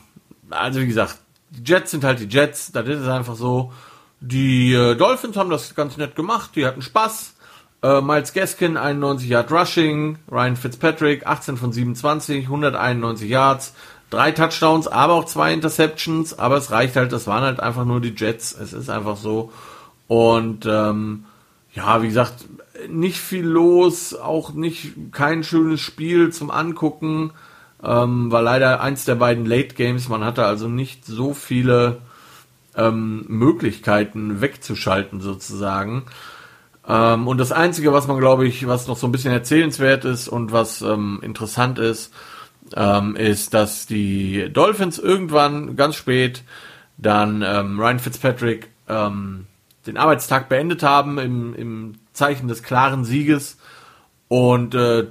also 0.50 0.80
wie 0.80 0.87
gesagt, 0.87 1.18
die 1.50 1.70
Jets 1.70 1.90
sind 1.90 2.04
halt 2.04 2.20
die 2.20 2.28
Jets, 2.28 2.72
das 2.72 2.88
ist 2.88 3.06
einfach 3.06 3.37
so. 3.37 3.72
Die 4.20 4.72
äh, 4.72 4.94
Dolphins 4.94 5.37
haben 5.37 5.50
das 5.50 5.74
ganz 5.74 5.96
nett 5.98 6.16
gemacht, 6.16 6.52
die 6.56 6.64
hatten 6.64 6.82
Spaß. 6.82 7.34
Äh, 7.82 8.00
Miles 8.00 8.32
Gaskin, 8.32 8.78
91 8.78 9.28
Yard 9.28 9.52
Rushing. 9.52 10.18
Ryan 10.30 10.56
Fitzpatrick, 10.56 11.26
18 11.26 11.58
von 11.58 11.72
27, 11.72 12.44
191 12.46 13.28
Yards 13.28 13.74
drei 14.14 14.33
Touchdowns, 14.33 14.88
aber 14.88 15.14
auch 15.14 15.24
zwei 15.24 15.53
Interceptions, 15.53 16.38
aber 16.38 16.57
es 16.57 16.70
reicht 16.70 16.96
halt, 16.96 17.12
das 17.12 17.27
waren 17.27 17.42
halt 17.42 17.61
einfach 17.61 17.85
nur 17.85 18.00
die 18.00 18.14
Jets, 18.16 18.57
es 18.59 18.72
ist 18.72 18.88
einfach 18.88 19.16
so. 19.16 19.53
Und 20.07 20.66
ähm, 20.66 21.24
ja, 21.72 22.03
wie 22.03 22.09
gesagt, 22.09 22.46
nicht 22.88 23.18
viel 23.18 23.44
los, 23.44 24.14
auch 24.14 24.53
nicht 24.53 25.12
kein 25.12 25.44
schönes 25.44 25.81
Spiel 25.81 26.33
zum 26.33 26.50
Angucken. 26.50 27.33
Ähm, 27.83 28.31
war 28.31 28.42
leider 28.42 28.81
eins 28.81 29.05
der 29.05 29.16
beiden 29.16 29.44
Late 29.44 29.74
Games. 29.74 30.09
Man 30.09 30.24
hatte 30.24 30.44
also 30.44 30.68
nicht 30.68 31.05
so 31.05 31.35
viele 31.35 31.98
ähm, 32.77 33.24
Möglichkeiten 33.29 34.40
wegzuschalten 34.40 35.20
sozusagen. 35.20 36.05
Ähm, 36.88 37.27
und 37.27 37.38
das 37.38 37.53
Einzige, 37.53 37.92
was 37.92 38.07
man, 38.07 38.18
glaube 38.18 38.46
ich, 38.46 38.66
was 38.66 38.87
noch 38.87 38.96
so 38.96 39.07
ein 39.07 39.12
bisschen 39.12 39.33
erzählenswert 39.33 40.05
ist 40.05 40.29
und 40.29 40.53
was 40.53 40.83
ähm, 40.83 41.20
interessant 41.22 41.79
ist, 41.79 42.12
ähm, 42.76 43.16
ist, 43.16 43.54
dass 43.54 43.87
die 43.87 44.50
Dolphins 44.52 44.98
irgendwann 44.98 45.76
ganz 45.76 45.96
spät 45.96 46.42
dann 46.96 47.42
ähm, 47.42 47.78
Ryan 47.80 47.98
Fitzpatrick 47.98 48.70
ähm, 48.88 49.46
den 49.87 49.96
Arbeitstag 49.96 50.48
beendet 50.48 50.82
haben 50.82 51.18
im, 51.18 51.54
im 51.54 51.92
Zeichen 52.12 52.48
des 52.48 52.62
klaren 52.62 53.04
Sieges. 53.04 53.58
Und 54.28 54.74
äh, 54.74 55.08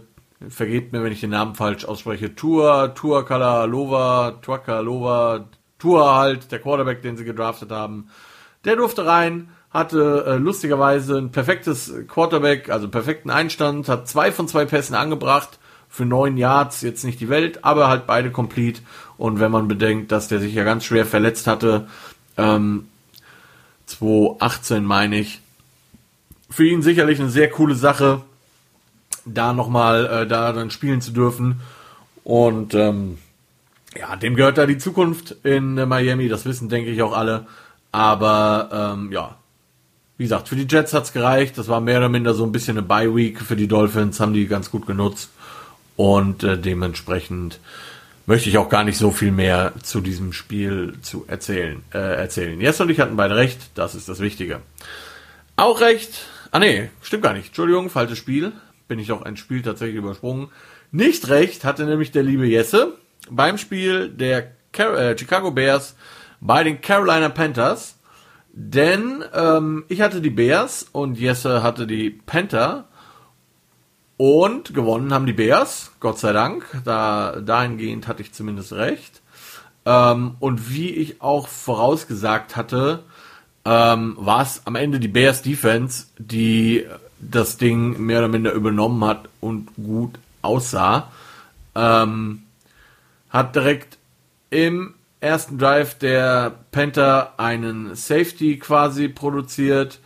vergebt 0.50 0.92
mir, 0.92 1.04
wenn 1.04 1.14
ich 1.14 1.22
den 1.22 1.30
Namen 1.30 1.56
falsch 1.56 1.86
ausspreche, 1.86 2.36
Tua, 2.36 2.90
Tua 2.90 3.24
Kalalova, 3.24 4.40
Kalalova, 4.42 5.50
Tua 5.80 6.18
halt, 6.18 6.52
der 6.52 6.60
Quarterback, 6.60 7.02
den 7.02 7.18
sie 7.18 7.24
gedraftet 7.24 7.72
haben, 7.72 8.10
der 8.66 8.76
durfte 8.76 9.06
rein, 9.06 9.50
hatte 9.70 10.26
äh, 10.28 10.36
lustigerweise 10.36 11.18
ein 11.18 11.32
perfektes 11.32 11.94
Quarterback, 12.08 12.70
also 12.70 12.90
perfekten 12.90 13.30
Einstand, 13.30 13.90
hat 13.90 14.08
zwei 14.08 14.32
von 14.32 14.48
zwei 14.48 14.66
Pässen 14.66 14.96
angebracht 14.96 15.60
für 15.94 16.06
neun 16.08 16.38
Yards 16.38 16.82
jetzt 16.82 17.04
nicht 17.04 17.20
die 17.20 17.30
Welt, 17.30 17.64
aber 17.64 17.88
halt 17.88 18.08
beide 18.08 18.32
complete. 18.32 18.82
Und 19.16 19.40
wenn 19.40 19.52
man 19.52 19.68
bedenkt, 19.68 20.12
dass 20.12 20.28
der 20.28 20.40
sich 20.40 20.56
ja 20.56 20.64
ganz 20.64 20.86
schwer 20.86 21.06
verletzt 21.06 21.46
hatte, 21.46 21.88
ähm, 22.36 22.88
2018 23.86 24.84
meine 24.84 25.20
ich, 25.20 25.40
für 26.50 26.66
ihn 26.66 26.82
sicherlich 26.82 27.20
eine 27.20 27.30
sehr 27.30 27.48
coole 27.48 27.76
Sache, 27.76 28.22
da 29.24 29.54
nochmal 29.54 30.08
äh, 30.08 30.28
da 30.28 30.52
dann 30.52 30.72
spielen 30.72 31.00
zu 31.00 31.12
dürfen. 31.12 31.62
Und 32.24 32.74
ähm, 32.74 33.20
ja, 33.96 34.16
dem 34.16 34.36
gehört 34.36 34.58
da 34.58 34.66
die 34.66 34.80
Zukunft 34.80 35.36
in 35.44 35.78
äh, 35.78 35.86
Miami, 35.86 36.28
das 36.28 36.46
wissen, 36.46 36.70
denke 36.70 36.90
ich, 36.90 37.04
auch 37.04 37.16
alle. 37.16 37.46
Aber 37.92 38.96
ähm, 38.96 39.12
ja, 39.12 39.36
wie 40.18 40.24
gesagt, 40.24 40.50
für 40.50 40.56
die 40.56 40.66
Jets 40.68 40.92
hat's 40.92 41.14
gereicht. 41.14 41.56
Das 41.60 41.68
war 41.68 41.82
mehr 41.82 42.00
oder 42.00 42.10
minder 42.10 42.34
so 42.34 42.46
ein 42.46 42.52
bisschen 42.52 42.80
eine 42.80 42.88
Bye-Week 42.88 43.42
für 43.42 43.56
die 43.56 43.68
Dolphins, 43.68 44.20
haben 44.20 44.34
die 44.34 44.48
ganz 44.48 44.72
gut 44.72 44.88
genutzt. 44.88 45.30
Und 45.96 46.44
äh, 46.44 46.58
dementsprechend 46.58 47.60
möchte 48.26 48.50
ich 48.50 48.58
auch 48.58 48.70
gar 48.70 48.84
nicht 48.84 48.98
so 48.98 49.12
viel 49.12 49.32
mehr 49.32 49.74
zu 49.82 50.02
diesem 50.02 50.34
Spiel 50.34 50.94
zu 51.02 51.26
erzählen. 51.28 51.84
Äh, 51.94 51.98
erzählen. 51.98 52.60
Jess 52.60 52.80
und 52.82 52.90
ich 52.90 53.00
hatten 53.00 53.16
beide 53.16 53.36
recht, 53.36 53.60
das 53.76 53.96
ist 53.96 54.10
das 54.10 54.20
Wichtige. 54.20 54.62
Auch 55.56 55.82
recht. 55.82 56.26
Ah 56.52 56.60
nee, 56.60 56.90
stimmt 57.02 57.24
gar 57.24 57.34
nicht. 57.34 57.48
Entschuldigung, 57.48 57.90
falsches 57.90 58.18
Spiel. 58.18 58.54
Bin 58.88 59.00
ich 59.00 59.12
auch 59.12 59.24
ein 59.24 59.38
Spiel 59.38 59.62
tatsächlich 59.62 59.98
übersprungen. 59.98 60.50
Nicht 60.92 61.30
recht 61.30 61.64
hatte 61.64 61.86
nämlich 61.86 62.12
der 62.12 62.24
liebe 62.24 62.46
Jesse 62.46 62.98
beim 63.30 63.58
Spiel 63.58 64.10
der 64.10 64.52
Car 64.72 64.98
äh, 64.98 65.18
Chicago 65.18 65.52
Bears 65.52 65.96
bei 66.40 66.64
den 66.64 66.82
Carolina 66.82 67.30
Panthers. 67.30 67.98
Denn 68.52 69.24
ähm, 69.34 69.86
ich 69.90 70.02
hatte 70.02 70.22
die 70.22 70.30
Bears 70.30 70.88
und 70.92 71.18
Jesse 71.20 71.64
hatte 71.64 71.88
die 71.88 72.12
Panther. 72.12 72.88
Und 74.26 74.74
gewonnen 74.74 75.14
haben 75.14 75.26
die 75.26 75.34
Bears, 75.34 75.92
Gott 76.00 76.18
sei 76.18 76.32
Dank. 76.32 76.66
Da, 76.86 77.42
dahingehend 77.42 78.08
hatte 78.08 78.22
ich 78.22 78.32
zumindest 78.32 78.72
recht. 78.72 79.22
Ähm, 79.86 80.38
und 80.40 80.70
wie 80.70 80.92
ich 80.92 81.22
auch 81.22 81.50
vorausgesagt 81.50 82.56
hatte, 82.56 83.04
ähm, 83.66 84.16
war 84.18 84.44
es 84.44 84.62
am 84.64 84.76
Ende 84.76 85.02
die 85.02 85.10
Bears 85.10 85.42
Defense, 85.42 86.06
die 86.18 86.88
das 87.20 87.58
Ding 87.58 88.00
mehr 88.00 88.20
oder 88.20 88.30
minder 88.30 88.54
übernommen 88.54 89.04
hat 89.04 89.28
und 89.42 89.76
gut 89.76 90.18
aussah. 90.42 91.12
Ähm, 91.76 92.44
hat 93.30 93.58
direkt 93.58 93.98
im 94.52 94.94
ersten 95.20 95.58
Drive 95.58 95.96
der 95.96 96.60
Panther 96.72 97.34
einen 97.36 97.94
Safety 97.96 98.58
quasi 98.58 99.10
produziert, 99.10 100.00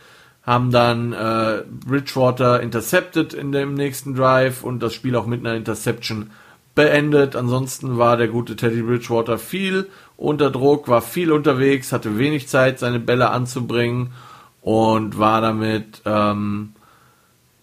haben 0.48 0.70
dann 0.70 1.12
äh, 1.12 1.62
Bridgewater 1.68 2.62
intercepted 2.62 3.34
in 3.34 3.52
dem 3.52 3.74
nächsten 3.74 4.14
Drive 4.14 4.64
und 4.64 4.82
das 4.82 4.94
Spiel 4.94 5.14
auch 5.14 5.26
mit 5.26 5.40
einer 5.40 5.54
Interception 5.54 6.30
beendet. 6.74 7.36
Ansonsten 7.36 7.98
war 7.98 8.16
der 8.16 8.28
gute 8.28 8.56
Teddy 8.56 8.80
Bridgewater 8.80 9.36
viel 9.36 9.90
unter 10.16 10.50
Druck, 10.50 10.88
war 10.88 11.02
viel 11.02 11.32
unterwegs, 11.32 11.92
hatte 11.92 12.16
wenig 12.16 12.48
Zeit, 12.48 12.78
seine 12.78 12.98
Bälle 12.98 13.28
anzubringen 13.28 14.14
und 14.62 15.18
war 15.18 15.42
damit 15.42 16.00
ähm, 16.06 16.72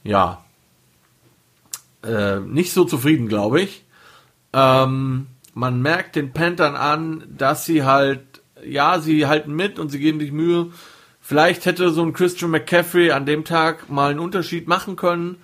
ja 0.03 0.43
äh, 2.03 2.39
nicht 2.39 2.71
so 2.71 2.85
zufrieden, 2.85 3.27
glaube 3.27 3.61
ich. 3.61 3.83
Ähm, 4.53 5.25
man 5.55 5.81
merkt 5.81 6.15
den 6.15 6.33
Panthern 6.33 6.75
an, 6.75 7.23
dass 7.35 7.65
sie 7.65 7.83
halt, 7.83 8.21
ja, 8.63 8.99
sie 8.99 9.25
halten 9.25 9.55
mit 9.55 9.79
und 9.79 9.89
sie 9.89 9.97
geben 9.97 10.19
sich 10.19 10.31
Mühe. 10.31 10.67
Vielleicht 11.27 11.65
hätte 11.65 11.89
so 11.89 12.03
ein 12.03 12.13
Christian 12.13 12.51
McCaffrey 12.51 13.09
an 13.09 13.25
dem 13.25 13.45
Tag 13.45 13.89
mal 13.89 14.11
einen 14.11 14.19
Unterschied 14.19 14.67
machen 14.67 14.95
können. 14.95 15.37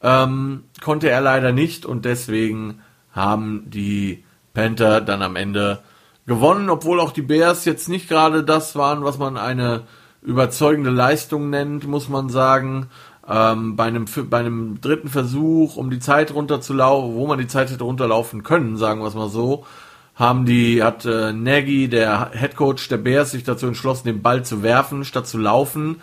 Ähm, 0.00 0.62
konnte 0.80 1.10
er 1.10 1.20
leider 1.20 1.50
nicht 1.50 1.84
und 1.84 2.04
deswegen 2.04 2.82
haben 3.10 3.64
die 3.66 4.22
Panther 4.52 5.00
dann 5.00 5.22
am 5.22 5.34
Ende 5.34 5.80
gewonnen, 6.24 6.70
obwohl 6.70 7.00
auch 7.00 7.10
die 7.10 7.22
Bears 7.22 7.64
jetzt 7.64 7.88
nicht 7.88 8.08
gerade 8.08 8.44
das 8.44 8.76
waren, 8.76 9.02
was 9.02 9.18
man 9.18 9.36
eine 9.36 9.82
überzeugende 10.22 10.90
Leistung 10.90 11.50
nennt, 11.50 11.84
muss 11.84 12.08
man 12.08 12.28
sagen. 12.28 12.86
Ähm, 13.28 13.74
bei, 13.74 13.86
einem, 13.86 14.04
bei 14.30 14.38
einem 14.38 14.80
dritten 14.80 15.08
Versuch, 15.08 15.74
um 15.74 15.90
die 15.90 15.98
Zeit 15.98 16.32
runterzulaufen, 16.32 17.16
wo 17.16 17.26
man 17.26 17.40
die 17.40 17.48
Zeit 17.48 17.72
hätte 17.72 17.82
runterlaufen 17.82 18.44
können, 18.44 18.76
sagen 18.76 19.00
wir 19.00 19.08
es 19.08 19.14
mal 19.14 19.28
so, 19.28 19.66
haben 20.14 20.46
die, 20.46 20.82
hat 20.82 21.04
äh, 21.04 21.32
Nagy, 21.32 21.88
der 21.88 22.30
Head 22.32 22.56
Coach 22.56 22.88
der 22.88 22.98
Bears, 22.98 23.32
sich 23.32 23.42
dazu 23.42 23.66
entschlossen, 23.66 24.06
den 24.06 24.22
Ball 24.22 24.44
zu 24.44 24.62
werfen, 24.62 25.04
statt 25.04 25.26
zu 25.26 25.38
laufen 25.38 26.00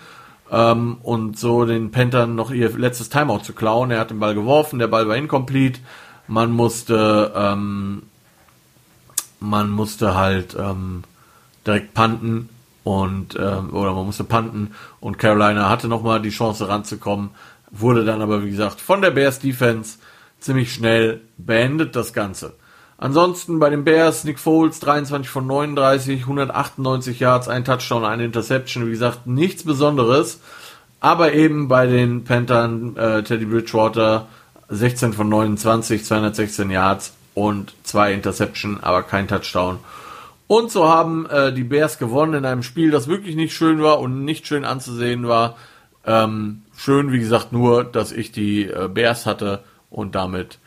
ähm, 0.51 0.97
und 1.01 1.39
so 1.39 1.65
den 1.65 1.91
Panthern 1.91 2.35
noch 2.35 2.51
ihr 2.51 2.69
letztes 2.77 3.09
Timeout 3.09 3.39
zu 3.39 3.53
klauen. 3.53 3.89
Er 3.89 3.99
hat 3.99 4.11
den 4.11 4.19
Ball 4.19 4.35
geworfen, 4.35 4.79
der 4.79 4.87
Ball 4.87 5.07
war 5.07 5.15
incomplete. 5.15 5.79
Man 6.27 6.51
musste, 6.51 7.31
ähm, 7.35 8.03
man 9.39 9.71
musste 9.71 10.15
halt 10.15 10.55
ähm, 10.59 11.03
direkt 11.65 11.93
panten 11.93 12.49
und 12.83 13.37
ähm, 13.39 13.73
oder 13.73 13.93
man 13.93 14.05
musste 14.05 14.23
panten 14.23 14.71
und 14.99 15.19
Carolina 15.19 15.69
hatte 15.69 15.87
nochmal 15.87 16.21
die 16.21 16.29
Chance 16.29 16.67
ranzukommen, 16.67 17.29
wurde 17.69 18.03
dann 18.03 18.21
aber 18.21 18.43
wie 18.43 18.49
gesagt 18.49 18.81
von 18.81 19.01
der 19.01 19.11
Bears 19.11 19.39
Defense 19.39 19.99
ziemlich 20.39 20.73
schnell 20.73 21.21
beendet 21.37 21.95
das 21.95 22.13
Ganze. 22.13 22.55
Ansonsten 23.01 23.59
bei 23.59 23.69
den 23.69 23.83
Bears 23.83 24.23
Nick 24.23 24.39
Foles 24.39 24.79
23 24.79 25.29
von 25.29 25.45
39, 25.45 26.21
198 26.21 27.19
Yards, 27.19 27.49
ein 27.49 27.65
Touchdown, 27.65 28.05
eine 28.05 28.23
Interception, 28.23 28.87
wie 28.87 28.91
gesagt 28.91 29.27
nichts 29.27 29.63
Besonderes, 29.65 30.39
aber 31.01 31.33
eben 31.33 31.67
bei 31.67 31.87
den 31.87 32.23
Panthern 32.23 32.95
äh, 32.95 33.23
Teddy 33.23 33.45
Bridgewater 33.45 34.27
16 34.69 35.11
von 35.11 35.27
29, 35.27 36.05
216 36.05 36.69
Yards 36.69 37.13
und 37.33 37.73
zwei 37.83 38.13
Interception, 38.13 38.79
aber 38.81 39.03
kein 39.03 39.27
Touchdown 39.27 39.79
und 40.51 40.69
so 40.69 40.89
haben 40.89 41.27
äh, 41.27 41.53
die 41.53 41.63
Bears 41.63 41.97
gewonnen 41.97 42.33
in 42.33 42.45
einem 42.45 42.61
Spiel, 42.61 42.91
das 42.91 43.07
wirklich 43.07 43.37
nicht 43.37 43.53
schön 43.53 43.81
war 43.81 44.01
und 44.01 44.25
nicht 44.25 44.45
schön 44.45 44.65
anzusehen 44.65 45.29
war. 45.29 45.55
Ähm, 46.05 46.63
schön, 46.75 47.13
wie 47.13 47.19
gesagt, 47.19 47.53
nur, 47.53 47.85
dass 47.85 48.11
ich 48.11 48.33
die 48.33 48.65
äh, 48.65 48.89
Bears 48.89 49.25
hatte 49.25 49.63
und 49.89 50.13
damit 50.13 50.59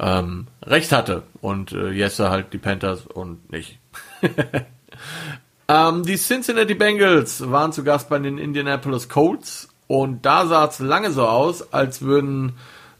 ähm, 0.00 0.48
recht 0.62 0.90
hatte. 0.90 1.22
Und 1.40 1.72
äh, 1.72 1.90
Jesse 1.90 2.30
halt 2.30 2.52
die 2.52 2.58
Panthers 2.58 3.06
und 3.06 3.52
nicht. 3.52 3.78
ähm, 5.68 6.02
die 6.04 6.16
Cincinnati 6.16 6.74
Bengals 6.74 7.48
waren 7.50 7.72
zu 7.72 7.84
Gast 7.84 8.08
bei 8.08 8.18
den 8.18 8.38
Indianapolis 8.38 9.08
Colts. 9.08 9.68
Und 9.86 10.24
da 10.24 10.46
sah 10.46 10.66
es 10.66 10.78
lange 10.78 11.10
so 11.10 11.26
aus, 11.26 11.72
als 11.72 12.02
würden 12.02 12.54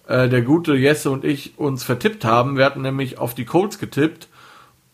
äh, 0.06 0.28
der 0.28 0.42
gute 0.42 0.74
Jesse 0.74 1.10
und 1.10 1.24
ich 1.24 1.58
uns 1.58 1.82
vertippt 1.82 2.24
haben. 2.24 2.56
Wir 2.56 2.64
hatten 2.64 2.82
nämlich 2.82 3.18
auf 3.18 3.34
die 3.34 3.44
Colts 3.44 3.78
getippt 3.78 4.28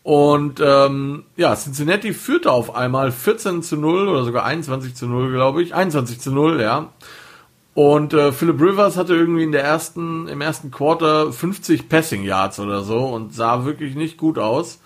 und 0.07 0.61
ähm, 0.63 1.25
ja, 1.35 1.53
Cincinnati 1.53 2.13
führte 2.13 2.49
auf 2.49 2.73
einmal 2.73 3.11
14 3.11 3.61
zu 3.61 3.75
0 3.75 4.07
oder 4.07 4.23
sogar 4.23 4.45
21 4.45 4.95
zu 4.95 5.05
0, 5.05 5.33
glaube 5.33 5.61
ich. 5.61 5.75
21 5.75 6.21
zu 6.21 6.31
0, 6.31 6.61
ja. 6.61 6.93
Und 7.77 8.11
äh, 8.15 8.31
Philip 8.31 8.59
Rivers 8.59 8.97
hatte 8.97 9.13
irgendwie 9.13 9.43
in 9.43 9.51
der 9.51 9.63
ersten, 9.63 10.27
im 10.29 10.41
ersten 10.41 10.71
Quarter 10.71 11.31
50 11.31 11.87
Passing 11.87 12.23
Yards 12.23 12.59
oder 12.59 12.81
so 12.81 13.05
und 13.05 13.35
sah 13.35 13.65
wirklich 13.65 13.93
nicht 13.93 14.17
gut 14.17 14.39
aus. 14.39 14.79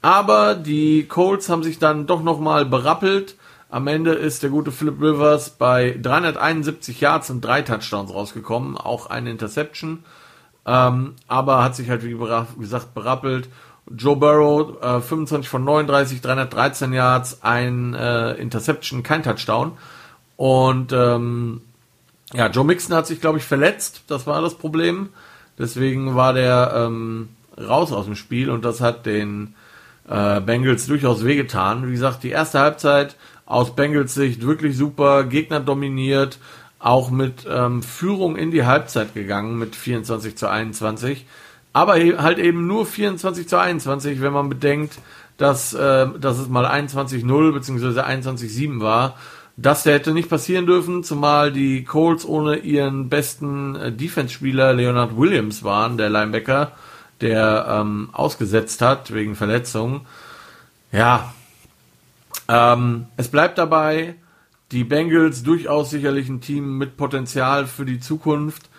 Aber 0.00 0.54
die 0.54 1.08
Colts 1.08 1.48
haben 1.48 1.64
sich 1.64 1.80
dann 1.80 2.06
doch 2.06 2.22
nochmal 2.22 2.66
berappelt. 2.66 3.34
Am 3.68 3.88
Ende 3.88 4.12
ist 4.12 4.44
der 4.44 4.50
gute 4.50 4.70
Philip 4.70 5.02
Rivers 5.02 5.50
bei 5.50 5.98
371 6.00 7.00
Yards 7.00 7.30
und 7.30 7.40
drei 7.40 7.62
Touchdowns 7.62 8.14
rausgekommen, 8.14 8.76
auch 8.76 9.06
eine 9.06 9.32
Interception. 9.32 10.04
Ähm, 10.64 11.16
aber 11.26 11.64
hat 11.64 11.74
sich 11.74 11.90
halt, 11.90 12.04
wie 12.04 12.16
gesagt, 12.60 12.94
berappelt 12.94 13.48
Joe 13.90 14.14
Burrow, 14.14 14.80
äh, 14.80 15.00
25 15.00 15.48
von 15.48 15.64
39, 15.64 16.20
313 16.20 16.92
Yards, 16.92 17.42
ein 17.42 17.94
äh, 17.94 18.34
Interception, 18.34 19.02
kein 19.02 19.24
Touchdown. 19.24 19.72
Und 20.36 20.92
ähm, 20.92 21.62
ja, 22.32 22.48
Joe 22.48 22.64
Mixon 22.64 22.96
hat 22.96 23.06
sich, 23.06 23.20
glaube 23.20 23.38
ich, 23.38 23.44
verletzt. 23.44 24.02
Das 24.06 24.26
war 24.26 24.40
das 24.40 24.56
Problem. 24.56 25.10
Deswegen 25.58 26.14
war 26.14 26.32
der 26.32 26.72
ähm, 26.74 27.30
raus 27.58 27.92
aus 27.92 28.06
dem 28.06 28.16
Spiel 28.16 28.50
und 28.50 28.64
das 28.64 28.80
hat 28.80 29.04
den 29.06 29.54
äh, 30.08 30.40
Bengals 30.40 30.86
durchaus 30.86 31.24
wehgetan. 31.24 31.86
Wie 31.86 31.92
gesagt, 31.92 32.22
die 32.22 32.30
erste 32.30 32.60
Halbzeit 32.60 33.16
aus 33.46 33.74
Bengals 33.74 34.14
Sicht 34.14 34.46
wirklich 34.46 34.76
super, 34.76 35.24
Gegner 35.24 35.60
dominiert, 35.60 36.38
auch 36.78 37.10
mit 37.10 37.46
ähm, 37.48 37.82
Führung 37.82 38.36
in 38.36 38.50
die 38.50 38.64
Halbzeit 38.64 39.12
gegangen 39.12 39.58
mit 39.58 39.76
24 39.76 40.36
zu 40.36 40.48
21. 40.48 41.26
Aber 41.72 41.94
halt 41.94 42.38
eben 42.38 42.66
nur 42.66 42.86
24 42.86 43.48
zu 43.48 43.58
21, 43.58 44.20
wenn 44.20 44.32
man 44.32 44.48
bedenkt, 44.48 44.98
dass, 45.36 45.74
äh, 45.74 46.06
dass 46.18 46.38
es 46.38 46.48
mal 46.48 46.66
21-0 46.66 47.52
bzw. 47.52 48.00
21-7 48.00 48.80
war. 48.80 49.16
Das 49.56 49.84
hätte 49.84 50.12
nicht 50.12 50.30
passieren 50.30 50.66
dürfen, 50.66 51.04
zumal 51.04 51.52
die 51.52 51.84
Colts 51.84 52.24
ohne 52.24 52.56
ihren 52.56 53.08
besten 53.08 53.76
äh, 53.76 53.92
Defense-Spieler 53.92 54.72
Leonard 54.72 55.16
Williams 55.16 55.62
waren, 55.62 55.98
der 55.98 56.08
Linebacker, 56.08 56.72
der 57.20 57.66
ähm, 57.68 58.08
ausgesetzt 58.12 58.80
hat 58.80 59.12
wegen 59.12 59.36
Verletzung. 59.36 60.06
Ja, 60.92 61.34
ähm, 62.48 63.06
es 63.16 63.28
bleibt 63.28 63.58
dabei, 63.58 64.14
die 64.72 64.84
Bengals 64.84 65.42
durchaus 65.42 65.90
sicherlich 65.90 66.28
ein 66.28 66.40
Team 66.40 66.78
mit 66.78 66.96
Potenzial 66.96 67.66
für 67.66 67.84
die 67.84 68.00
Zukunft. 68.00 68.70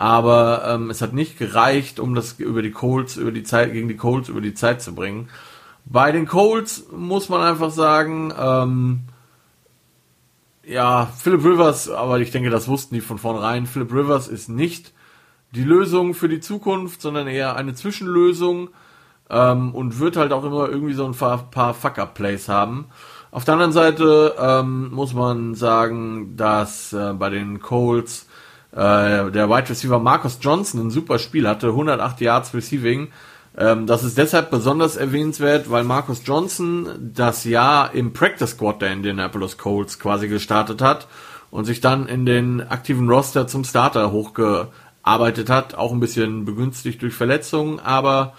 aber 0.00 0.62
ähm, 0.66 0.88
es 0.88 1.02
hat 1.02 1.12
nicht 1.12 1.38
gereicht, 1.38 2.00
um 2.00 2.14
das 2.14 2.32
über 2.38 2.62
die 2.62 2.70
Colts, 2.70 3.18
über 3.18 3.32
die 3.32 3.42
Zeit, 3.42 3.72
gegen 3.74 3.86
die 3.86 3.98
Colts 3.98 4.30
über 4.30 4.40
die 4.40 4.54
Zeit 4.54 4.80
zu 4.80 4.94
bringen. 4.94 5.28
Bei 5.84 6.10
den 6.10 6.26
Colts 6.26 6.86
muss 6.90 7.28
man 7.28 7.42
einfach 7.42 7.70
sagen, 7.70 8.32
ähm, 8.38 9.00
ja, 10.70 11.06
Philip 11.18 11.44
Rivers, 11.44 11.90
aber 11.90 12.20
ich 12.20 12.30
denke, 12.30 12.48
das 12.48 12.68
wussten 12.68 12.94
die 12.94 13.00
von 13.00 13.18
vornherein. 13.18 13.66
Philip 13.66 13.92
Rivers 13.92 14.28
ist 14.28 14.48
nicht 14.48 14.92
die 15.52 15.64
Lösung 15.64 16.14
für 16.14 16.28
die 16.28 16.40
Zukunft, 16.40 17.02
sondern 17.02 17.26
eher 17.26 17.56
eine 17.56 17.74
Zwischenlösung 17.74 18.70
ähm, 19.28 19.74
und 19.74 19.98
wird 19.98 20.16
halt 20.16 20.32
auch 20.32 20.44
immer 20.44 20.68
irgendwie 20.68 20.94
so 20.94 21.04
ein 21.04 21.14
paar, 21.14 21.50
paar 21.50 21.74
Fuck-Up-Plays 21.74 22.48
haben. 22.48 22.86
Auf 23.32 23.44
der 23.44 23.54
anderen 23.54 23.72
Seite 23.72 24.36
ähm, 24.38 24.92
muss 24.92 25.12
man 25.12 25.56
sagen, 25.56 26.36
dass 26.36 26.92
äh, 26.92 27.14
bei 27.14 27.30
den 27.30 27.60
Colts 27.60 28.28
äh, 28.70 28.76
der 29.30 29.48
Wide 29.50 29.70
Receiver 29.70 29.98
Marcus 29.98 30.38
Johnson 30.40 30.86
ein 30.86 30.90
super 30.90 31.18
Spiel 31.18 31.48
hatte, 31.48 31.68
108 31.68 32.20
Yards 32.20 32.54
Receiving. 32.54 33.08
Ähm, 33.56 33.86
das 33.86 34.04
ist 34.04 34.16
deshalb 34.16 34.50
besonders 34.50 34.96
erwähnenswert, 34.96 35.70
weil 35.70 35.84
Marcus 35.84 36.22
Johnson 36.24 36.88
das 37.14 37.44
Jahr 37.44 37.94
im 37.94 38.12
Practice 38.12 38.50
Squad 38.50 38.82
der 38.82 38.92
Indianapolis 38.92 39.58
Colts 39.58 39.98
quasi 39.98 40.28
gestartet 40.28 40.80
hat 40.80 41.08
und 41.50 41.64
sich 41.64 41.80
dann 41.80 42.06
in 42.06 42.26
den 42.26 42.60
aktiven 42.60 43.08
Roster 43.08 43.46
zum 43.46 43.64
Starter 43.64 44.12
hochgearbeitet 44.12 45.50
hat, 45.50 45.74
auch 45.74 45.92
ein 45.92 46.00
bisschen 46.00 46.44
begünstigt 46.44 47.02
durch 47.02 47.14
Verletzungen, 47.14 47.80
aber 47.80 48.34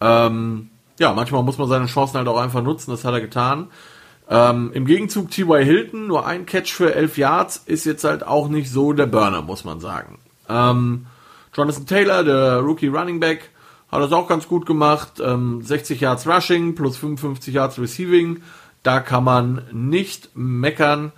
ähm, 0.00 0.70
ja, 0.98 1.12
manchmal 1.12 1.42
muss 1.42 1.58
man 1.58 1.68
seine 1.68 1.86
Chancen 1.86 2.18
halt 2.18 2.28
auch 2.28 2.40
einfach 2.40 2.62
nutzen, 2.62 2.92
das 2.92 3.04
hat 3.04 3.14
er 3.14 3.20
getan. 3.20 3.68
Ähm, 4.28 4.70
Im 4.72 4.86
Gegenzug 4.86 5.30
T.Y. 5.30 5.64
Hilton, 5.64 6.06
nur 6.06 6.26
ein 6.26 6.46
Catch 6.46 6.72
für 6.72 6.94
11 6.94 7.18
Yards, 7.18 7.56
ist 7.66 7.84
jetzt 7.84 8.04
halt 8.04 8.24
auch 8.24 8.48
nicht 8.48 8.70
so 8.70 8.92
der 8.92 9.06
Burner, 9.06 9.42
muss 9.42 9.64
man 9.64 9.80
sagen. 9.80 10.18
Ähm, 10.48 11.06
Jonathan 11.54 11.86
Taylor, 11.86 12.24
der 12.24 12.60
Rookie 12.60 12.86
Running 12.86 13.18
Back, 13.18 13.50
hat 13.92 14.02
das 14.02 14.12
auch 14.12 14.26
ganz 14.26 14.48
gut 14.48 14.66
gemacht. 14.66 15.20
Ähm, 15.24 15.62
60 15.62 16.00
Yards 16.00 16.26
Rushing 16.26 16.74
plus 16.74 16.96
55 16.96 17.54
Yards 17.54 17.78
Receiving. 17.78 18.42
Da 18.82 19.00
kann 19.00 19.24
man 19.24 19.62
nicht 19.72 20.30
meckern. 20.34 21.12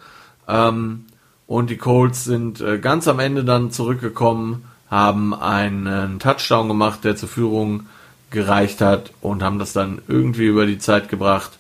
Ähm, 0.47 1.07
und 1.47 1.71
die 1.71 1.79
Colts 1.79 2.25
sind 2.25 2.61
äh, 2.61 2.79
ganz 2.79 3.09
am 3.09 3.21
Ende 3.21 3.45
dann 3.45 3.71
zurückgekommen, 3.71 4.65
haben 4.91 5.35
einen 5.35 6.19
Touchdown 6.19 6.69
gemacht, 6.69 7.05
der 7.05 7.17
zur 7.17 7.29
Führung 7.29 7.87
gereicht 8.31 8.81
hat 8.81 9.13
und 9.21 9.43
haben 9.43 9.59
das 9.59 9.73
dann 9.73 10.03
irgendwie 10.09 10.47
über 10.47 10.67
die 10.67 10.79
Zeit 10.79 11.09
gebracht 11.09 11.53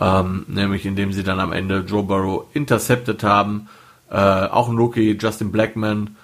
ähm, 0.00 0.44
nämlich 0.48 0.86
indem 0.86 1.12
sie 1.12 1.22
dann 1.22 1.40
am 1.40 1.52
Ende 1.52 1.80
Joe 1.80 2.02
Burrow 2.02 2.46
intercepted 2.54 3.22
haben, 3.22 3.68
äh, 4.10 4.16
auch 4.16 4.68
ein 4.68 4.76
Rookie, 4.76 5.16
Justin 5.20 5.52
Blackman, 5.52 6.16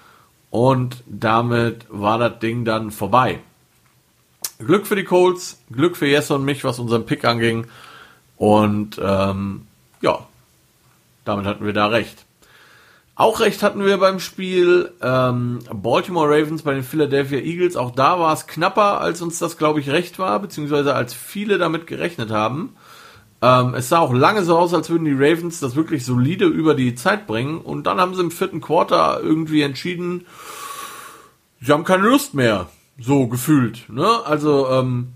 und 0.50 1.02
damit 1.06 1.84
war 1.90 2.18
das 2.18 2.38
Ding 2.38 2.64
dann 2.64 2.90
vorbei. 2.90 3.40
Glück 4.58 4.86
für 4.86 4.96
die 4.96 5.04
Colts, 5.04 5.60
Glück 5.70 5.96
für 5.96 6.06
Jesse 6.06 6.34
und 6.34 6.44
mich, 6.44 6.64
was 6.64 6.78
unseren 6.78 7.06
Pick 7.06 7.24
anging, 7.24 7.66
und 8.36 9.00
ähm, 9.02 9.66
ja, 10.00 10.26
damit 11.24 11.44
hatten 11.44 11.66
wir 11.66 11.72
da 11.72 11.88
recht. 11.88 12.24
Auch 13.16 13.40
recht 13.40 13.64
hatten 13.64 13.84
wir 13.84 13.98
beim 13.98 14.20
Spiel 14.20 14.92
ähm, 15.02 15.58
Baltimore 15.72 16.28
Ravens 16.28 16.62
bei 16.62 16.72
den 16.72 16.84
Philadelphia 16.84 17.40
Eagles. 17.40 17.76
Auch 17.76 17.90
da 17.90 18.20
war 18.20 18.32
es 18.32 18.46
knapper, 18.46 19.00
als 19.00 19.20
uns 19.20 19.40
das, 19.40 19.58
glaube 19.58 19.80
ich, 19.80 19.90
recht 19.90 20.20
war, 20.20 20.38
beziehungsweise 20.38 20.94
als 20.94 21.14
viele 21.14 21.58
damit 21.58 21.88
gerechnet 21.88 22.30
haben. 22.30 22.76
Ähm, 23.42 23.74
es 23.74 23.88
sah 23.88 23.98
auch 23.98 24.12
lange 24.12 24.44
so 24.44 24.56
aus, 24.56 24.72
als 24.72 24.88
würden 24.88 25.04
die 25.04 25.12
Ravens 25.12 25.58
das 25.58 25.74
wirklich 25.74 26.04
solide 26.04 26.46
über 26.46 26.76
die 26.76 26.94
Zeit 26.94 27.26
bringen. 27.26 27.60
Und 27.60 27.88
dann 27.88 28.00
haben 28.00 28.14
sie 28.14 28.22
im 28.22 28.30
vierten 28.30 28.60
Quarter 28.60 29.20
irgendwie 29.20 29.62
entschieden, 29.62 30.24
sie 31.60 31.72
haben 31.72 31.82
keine 31.82 32.06
Lust 32.06 32.34
mehr. 32.34 32.68
So 32.98 33.28
gefühlt. 33.28 33.88
Ne? 33.88 34.06
Also 34.24 34.68
ähm, 34.68 35.12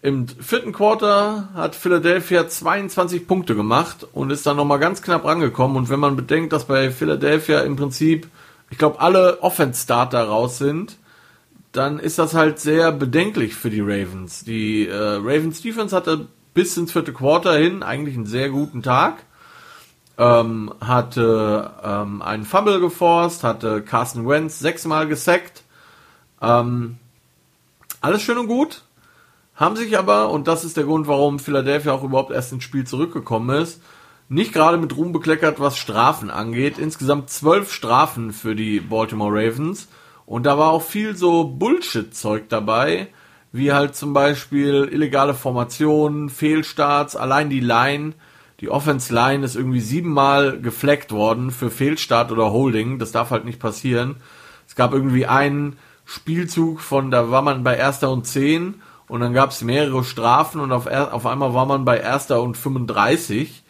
im 0.00 0.28
vierten 0.28 0.72
Quarter 0.72 1.48
hat 1.54 1.74
Philadelphia 1.74 2.48
22 2.48 3.26
Punkte 3.26 3.54
gemacht 3.54 4.06
und 4.12 4.30
ist 4.30 4.46
dann 4.46 4.56
nochmal 4.56 4.78
ganz 4.78 5.00
knapp 5.00 5.24
rangekommen. 5.24 5.76
Und 5.76 5.88
wenn 5.88 6.00
man 6.00 6.16
bedenkt, 6.16 6.52
dass 6.52 6.66
bei 6.66 6.90
Philadelphia 6.90 7.60
im 7.60 7.76
Prinzip, 7.76 8.28
ich 8.70 8.78
glaube, 8.78 9.00
alle 9.00 9.42
Offense-Starter 9.42 10.24
raus 10.24 10.58
sind, 10.58 10.98
dann 11.72 11.98
ist 11.98 12.18
das 12.18 12.34
halt 12.34 12.60
sehr 12.60 12.92
bedenklich 12.92 13.54
für 13.54 13.70
die 13.70 13.80
Ravens. 13.80 14.44
Die 14.44 14.86
äh, 14.86 14.94
Ravens 14.94 15.60
Defense 15.60 15.94
hatte 15.94 16.28
bis 16.54 16.76
ins 16.76 16.92
vierte 16.92 17.12
Quarter 17.12 17.54
hin 17.56 17.82
eigentlich 17.82 18.14
einen 18.16 18.26
sehr 18.26 18.48
guten 18.48 18.82
Tag. 18.82 19.24
Ähm, 20.16 20.72
hatte 20.80 21.72
ähm, 21.82 22.22
einen 22.22 22.44
Fumble 22.44 22.78
geforst, 22.78 23.42
hatte 23.42 23.82
Carson 23.82 24.28
Wentz 24.28 24.60
sechsmal 24.60 25.08
gesackt. 25.08 25.63
Ähm, 26.40 26.98
alles 28.00 28.22
schön 28.22 28.38
und 28.38 28.46
gut. 28.46 28.82
Haben 29.54 29.76
sich 29.76 29.96
aber, 29.98 30.30
und 30.30 30.48
das 30.48 30.64
ist 30.64 30.76
der 30.76 30.84
Grund, 30.84 31.06
warum 31.06 31.38
Philadelphia 31.38 31.92
auch 31.92 32.02
überhaupt 32.02 32.32
erst 32.32 32.52
ins 32.52 32.64
Spiel 32.64 32.86
zurückgekommen 32.86 33.56
ist, 33.56 33.80
nicht 34.28 34.52
gerade 34.52 34.78
mit 34.78 34.96
Ruhm 34.96 35.12
bekleckert, 35.12 35.60
was 35.60 35.76
Strafen 35.76 36.30
angeht. 36.30 36.78
Insgesamt 36.78 37.30
zwölf 37.30 37.72
Strafen 37.72 38.32
für 38.32 38.56
die 38.56 38.80
Baltimore 38.80 39.32
Ravens. 39.32 39.88
Und 40.26 40.44
da 40.44 40.58
war 40.58 40.70
auch 40.70 40.82
viel 40.82 41.14
so 41.14 41.44
Bullshit-Zeug 41.44 42.48
dabei 42.48 43.08
wie 43.54 43.72
halt 43.72 43.94
zum 43.94 44.12
Beispiel 44.12 44.88
illegale 44.90 45.32
Formationen, 45.32 46.28
Fehlstarts, 46.28 47.14
allein 47.14 47.50
die 47.50 47.60
Line, 47.60 48.14
die 48.58 48.68
Offense 48.68 49.14
Line 49.14 49.44
ist 49.44 49.54
irgendwie 49.54 49.78
siebenmal 49.78 50.60
gefleckt 50.60 51.12
worden 51.12 51.52
für 51.52 51.70
Fehlstart 51.70 52.32
oder 52.32 52.50
Holding, 52.50 52.98
das 52.98 53.12
darf 53.12 53.30
halt 53.30 53.44
nicht 53.44 53.60
passieren. 53.60 54.16
Es 54.66 54.74
gab 54.74 54.92
irgendwie 54.92 55.26
einen 55.26 55.76
Spielzug 56.04 56.80
von, 56.80 57.10
da 57.10 57.30
war 57.30 57.42
man 57.42 57.64
bei 57.64 57.76
erster 57.76 58.10
und 58.10 58.26
zehn 58.26 58.82
und 59.08 59.20
dann 59.20 59.32
gab 59.32 59.50
es 59.50 59.62
mehrere 59.62 60.04
Strafen 60.04 60.60
und 60.60 60.72
auf, 60.72 60.86
auf 60.86 61.26
einmal 61.26 61.54
war 61.54 61.66
man 61.66 61.84
bei 61.84 61.98
erster 61.98 62.42
und 62.42 62.56
35, 62.56 63.62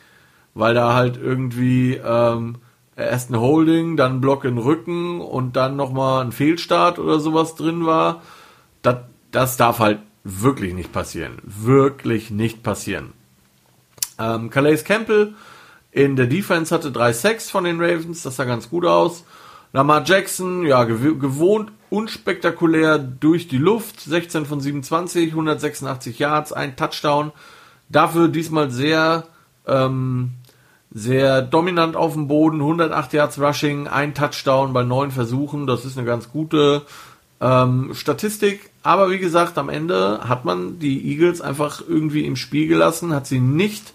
weil 0.54 0.74
da 0.74 0.94
halt 0.94 1.16
irgendwie 1.16 1.94
ähm, 1.94 2.56
erst 2.96 3.30
ein 3.30 3.40
Holding, 3.40 3.96
dann 3.96 4.16
ein 4.16 4.20
Block 4.20 4.44
in 4.44 4.58
Rücken 4.58 5.20
und 5.20 5.56
dann 5.56 5.76
nochmal 5.76 6.24
ein 6.24 6.32
Fehlstart 6.32 6.98
oder 6.98 7.20
sowas 7.20 7.54
drin 7.54 7.86
war. 7.86 8.22
Das 8.82 8.96
das 9.34 9.56
darf 9.56 9.80
halt 9.80 9.98
wirklich 10.22 10.74
nicht 10.74 10.92
passieren. 10.92 11.38
Wirklich 11.42 12.30
nicht 12.30 12.62
passieren. 12.62 13.12
Ähm, 14.18 14.48
Calais 14.48 14.84
Campbell 14.84 15.34
in 15.90 16.16
der 16.16 16.26
Defense 16.26 16.72
hatte 16.74 16.92
drei 16.92 17.12
Sacks 17.12 17.50
von 17.50 17.64
den 17.64 17.80
Ravens, 17.80 18.22
das 18.22 18.36
sah 18.36 18.44
ganz 18.44 18.70
gut 18.70 18.86
aus. 18.86 19.24
Lamar 19.74 20.04
Jackson, 20.04 20.64
ja, 20.64 20.84
gew 20.84 21.18
gewohnt 21.18 21.72
unspektakulär 21.90 22.96
durch 22.98 23.48
die 23.48 23.58
Luft, 23.58 24.00
16 24.00 24.46
von 24.46 24.60
27, 24.60 25.30
186 25.30 26.16
Yards, 26.18 26.52
ein 26.52 26.76
Touchdown. 26.76 27.32
Dafür 27.88 28.28
diesmal 28.28 28.70
sehr, 28.70 29.24
ähm, 29.66 30.34
sehr 30.92 31.42
dominant 31.42 31.96
auf 31.96 32.12
dem 32.12 32.28
Boden, 32.28 32.60
108 32.60 33.14
Yards 33.14 33.40
Rushing, 33.40 33.88
ein 33.88 34.14
Touchdown 34.14 34.72
bei 34.72 34.84
neun 34.84 35.10
Versuchen. 35.10 35.66
Das 35.66 35.84
ist 35.84 35.98
eine 35.98 36.06
ganz 36.06 36.30
gute 36.30 36.82
ähm, 37.40 37.94
Statistik. 37.94 38.70
Aber 38.84 39.10
wie 39.10 39.18
gesagt, 39.18 39.58
am 39.58 39.68
Ende 39.68 40.20
hat 40.28 40.44
man 40.44 40.78
die 40.78 41.04
Eagles 41.10 41.40
einfach 41.40 41.82
irgendwie 41.86 42.26
im 42.26 42.36
Spiel 42.36 42.68
gelassen, 42.68 43.12
hat 43.12 43.26
sie 43.26 43.40
nicht 43.40 43.92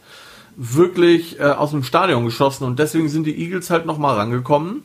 wirklich 0.58 1.40
äh, 1.40 1.44
aus 1.44 1.72
dem 1.72 1.84
Stadion 1.84 2.26
geschossen 2.26 2.66
und 2.66 2.80
deswegen 2.80 3.08
sind 3.08 3.26
die 3.26 3.42
Eagles 3.42 3.70
halt 3.70 3.86
nochmal 3.86 4.18
rangekommen 4.18 4.84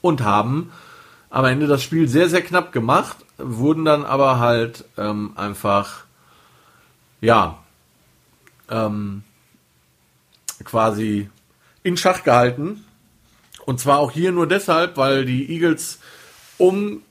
und 0.00 0.22
haben 0.22 0.70
am 1.30 1.44
Ende 1.44 1.66
das 1.66 1.82
Spiel 1.82 2.08
sehr, 2.08 2.28
sehr 2.28 2.42
knapp 2.42 2.72
gemacht, 2.72 3.18
wurden 3.38 3.84
dann 3.84 4.04
aber 4.04 4.38
halt 4.38 4.84
ähm, 4.96 5.32
einfach, 5.36 6.04
ja, 7.20 7.58
ähm, 8.70 9.22
quasi 10.64 11.28
in 11.82 11.96
Schach 11.96 12.24
gehalten. 12.24 12.84
Und 13.64 13.80
zwar 13.80 13.98
auch 13.98 14.12
hier 14.12 14.32
nur 14.32 14.46
deshalb, 14.46 14.96
weil 14.96 15.24
die 15.24 15.50
Eagles, 15.50 15.98
um 16.56 17.02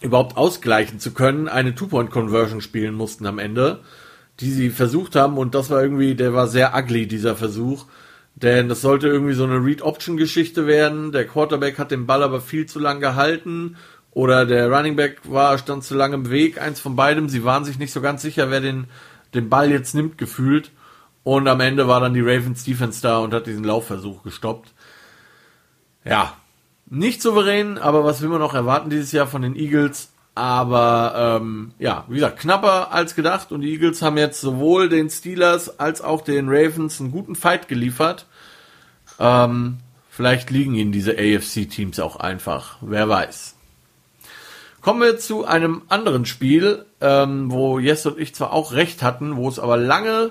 überhaupt 0.00 0.36
ausgleichen 0.36 1.00
zu 1.00 1.12
können, 1.12 1.48
eine 1.48 1.74
Two-Point-Conversion 1.74 2.60
spielen 2.60 2.94
mussten 2.94 3.26
am 3.26 3.38
Ende, 3.38 3.80
die 4.40 4.52
sie 4.52 4.70
versucht 4.70 5.16
haben 5.16 5.36
und 5.36 5.54
das 5.54 5.70
war 5.70 5.82
irgendwie, 5.82 6.14
der 6.14 6.32
war 6.32 6.46
sehr 6.46 6.76
ugly, 6.76 7.08
dieser 7.08 7.34
Versuch, 7.34 7.86
denn 8.42 8.68
das 8.68 8.82
sollte 8.82 9.08
irgendwie 9.08 9.32
so 9.32 9.44
eine 9.44 9.64
Read-Option-Geschichte 9.64 10.66
werden, 10.66 11.10
der 11.10 11.26
Quarterback 11.26 11.78
hat 11.78 11.90
den 11.90 12.06
Ball 12.06 12.22
aber 12.22 12.40
viel 12.40 12.66
zu 12.66 12.78
lang 12.78 13.00
gehalten. 13.00 13.76
Oder 14.12 14.46
der 14.46 14.70
Running 14.70 14.96
Back 14.96 15.20
war, 15.24 15.58
stand 15.58 15.84
zu 15.84 15.94
lange 15.94 16.14
im 16.14 16.30
Weg, 16.30 16.60
eins 16.60 16.80
von 16.80 16.96
beidem, 16.96 17.28
sie 17.28 17.44
waren 17.44 17.64
sich 17.64 17.78
nicht 17.78 17.92
so 17.92 18.00
ganz 18.00 18.22
sicher, 18.22 18.50
wer 18.50 18.60
den, 18.60 18.86
den 19.34 19.48
Ball 19.48 19.70
jetzt 19.70 19.94
nimmt, 19.94 20.18
gefühlt. 20.18 20.70
Und 21.24 21.48
am 21.48 21.60
Ende 21.60 21.88
war 21.88 22.00
dann 22.00 22.14
die 22.14 22.20
Ravens 22.20 22.64
Defense 22.64 23.02
da 23.02 23.18
und 23.18 23.34
hat 23.34 23.46
diesen 23.46 23.64
Laufversuch 23.64 24.22
gestoppt. 24.22 24.72
Ja, 26.04 26.36
nicht 26.86 27.20
souverän, 27.20 27.76
aber 27.76 28.04
was 28.04 28.22
will 28.22 28.28
man 28.28 28.40
noch 28.40 28.54
erwarten 28.54 28.88
dieses 28.88 29.12
Jahr 29.12 29.26
von 29.26 29.42
den 29.42 29.56
Eagles? 29.56 30.12
Aber 30.38 31.40
ähm, 31.42 31.72
ja, 31.80 32.04
wie 32.06 32.14
gesagt, 32.14 32.38
knapper 32.38 32.92
als 32.92 33.16
gedacht 33.16 33.50
und 33.50 33.62
die 33.62 33.72
Eagles 33.72 34.02
haben 34.02 34.16
jetzt 34.16 34.40
sowohl 34.40 34.88
den 34.88 35.10
Steelers 35.10 35.80
als 35.80 36.00
auch 36.00 36.20
den 36.20 36.48
Ravens 36.48 37.00
einen 37.00 37.10
guten 37.10 37.34
Fight 37.34 37.66
geliefert. 37.66 38.26
Ähm, 39.18 39.78
vielleicht 40.08 40.50
liegen 40.50 40.76
ihnen 40.76 40.92
diese 40.92 41.18
AFC-Teams 41.18 41.98
auch 41.98 42.14
einfach, 42.14 42.76
wer 42.82 43.08
weiß. 43.08 43.56
Kommen 44.80 45.00
wir 45.00 45.18
zu 45.18 45.44
einem 45.44 45.82
anderen 45.88 46.24
Spiel, 46.24 46.86
ähm, 47.00 47.50
wo 47.50 47.80
Jess 47.80 48.06
und 48.06 48.16
ich 48.20 48.32
zwar 48.32 48.52
auch 48.52 48.70
recht 48.70 49.02
hatten, 49.02 49.34
wo 49.34 49.48
es 49.48 49.58
aber 49.58 49.76
lange 49.76 50.30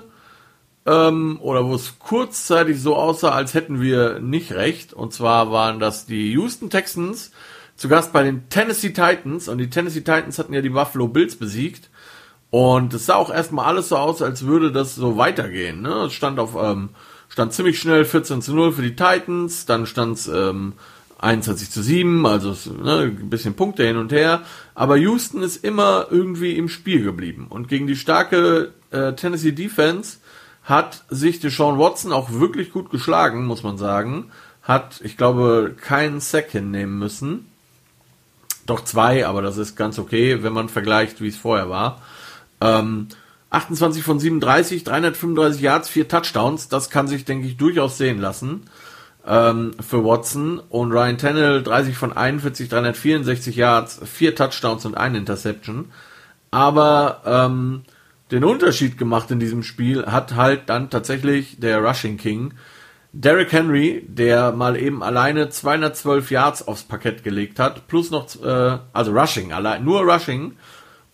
ähm, 0.86 1.38
oder 1.42 1.66
wo 1.66 1.74
es 1.74 1.98
kurzzeitig 1.98 2.80
so 2.80 2.96
aussah, 2.96 3.32
als 3.32 3.52
hätten 3.52 3.82
wir 3.82 4.20
nicht 4.20 4.52
recht. 4.52 4.94
Und 4.94 5.12
zwar 5.12 5.52
waren 5.52 5.78
das 5.78 6.06
die 6.06 6.32
Houston 6.32 6.70
Texans 6.70 7.30
zu 7.78 7.88
Gast 7.88 8.12
bei 8.12 8.22
den 8.22 8.50
Tennessee 8.50 8.90
Titans. 8.90 9.48
Und 9.48 9.56
die 9.56 9.70
Tennessee 9.70 10.00
Titans 10.00 10.38
hatten 10.38 10.52
ja 10.52 10.60
die 10.60 10.68
Buffalo 10.68 11.08
Bills 11.08 11.36
besiegt. 11.36 11.88
Und 12.50 12.92
es 12.92 13.06
sah 13.06 13.14
auch 13.14 13.30
erstmal 13.30 13.66
alles 13.66 13.88
so 13.88 13.96
aus, 13.96 14.20
als 14.20 14.44
würde 14.44 14.72
das 14.72 14.94
so 14.94 15.16
weitergehen. 15.16 15.80
Ne? 15.82 16.04
Es 16.06 16.12
stand 16.12 16.38
auf, 16.38 16.56
ähm, 16.60 16.90
stand 17.28 17.52
ziemlich 17.52 17.78
schnell 17.78 18.04
14 18.04 18.42
zu 18.42 18.54
0 18.54 18.72
für 18.72 18.82
die 18.82 18.96
Titans, 18.96 19.66
dann 19.66 19.86
stand 19.86 20.16
es 20.16 20.28
ähm, 20.28 20.72
21 21.18 21.70
zu 21.70 21.82
7, 21.82 22.24
also 22.26 22.54
ne, 22.72 23.12
ein 23.18 23.28
bisschen 23.28 23.54
Punkte 23.54 23.86
hin 23.86 23.96
und 23.96 24.12
her. 24.12 24.42
Aber 24.74 24.96
Houston 24.96 25.42
ist 25.42 25.62
immer 25.62 26.06
irgendwie 26.10 26.56
im 26.56 26.68
Spiel 26.68 27.02
geblieben. 27.02 27.46
Und 27.48 27.68
gegen 27.68 27.86
die 27.86 27.96
starke 27.96 28.72
äh, 28.90 29.12
Tennessee 29.12 29.52
Defense 29.52 30.18
hat 30.62 31.04
sich 31.10 31.40
Deshaun 31.40 31.78
Watson 31.78 32.12
auch 32.12 32.32
wirklich 32.32 32.72
gut 32.72 32.90
geschlagen, 32.90 33.46
muss 33.46 33.62
man 33.62 33.78
sagen. 33.78 34.30
Hat, 34.62 35.00
ich 35.02 35.16
glaube, 35.16 35.74
keinen 35.80 36.20
Sack 36.20 36.50
hinnehmen 36.50 36.98
müssen. 36.98 37.47
Doch 38.68 38.84
zwei, 38.84 39.26
aber 39.26 39.40
das 39.40 39.56
ist 39.56 39.76
ganz 39.76 39.98
okay, 39.98 40.42
wenn 40.42 40.52
man 40.52 40.68
vergleicht, 40.68 41.22
wie 41.22 41.28
es 41.28 41.38
vorher 41.38 41.70
war. 41.70 42.02
Ähm, 42.60 43.08
28 43.48 44.02
von 44.02 44.20
37, 44.20 44.84
335 44.84 45.62
Yards, 45.62 45.88
vier 45.88 46.06
Touchdowns, 46.06 46.68
das 46.68 46.90
kann 46.90 47.08
sich, 47.08 47.24
denke 47.24 47.46
ich, 47.46 47.56
durchaus 47.56 47.96
sehen 47.96 48.20
lassen 48.20 48.68
ähm, 49.26 49.70
für 49.80 50.04
Watson. 50.04 50.60
Und 50.68 50.92
Ryan 50.92 51.16
Tannehill 51.16 51.62
30 51.62 51.96
von 51.96 52.12
41, 52.14 52.68
364 52.68 53.56
Yards, 53.56 54.00
vier 54.04 54.34
Touchdowns 54.34 54.84
und 54.84 54.98
eine 54.98 55.16
Interception. 55.16 55.86
Aber 56.50 57.22
ähm, 57.24 57.84
den 58.30 58.44
Unterschied 58.44 58.98
gemacht 58.98 59.30
in 59.30 59.40
diesem 59.40 59.62
Spiel 59.62 60.04
hat 60.04 60.34
halt 60.36 60.68
dann 60.68 60.90
tatsächlich 60.90 61.58
der 61.58 61.78
Rushing 61.78 62.18
King. 62.18 62.52
Derrick 63.12 63.52
Henry, 63.52 64.04
der 64.06 64.52
mal 64.52 64.76
eben 64.76 65.02
alleine 65.02 65.48
212 65.48 66.30
Yards 66.30 66.68
aufs 66.68 66.82
Parkett 66.82 67.24
gelegt 67.24 67.58
hat, 67.58 67.88
plus 67.88 68.10
noch, 68.10 68.26
äh, 68.42 68.78
also 68.92 69.12
Rushing, 69.12 69.52
allein, 69.52 69.84
nur 69.84 70.02
Rushing 70.02 70.56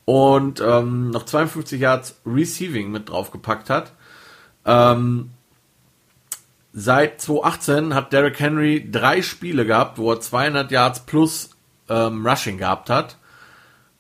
und 0.05 0.61
ähm, 0.61 1.11
noch 1.11 1.25
52 1.25 1.81
Yards 1.81 2.21
Receiving 2.27 2.91
mit 2.91 3.09
draufgepackt 3.09 3.71
hat. 3.71 3.93
Ähm, 4.67 5.31
seit 6.73 7.21
2018 7.21 7.95
hat 7.95 8.13
Derrick 8.13 8.41
Henry 8.41 8.89
drei 8.91 9.23
Spiele 9.23 9.65
gehabt, 9.65 9.99
wo 9.99 10.11
er 10.11 10.21
200 10.21 10.71
Yards 10.73 11.01
plus 11.01 11.51
ähm, 11.89 12.27
Rushing 12.27 12.59
gehabt 12.59 12.91
hat. 12.91 13.17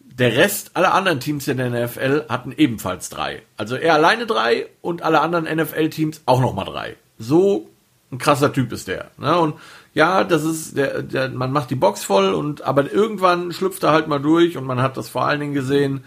Der 0.01 0.37
Rest, 0.37 0.73
alle 0.75 0.93
anderen 0.93 1.21
Teams 1.21 1.49
in 1.49 1.57
der 1.57 1.71
NFL 1.71 2.27
hatten 2.29 2.53
ebenfalls 2.53 3.09
drei. 3.09 3.43
Also 3.57 3.77
er 3.77 3.95
alleine 3.95 4.27
drei 4.27 4.69
und 4.81 5.03
alle 5.03 5.21
anderen 5.21 5.45
NFL-Teams 5.45 6.23
auch 6.27 6.41
nochmal 6.41 6.67
drei. 6.67 6.97
So 7.19 7.71
ein 8.15 8.19
krasser 8.19 8.53
Typ 8.53 8.73
ist 8.73 8.89
der. 8.89 9.11
Ne? 9.19 9.39
Und 9.39 9.55
ja, 9.93 10.25
das 10.25 10.45
ist, 10.45 10.77
der, 10.77 11.03
der, 11.03 11.29
man 11.31 11.53
macht 11.53 11.71
die 11.71 11.77
Box 11.77 12.05
voll 12.05 12.35
und 12.35 12.63
aber 12.63 12.93
irgendwann 12.93 13.53
schlüpft 13.53 13.83
er 13.85 13.93
halt 13.93 14.09
mal 14.09 14.21
durch 14.21 14.57
und 14.57 14.65
man 14.65 14.83
hat 14.83 14.97
das 14.97 15.09
vor 15.09 15.25
allen 15.25 15.41
Dingen 15.41 15.55
gesehen, 15.55 16.05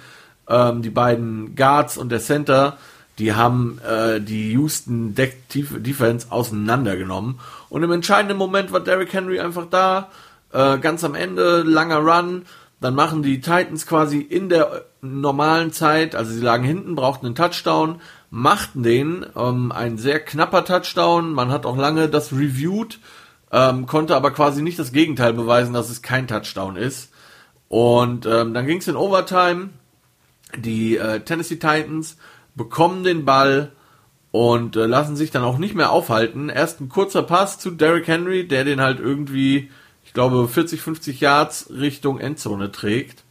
ähm, 0.49 0.81
die 0.81 0.89
beiden 0.89 1.55
Guards 1.55 1.97
und 1.97 2.09
der 2.09 2.19
Center, 2.19 2.77
die 3.19 3.33
haben 3.33 3.79
äh, 3.87 4.19
die 4.19 4.51
Houston 4.51 5.15
Defense 5.15 6.27
auseinandergenommen. 6.29 7.39
Und 7.69 7.83
im 7.83 7.91
entscheidenden 7.91 8.37
Moment 8.37 8.71
war 8.71 8.79
Derrick 8.79 9.13
Henry 9.13 9.39
einfach 9.39 9.67
da, 9.69 10.09
äh, 10.51 10.77
ganz 10.77 11.03
am 11.03 11.15
Ende, 11.15 11.63
langer 11.63 11.99
Run, 11.99 12.43
dann 12.79 12.93
machen 12.93 13.23
die 13.23 13.41
Titans 13.41 13.87
quasi 13.87 14.19
in 14.19 14.49
der 14.49 14.85
normalen 15.01 15.71
Zeit, 15.71 16.15
also 16.15 16.31
sie 16.31 16.41
lagen 16.41 16.63
hinten, 16.63 16.95
brauchten 16.95 17.25
einen 17.25 17.35
Touchdown, 17.35 18.01
machten 18.30 18.84
den, 18.84 19.25
ähm, 19.36 19.71
ein 19.71 19.97
sehr 19.97 20.19
knapper 20.19 20.65
Touchdown. 20.65 21.34
Man 21.34 21.51
hat 21.51 21.65
auch 21.65 21.78
lange 21.78 22.09
das 22.09 22.32
reviewed, 22.32 22.99
ähm, 23.51 23.86
konnte 23.86 24.15
aber 24.15 24.32
quasi 24.32 24.61
nicht 24.61 24.80
das 24.80 24.91
Gegenteil 24.91 25.34
beweisen, 25.34 25.73
dass 25.73 25.89
es 25.89 26.01
kein 26.01 26.28
Touchdown 26.28 26.75
ist. 26.75 27.11
Und 27.69 28.25
ähm, 28.25 28.53
dann 28.53 28.67
ging 28.67 28.80
es 28.80 28.88
in 28.88 28.95
Overtime. 28.95 29.69
Die 30.55 30.97
äh, 30.97 31.19
Tennessee 31.21 31.55
Titans 31.55 32.17
bekommen 32.55 33.03
den 33.03 33.25
Ball 33.25 33.71
und 34.32 34.75
äh, 34.75 34.86
lassen 34.86 35.15
sich 35.15 35.32
dann 35.32 35.43
auch 35.43 35.57
nicht 35.57 35.75
mehr 35.75 35.91
aufhalten. 35.91 36.49
Erst 36.49 36.80
ein 36.80 36.89
kurzer 36.89 37.23
Pass 37.23 37.59
zu 37.59 37.71
Derrick 37.71 38.07
Henry, 38.07 38.47
der 38.47 38.63
den 38.63 38.82
halt 38.82 38.99
irgendwie 38.99 39.69
glaube 40.17 40.47
40, 40.47 40.82
50 40.82 41.19
Yards 41.19 41.69
Richtung 41.69 42.19
Endzone 42.19 42.71
trägt. 42.71 43.23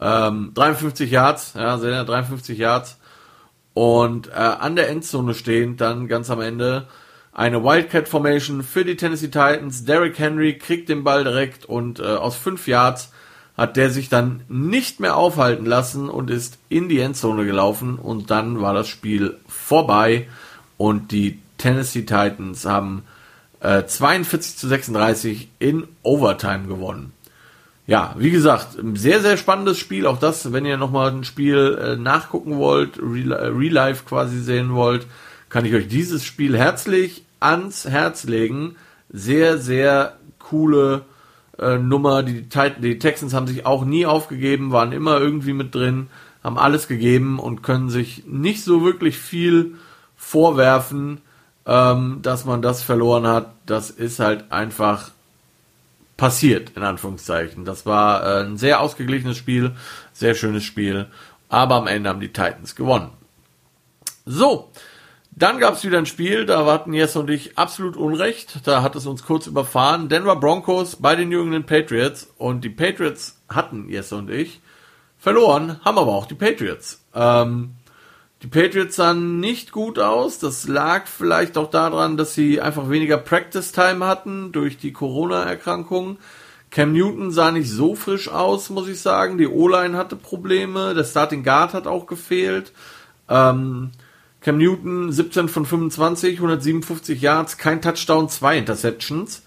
Ähm, 0.00 0.52
53 0.54 1.10
Yards, 1.10 1.54
ja, 1.54 1.78
sehr 1.78 2.04
53 2.04 2.56
Yards. 2.56 3.00
Und 3.74 4.28
äh, 4.28 4.32
an 4.32 4.76
der 4.76 4.88
Endzone 4.90 5.34
stehend 5.34 5.80
dann 5.80 6.08
ganz 6.08 6.30
am 6.30 6.40
Ende 6.40 6.88
eine 7.32 7.64
Wildcat 7.64 8.08
Formation 8.08 8.62
für 8.62 8.84
die 8.84 8.96
Tennessee 8.96 9.28
Titans. 9.28 9.84
Derrick 9.84 10.18
Henry 10.18 10.58
kriegt 10.58 10.88
den 10.88 11.04
Ball 11.04 11.24
direkt 11.24 11.64
und 11.64 11.98
äh, 11.98 12.04
aus 12.04 12.36
5 12.36 12.68
Yards 12.68 13.12
hat 13.56 13.76
der 13.76 13.90
sich 13.90 14.08
dann 14.08 14.42
nicht 14.48 15.00
mehr 15.00 15.16
aufhalten 15.16 15.66
lassen 15.66 16.08
und 16.08 16.30
ist 16.30 16.58
in 16.68 16.88
die 16.88 17.00
Endzone 17.00 17.44
gelaufen 17.44 17.98
und 17.98 18.30
dann 18.30 18.60
war 18.60 18.72
das 18.72 18.88
Spiel 18.88 19.36
vorbei 19.46 20.26
und 20.78 21.12
die 21.12 21.38
Tennessee 21.58 22.02
Titans 22.02 22.64
haben 22.64 23.04
42 23.60 24.54
äh, 24.54 24.56
zu 24.56 24.68
36 24.68 25.48
in 25.58 25.86
Overtime 26.02 26.66
gewonnen. 26.66 27.12
Ja, 27.86 28.14
wie 28.16 28.30
gesagt, 28.30 28.78
sehr, 28.94 29.20
sehr 29.20 29.36
spannendes 29.36 29.78
Spiel. 29.78 30.06
Auch 30.06 30.18
das, 30.18 30.52
wenn 30.52 30.64
ihr 30.64 30.76
nochmal 30.76 31.10
ein 31.10 31.24
Spiel 31.24 31.78
äh, 31.80 31.96
nachgucken 31.96 32.56
wollt, 32.56 32.98
Real, 32.98 33.32
äh, 33.32 33.46
Real 33.48 33.72
Life 33.72 34.04
quasi 34.08 34.38
sehen 34.38 34.72
wollt, 34.74 35.06
kann 35.48 35.64
ich 35.64 35.74
euch 35.74 35.88
dieses 35.88 36.24
Spiel 36.24 36.56
herzlich 36.56 37.24
ans 37.40 37.86
Herz 37.86 38.24
legen. 38.24 38.76
Sehr, 39.10 39.58
sehr 39.58 40.16
coole 40.38 41.02
äh, 41.58 41.78
Nummer. 41.78 42.22
Die, 42.22 42.46
die 42.80 42.98
Texans 42.98 43.34
haben 43.34 43.48
sich 43.48 43.66
auch 43.66 43.84
nie 43.84 44.06
aufgegeben, 44.06 44.70
waren 44.70 44.92
immer 44.92 45.18
irgendwie 45.20 45.52
mit 45.52 45.74
drin, 45.74 46.06
haben 46.44 46.58
alles 46.58 46.86
gegeben 46.86 47.40
und 47.40 47.62
können 47.62 47.90
sich 47.90 48.24
nicht 48.26 48.62
so 48.62 48.84
wirklich 48.84 49.18
viel 49.18 49.74
vorwerfen 50.16 51.20
ähm, 51.66 52.20
dass 52.22 52.44
man 52.44 52.62
das 52.62 52.82
verloren 52.82 53.26
hat, 53.26 53.52
das 53.66 53.90
ist 53.90 54.18
halt 54.18 54.50
einfach 54.50 55.10
passiert, 56.16 56.72
in 56.76 56.82
Anführungszeichen. 56.82 57.64
Das 57.64 57.86
war 57.86 58.24
äh, 58.24 58.44
ein 58.44 58.56
sehr 58.56 58.80
ausgeglichenes 58.80 59.36
Spiel, 59.36 59.72
sehr 60.12 60.34
schönes 60.34 60.64
Spiel, 60.64 61.06
aber 61.48 61.76
am 61.76 61.86
Ende 61.86 62.08
haben 62.08 62.20
die 62.20 62.32
Titans 62.32 62.76
gewonnen. 62.76 63.10
So, 64.24 64.70
dann 65.32 65.58
gab 65.58 65.74
es 65.74 65.84
wieder 65.84 65.98
ein 65.98 66.06
Spiel, 66.06 66.44
da 66.44 66.66
hatten 66.66 66.92
Jess 66.92 67.16
und 67.16 67.30
ich 67.30 67.56
absolut 67.56 67.96
Unrecht, 67.96 68.66
da 68.66 68.82
hat 68.82 68.94
es 68.96 69.06
uns 69.06 69.24
kurz 69.24 69.46
überfahren. 69.46 70.08
Denver 70.08 70.36
Broncos 70.36 70.96
bei 70.96 71.16
den 71.16 71.32
jüngeren 71.32 71.64
Patriots 71.64 72.30
und 72.36 72.62
die 72.62 72.70
Patriots 72.70 73.40
hatten 73.48 73.88
Jess 73.88 74.12
und 74.12 74.30
ich 74.30 74.60
verloren, 75.18 75.80
haben 75.84 75.98
aber 75.98 76.12
auch 76.12 76.26
die 76.26 76.34
Patriots. 76.34 77.02
Ähm, 77.14 77.76
die 78.42 78.48
Patriots 78.48 78.96
sahen 78.96 79.38
nicht 79.38 79.70
gut 79.70 79.98
aus. 79.98 80.38
Das 80.38 80.66
lag 80.66 81.06
vielleicht 81.06 81.56
auch 81.56 81.70
daran, 81.70 82.16
dass 82.16 82.34
sie 82.34 82.60
einfach 82.60 82.90
weniger 82.90 83.16
Practice 83.16 83.70
Time 83.70 84.04
hatten 84.04 84.50
durch 84.50 84.78
die 84.78 84.92
Corona-Erkrankung. 84.92 86.18
Cam 86.70 86.92
Newton 86.92 87.30
sah 87.30 87.52
nicht 87.52 87.70
so 87.70 87.94
frisch 87.94 88.28
aus, 88.28 88.70
muss 88.70 88.88
ich 88.88 89.00
sagen. 89.00 89.38
Die 89.38 89.46
O-Line 89.46 89.96
hatte 89.96 90.16
Probleme. 90.16 90.94
Der 90.94 91.04
Starting 91.04 91.44
Guard 91.44 91.74
hat 91.74 91.86
auch 91.86 92.06
gefehlt. 92.06 92.72
Ähm, 93.28 93.92
Cam 94.40 94.58
Newton 94.58 95.12
17 95.12 95.48
von 95.48 95.64
25, 95.64 96.36
157 96.38 97.20
Yards, 97.20 97.58
kein 97.58 97.80
Touchdown, 97.80 98.28
zwei 98.28 98.58
Interceptions. 98.58 99.44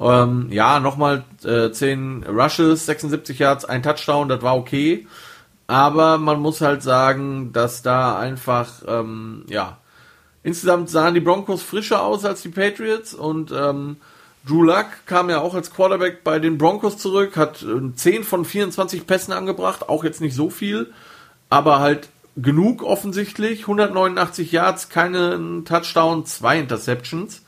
Ähm, 0.00 0.46
ja, 0.50 0.80
nochmal 0.80 1.24
äh, 1.44 1.70
10 1.70 2.24
Rushes, 2.26 2.86
76 2.86 3.38
Yards, 3.38 3.64
ein 3.66 3.82
Touchdown, 3.82 4.28
das 4.28 4.40
war 4.40 4.56
okay. 4.56 5.06
Aber 5.68 6.18
man 6.18 6.40
muss 6.40 6.62
halt 6.62 6.82
sagen, 6.82 7.52
dass 7.52 7.82
da 7.82 8.18
einfach, 8.18 8.82
ähm, 8.88 9.44
ja, 9.48 9.76
insgesamt 10.42 10.88
sahen 10.88 11.14
die 11.14 11.20
Broncos 11.20 11.62
frischer 11.62 12.02
aus 12.02 12.24
als 12.24 12.42
die 12.42 12.48
Patriots 12.48 13.14
und 13.14 13.52
ähm, 13.52 13.98
Drew 14.46 14.62
Luck 14.62 14.86
kam 15.04 15.28
ja 15.28 15.40
auch 15.40 15.54
als 15.54 15.70
Quarterback 15.70 16.24
bei 16.24 16.38
den 16.38 16.56
Broncos 16.56 16.96
zurück, 16.96 17.36
hat 17.36 17.62
äh, 17.62 17.94
10 17.94 18.24
von 18.24 18.46
24 18.46 19.06
Pässen 19.06 19.34
angebracht, 19.34 19.90
auch 19.90 20.04
jetzt 20.04 20.22
nicht 20.22 20.34
so 20.34 20.48
viel, 20.48 20.90
aber 21.50 21.80
halt 21.80 22.08
genug 22.36 22.82
offensichtlich. 22.82 23.62
189 23.62 24.50
Yards, 24.50 24.88
keine 24.88 25.62
Touchdown, 25.66 26.24
zwei 26.24 26.58
Interceptions. 26.58 27.42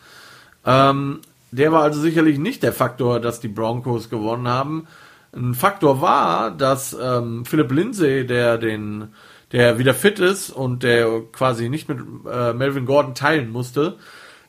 Ähm, 0.67 1.21
der 1.53 1.73
war 1.73 1.83
also 1.83 2.01
sicherlich 2.01 2.39
nicht 2.39 2.63
der 2.63 2.75
Faktor, 2.75 3.19
dass 3.19 3.41
die 3.41 3.49
Broncos 3.49 4.11
gewonnen 4.11 4.47
haben. 4.47 4.87
Ein 5.33 5.55
Faktor 5.55 6.01
war, 6.01 6.51
dass 6.51 6.97
ähm, 7.01 7.45
Philip 7.45 7.71
Lindsay, 7.71 8.27
der 8.27 8.59
den, 8.59 9.15
der 9.53 9.79
wieder 9.79 9.95
fit 9.95 10.19
ist 10.19 10.51
und 10.51 10.83
der 10.83 11.23
quasi 11.33 11.69
nicht 11.69 11.89
mit 11.89 11.99
äh, 12.31 12.53
Melvin 12.53 12.87
Gordon 12.87 13.15
teilen 13.15 13.51
musste, 13.51 13.97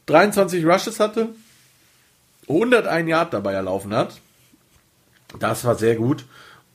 23 0.08 0.66
Rushes 0.66 1.00
hatte, 1.00 1.30
101 2.50 3.08
Yard 3.08 3.34
dabei 3.34 3.54
erlaufen 3.54 3.94
hat. 3.94 4.20
Das 5.40 5.64
war 5.66 5.76
sehr 5.76 5.96
gut. 5.96 6.26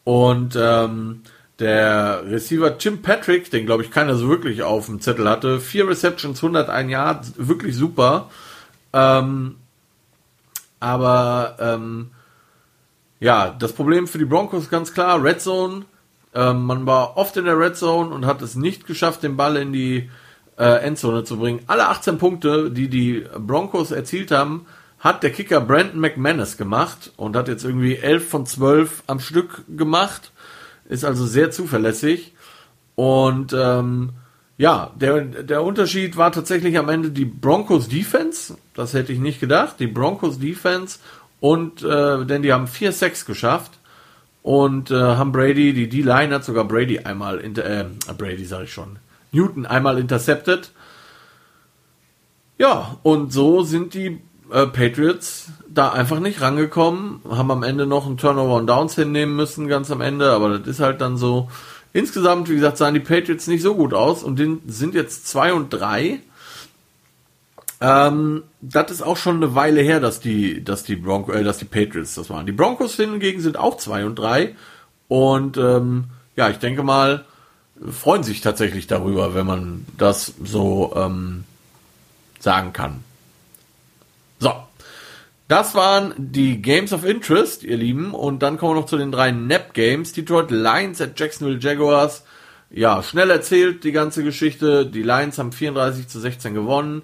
Und 0.04 0.56
ähm, 0.56 1.22
der 1.58 2.22
Receiver 2.26 2.78
Tim 2.78 3.02
Patrick, 3.02 3.50
den 3.50 3.66
glaube 3.66 3.82
ich 3.82 3.90
keiner 3.90 4.14
so 4.14 4.28
wirklich 4.28 4.62
auf 4.62 4.86
dem 4.86 5.00
Zettel 5.00 5.28
hatte, 5.28 5.58
vier 5.60 5.88
Receptions, 5.88 6.38
101 6.42 6.90
Yards, 6.90 7.32
wirklich 7.36 7.74
super. 7.74 8.30
Ähm, 8.92 9.56
aber 10.80 11.56
ähm, 11.58 12.10
ja, 13.20 13.50
das 13.50 13.72
Problem 13.72 14.06
für 14.06 14.18
die 14.18 14.24
Broncos 14.24 14.64
ist 14.64 14.70
ganz 14.70 14.92
klar, 14.92 15.22
Red 15.22 15.40
Zone. 15.40 15.84
Ähm, 16.34 16.64
man 16.64 16.86
war 16.86 17.16
oft 17.16 17.36
in 17.36 17.46
der 17.46 17.58
Red 17.58 17.76
Zone 17.76 18.14
und 18.14 18.26
hat 18.26 18.42
es 18.42 18.56
nicht 18.56 18.86
geschafft, 18.86 19.22
den 19.22 19.36
Ball 19.36 19.56
in 19.56 19.72
die 19.72 20.10
äh, 20.58 20.84
Endzone 20.84 21.24
zu 21.24 21.38
bringen. 21.38 21.60
Alle 21.66 21.88
18 21.88 22.18
Punkte, 22.18 22.70
die 22.70 22.88
die 22.88 23.24
Broncos 23.38 23.90
erzielt 23.90 24.30
haben, 24.30 24.66
hat 24.98 25.22
der 25.22 25.30
Kicker 25.30 25.60
Brandon 25.60 26.00
McManus 26.00 26.56
gemacht 26.56 27.12
und 27.16 27.36
hat 27.36 27.48
jetzt 27.48 27.64
irgendwie 27.64 27.96
11 27.96 28.28
von 28.28 28.46
12 28.46 29.04
am 29.06 29.20
Stück 29.20 29.64
gemacht. 29.68 30.32
Ist 30.88 31.04
also 31.04 31.26
sehr 31.26 31.50
zuverlässig. 31.50 32.34
Und 32.94 33.54
ähm, 33.56 34.10
ja, 34.58 34.90
der, 34.96 35.20
der 35.22 35.62
Unterschied 35.62 36.16
war 36.16 36.32
tatsächlich 36.32 36.78
am 36.78 36.88
Ende 36.88 37.10
die 37.10 37.26
Broncos 37.26 37.88
Defense. 37.88 38.56
Das 38.74 38.94
hätte 38.94 39.12
ich 39.12 39.18
nicht 39.18 39.40
gedacht. 39.40 39.76
Die 39.78 39.86
Broncos 39.86 40.38
Defense 40.38 40.98
und 41.40 41.82
äh, 41.82 42.24
denn 42.24 42.42
die 42.42 42.52
haben 42.52 42.66
4-6 42.66 43.26
geschafft 43.26 43.72
und 44.42 44.90
äh, 44.90 44.94
haben 44.94 45.32
Brady, 45.32 45.72
die 45.72 45.88
D-Line 45.88 46.34
hat 46.34 46.44
sogar 46.44 46.64
Brady 46.64 47.00
einmal, 47.00 47.38
inter, 47.38 47.64
äh, 47.64 47.86
Brady 48.16 48.44
sage 48.44 48.64
ich 48.64 48.72
schon, 48.72 48.98
Newton 49.32 49.66
einmal 49.66 49.98
intercepted. 49.98 50.70
Ja, 52.58 52.96
und 53.02 53.32
so 53.32 53.62
sind 53.62 53.92
die 53.92 54.20
äh, 54.50 54.66
Patriots 54.66 55.50
da 55.68 55.90
einfach 55.90 56.20
nicht 56.20 56.40
rangekommen, 56.40 57.20
haben 57.28 57.50
am 57.50 57.62
Ende 57.62 57.86
noch 57.86 58.06
einen 58.06 58.16
Turnover 58.16 58.54
und 58.54 58.66
Downs 58.66 58.94
hinnehmen 58.94 59.36
müssen, 59.36 59.68
ganz 59.68 59.90
am 59.90 60.00
Ende, 60.00 60.30
aber 60.30 60.58
das 60.58 60.66
ist 60.68 60.80
halt 60.80 61.00
dann 61.00 61.16
so. 61.16 61.50
Insgesamt, 61.92 62.50
wie 62.50 62.54
gesagt, 62.54 62.76
sahen 62.76 62.94
die 62.94 63.00
Patriots 63.00 63.46
nicht 63.46 63.62
so 63.62 63.74
gut 63.74 63.94
aus 63.94 64.22
und 64.22 64.38
sind 64.66 64.94
jetzt 64.94 65.28
2 65.28 65.54
und 65.54 65.70
3. 65.70 66.20
Ähm, 67.80 68.44
das 68.60 68.90
ist 68.90 69.02
auch 69.02 69.16
schon 69.16 69.36
eine 69.36 69.54
Weile 69.54 69.82
her, 69.82 70.00
dass 70.00 70.20
die, 70.20 70.64
dass 70.64 70.82
die 70.84 70.96
Bronco, 70.96 71.32
äh, 71.32 71.44
dass 71.44 71.58
die 71.58 71.66
Patriots 71.66 72.14
das 72.14 72.30
waren. 72.30 72.46
Die 72.46 72.52
Broncos 72.52 72.96
hingegen 72.96 73.40
sind 73.40 73.58
auch 73.58 73.76
2 73.76 74.06
und 74.06 74.18
3 74.18 74.54
und 75.08 75.56
ähm, 75.58 76.04
ja, 76.36 76.48
ich 76.50 76.58
denke 76.58 76.82
mal, 76.82 77.24
freuen 77.90 78.22
sich 78.22 78.40
tatsächlich 78.40 78.86
darüber, 78.86 79.34
wenn 79.34 79.46
man 79.46 79.86
das 79.96 80.34
so 80.42 80.94
ähm, 80.96 81.44
sagen 82.38 82.72
kann. 82.72 83.04
So. 84.38 84.52
Das 85.48 85.76
waren 85.76 86.12
die 86.16 86.60
Games 86.60 86.92
of 86.92 87.04
Interest, 87.04 87.62
ihr 87.62 87.76
Lieben. 87.76 88.14
Und 88.14 88.42
dann 88.42 88.58
kommen 88.58 88.74
wir 88.74 88.80
noch 88.80 88.88
zu 88.88 88.96
den 88.96 89.12
drei 89.12 89.30
Nap 89.30 89.74
Games. 89.74 90.12
Detroit 90.12 90.50
Lions 90.50 91.00
at 91.00 91.18
Jacksonville 91.18 91.60
Jaguars. 91.60 92.24
Ja, 92.68 93.00
schnell 93.02 93.30
erzählt 93.30 93.84
die 93.84 93.92
ganze 93.92 94.24
Geschichte. 94.24 94.86
Die 94.86 95.02
Lions 95.02 95.38
haben 95.38 95.52
34 95.52 96.08
zu 96.08 96.18
16 96.18 96.52
gewonnen. 96.52 97.02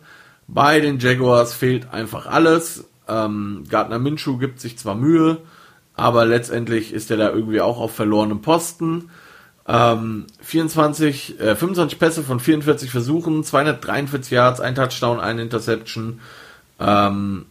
Bei 0.54 0.80
den 0.80 0.98
Jaguars 0.98 1.54
fehlt 1.54 1.94
einfach 1.94 2.26
alles. 2.26 2.84
Ähm, 3.08 3.64
Gardner 3.70 3.98
Minshew 3.98 4.36
gibt 4.36 4.60
sich 4.60 4.76
zwar 4.76 4.94
Mühe, 4.94 5.38
aber 5.94 6.26
letztendlich 6.26 6.92
ist 6.92 7.10
er 7.10 7.16
da 7.16 7.30
irgendwie 7.30 7.62
auch 7.62 7.80
auf 7.80 7.94
verlorenem 7.94 8.42
Posten. 8.42 9.08
Ähm, 9.66 10.26
24, 10.42 11.40
äh, 11.40 11.56
25 11.56 11.98
Pässe 11.98 12.22
von 12.22 12.38
44 12.38 12.90
Versuchen, 12.90 13.42
243 13.44 14.30
Yards, 14.30 14.60
ein 14.60 14.74
Touchdown, 14.74 15.20
ein 15.20 15.38
Interception. 15.38 16.20
Ähm, 16.78 17.46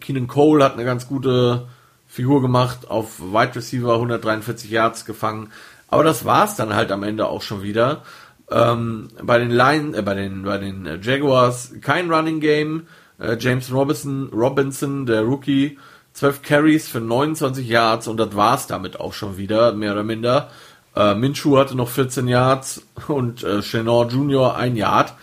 Keenan 0.00 0.26
Cole 0.26 0.64
hat 0.64 0.74
eine 0.74 0.84
ganz 0.86 1.06
gute 1.06 1.66
Figur 2.08 2.40
gemacht, 2.40 2.88
auf 2.90 3.20
Wide 3.20 3.56
Receiver 3.56 3.92
143 3.92 4.70
Yards 4.70 5.04
gefangen. 5.04 5.52
Aber 5.88 6.02
das 6.02 6.24
war's 6.24 6.56
dann 6.56 6.74
halt 6.74 6.92
am 6.92 7.02
Ende 7.02 7.26
auch 7.26 7.42
schon 7.42 7.62
wieder. 7.62 8.04
Ähm, 8.50 9.08
bei 9.22 9.38
den 9.38 9.50
Lions, 9.50 9.96
äh, 9.96 10.02
bei 10.02 10.14
den, 10.14 10.42
bei 10.42 10.58
den 10.58 11.00
Jaguars 11.02 11.72
kein 11.80 12.10
Running 12.12 12.40
Game. 12.40 12.86
Äh, 13.18 13.36
James 13.38 13.72
Robinson, 13.72 14.30
Robinson, 14.32 15.06
der 15.06 15.22
Rookie, 15.22 15.78
12 16.14 16.42
Carries 16.42 16.88
für 16.88 17.00
29 17.00 17.68
Yards 17.68 18.08
und 18.08 18.16
das 18.16 18.34
war's 18.34 18.66
damit 18.66 18.98
auch 18.98 19.12
schon 19.12 19.36
wieder, 19.36 19.72
mehr 19.72 19.92
oder 19.92 20.02
minder. 20.02 20.50
Äh, 20.96 21.14
Minshew 21.14 21.56
hatte 21.58 21.76
noch 21.76 21.88
14 21.88 22.26
Yards 22.26 22.82
und 23.08 23.44
äh, 23.44 23.60
Chenor 23.60 24.08
Jr. 24.08 24.56
ein 24.56 24.76
Yard. 24.76 25.14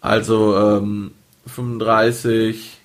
Also 0.00 0.56
ähm, 0.56 1.12
35, 1.46 2.78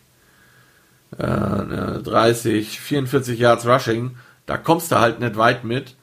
äh, 1.18 1.24
30, 1.24 2.80
44 2.80 3.40
Yards 3.40 3.68
Rushing. 3.68 4.18
Da 4.46 4.58
kommst 4.58 4.92
du 4.92 5.00
halt 5.00 5.20
nicht 5.20 5.38
weit 5.38 5.64
mit. 5.64 5.96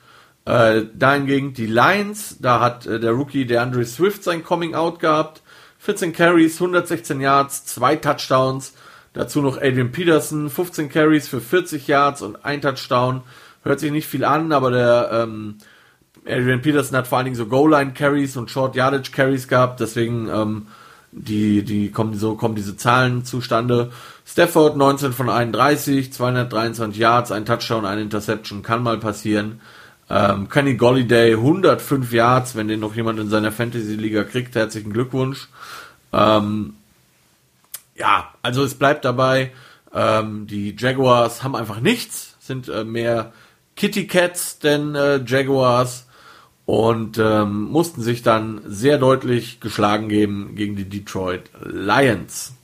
Äh, 0.51 0.87
dahingegen 0.95 1.55
die 1.55 1.67
Lions, 1.67 2.39
da 2.41 2.59
hat 2.59 2.85
äh, 2.85 2.99
der 2.99 3.13
Rookie 3.13 3.45
der 3.45 3.63
Andre 3.63 3.85
Swift 3.85 4.25
sein 4.25 4.43
Coming 4.43 4.75
Out 4.75 4.99
gehabt. 4.99 5.43
14 5.79 6.13
Carries, 6.13 6.57
116 6.57 7.21
Yards, 7.21 7.67
zwei 7.67 7.95
Touchdowns. 7.95 8.75
Dazu 9.13 9.43
noch 9.43 9.59
Adrian 9.59 9.93
Peterson, 9.93 10.51
15 10.51 10.89
Carries 10.89 11.29
für 11.29 11.41
40 11.41 11.87
Yards 11.87 12.23
und 12.23 12.45
ein 12.45 12.61
Touchdown. 12.61 13.23
Hört 13.63 13.79
sich 13.79 13.93
nicht 13.93 14.09
viel 14.09 14.25
an, 14.25 14.51
aber 14.51 14.73
der 14.73 15.11
ähm, 15.13 15.59
Adrian 16.27 16.63
Peterson 16.63 16.97
hat 16.97 17.07
vor 17.07 17.19
allen 17.19 17.27
Dingen 17.27 17.37
so 17.37 17.47
Goal-Line-Carries 17.47 18.37
und 18.37 18.51
Short-Yardage-Carries 18.51 19.47
gehabt, 19.47 19.79
deswegen 19.79 20.29
ähm, 20.29 20.67
die, 21.13 21.63
die 21.63 21.93
kommen, 21.93 22.15
so 22.15 22.35
kommen 22.35 22.57
diese 22.57 22.77
Zahlen 22.77 23.25
zustande. 23.25 23.93
Stafford 24.27 24.77
19 24.77 25.13
von 25.13 25.31
31, 25.31 26.13
223 26.13 26.99
Yards, 26.99 27.31
ein 27.31 27.47
Touchdown, 27.47 27.87
eine 27.87 28.01
Interception, 28.01 28.63
kann 28.63 28.83
mal 28.83 28.99
passieren. 28.99 29.61
Ähm, 30.11 30.49
Kenny 30.49 30.75
Golliday 30.75 31.35
105 31.35 32.13
Yards, 32.13 32.57
wenn 32.57 32.67
den 32.67 32.81
noch 32.81 32.97
jemand 32.97 33.21
in 33.21 33.31
seiner 33.31 33.53
Fantasy-Liga 33.53 34.25
kriegt, 34.25 34.57
herzlichen 34.57 34.93
Glückwunsch. 34.93 35.49
Ähm, 36.13 36.75
ja, 37.95 38.35
also 38.43 38.65
es 38.65 38.75
bleibt 38.75 39.05
dabei, 39.05 39.53
ähm, 39.95 40.49
die 40.49 40.75
Jaguars 40.77 41.45
haben 41.45 41.55
einfach 41.55 41.81
nichts, 41.81 42.37
sind 42.41 42.69
äh, 42.69 42.83
mehr 42.85 43.33
Kitty 43.77 44.09
Cats 44.09 44.59
denn 44.59 44.97
äh, 44.97 45.23
Jaguars 45.25 46.07
und 46.67 47.19
ähm, 47.19 47.65
mussten 47.65 48.03
sich 48.03 48.23
dann 48.23 48.63
sehr 48.67 48.99
deutlich 48.99 49.61
geschlagen 49.61 50.09
geben 50.09 50.55
gegen 50.57 50.75
die 50.75 50.89
Detroit 50.89 51.51
Lions. 51.65 52.55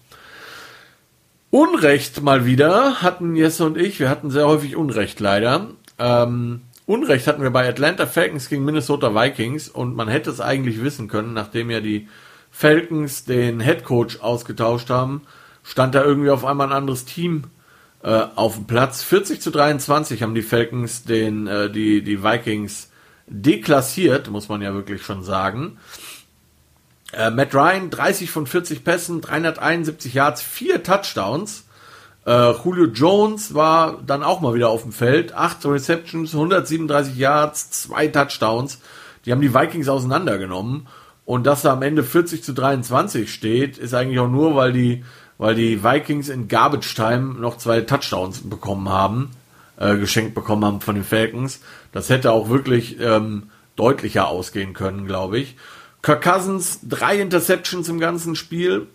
Unrecht 1.50 2.22
mal 2.22 2.44
wieder 2.44 3.02
hatten 3.02 3.36
Jesse 3.36 3.64
und 3.64 3.78
ich, 3.78 4.00
wir 4.00 4.10
hatten 4.10 4.30
sehr 4.30 4.46
häufig 4.46 4.76
Unrecht 4.76 5.20
leider. 5.20 5.68
Ähm, 5.98 6.62
Unrecht 6.86 7.26
hatten 7.26 7.42
wir 7.42 7.50
bei 7.50 7.68
Atlanta 7.68 8.06
Falcons 8.06 8.48
gegen 8.48 8.64
Minnesota 8.64 9.12
Vikings 9.12 9.68
und 9.68 9.96
man 9.96 10.08
hätte 10.08 10.30
es 10.30 10.40
eigentlich 10.40 10.82
wissen 10.82 11.08
können, 11.08 11.34
nachdem 11.34 11.68
ja 11.68 11.80
die 11.80 12.08
Falcons 12.52 13.24
den 13.24 13.60
Head 13.60 13.84
Coach 13.84 14.20
ausgetauscht 14.20 14.88
haben, 14.88 15.22
stand 15.64 15.96
da 15.96 16.04
irgendwie 16.04 16.30
auf 16.30 16.44
einmal 16.44 16.68
ein 16.68 16.72
anderes 16.72 17.04
Team 17.04 17.44
äh, 18.04 18.22
auf 18.36 18.54
dem 18.54 18.66
Platz. 18.66 19.02
40 19.02 19.40
zu 19.40 19.50
23 19.50 20.22
haben 20.22 20.36
die 20.36 20.42
Falcons 20.42 21.02
den, 21.02 21.48
äh, 21.48 21.70
die, 21.70 22.02
die 22.02 22.22
Vikings 22.22 22.90
deklassiert, 23.26 24.30
muss 24.30 24.48
man 24.48 24.62
ja 24.62 24.72
wirklich 24.72 25.02
schon 25.02 25.24
sagen. 25.24 25.78
Äh, 27.12 27.30
Matt 27.30 27.52
Ryan, 27.52 27.90
30 27.90 28.30
von 28.30 28.46
40 28.46 28.84
Pässen, 28.84 29.20
371 29.20 30.14
Yards, 30.14 30.40
4 30.40 30.84
Touchdowns. 30.84 31.66
Äh, 32.26 32.52
Julio 32.64 32.86
Jones 32.86 33.54
war 33.54 34.02
dann 34.04 34.22
auch 34.22 34.40
mal 34.40 34.54
wieder 34.54 34.68
auf 34.68 34.82
dem 34.82 34.92
Feld, 34.92 35.32
8 35.32 35.64
Receptions, 35.66 36.34
137 36.34 37.16
Yards, 37.16 37.70
2 37.70 38.08
Touchdowns. 38.08 38.80
Die 39.24 39.32
haben 39.32 39.40
die 39.40 39.54
Vikings 39.54 39.88
auseinandergenommen. 39.88 40.88
Und 41.24 41.44
dass 41.46 41.62
da 41.62 41.72
am 41.72 41.82
Ende 41.82 42.04
40 42.04 42.44
zu 42.44 42.52
23 42.52 43.32
steht, 43.32 43.78
ist 43.78 43.94
eigentlich 43.94 44.20
auch 44.20 44.28
nur, 44.28 44.54
weil 44.54 44.72
die, 44.72 45.04
weil 45.38 45.54
die 45.54 45.82
Vikings 45.82 46.28
in 46.28 46.48
Garbage 46.48 46.94
Time 46.94 47.34
noch 47.40 47.56
zwei 47.56 47.80
Touchdowns 47.80 48.48
bekommen 48.48 48.88
haben 48.88 49.30
äh, 49.78 49.96
geschenkt 49.96 50.34
bekommen 50.34 50.64
haben 50.64 50.80
von 50.80 50.94
den 50.94 51.04
Falcons. 51.04 51.60
Das 51.92 52.10
hätte 52.10 52.32
auch 52.32 52.48
wirklich 52.48 52.98
ähm, 53.00 53.50
deutlicher 53.76 54.28
ausgehen 54.28 54.72
können, 54.72 55.06
glaube 55.06 55.38
ich. 55.38 55.56
Kirk 56.02 56.22
Cousins, 56.22 56.80
drei 56.82 57.18
Interceptions 57.20 57.88
im 57.88 58.00
ganzen 58.00 58.36
Spiel. 58.36 58.86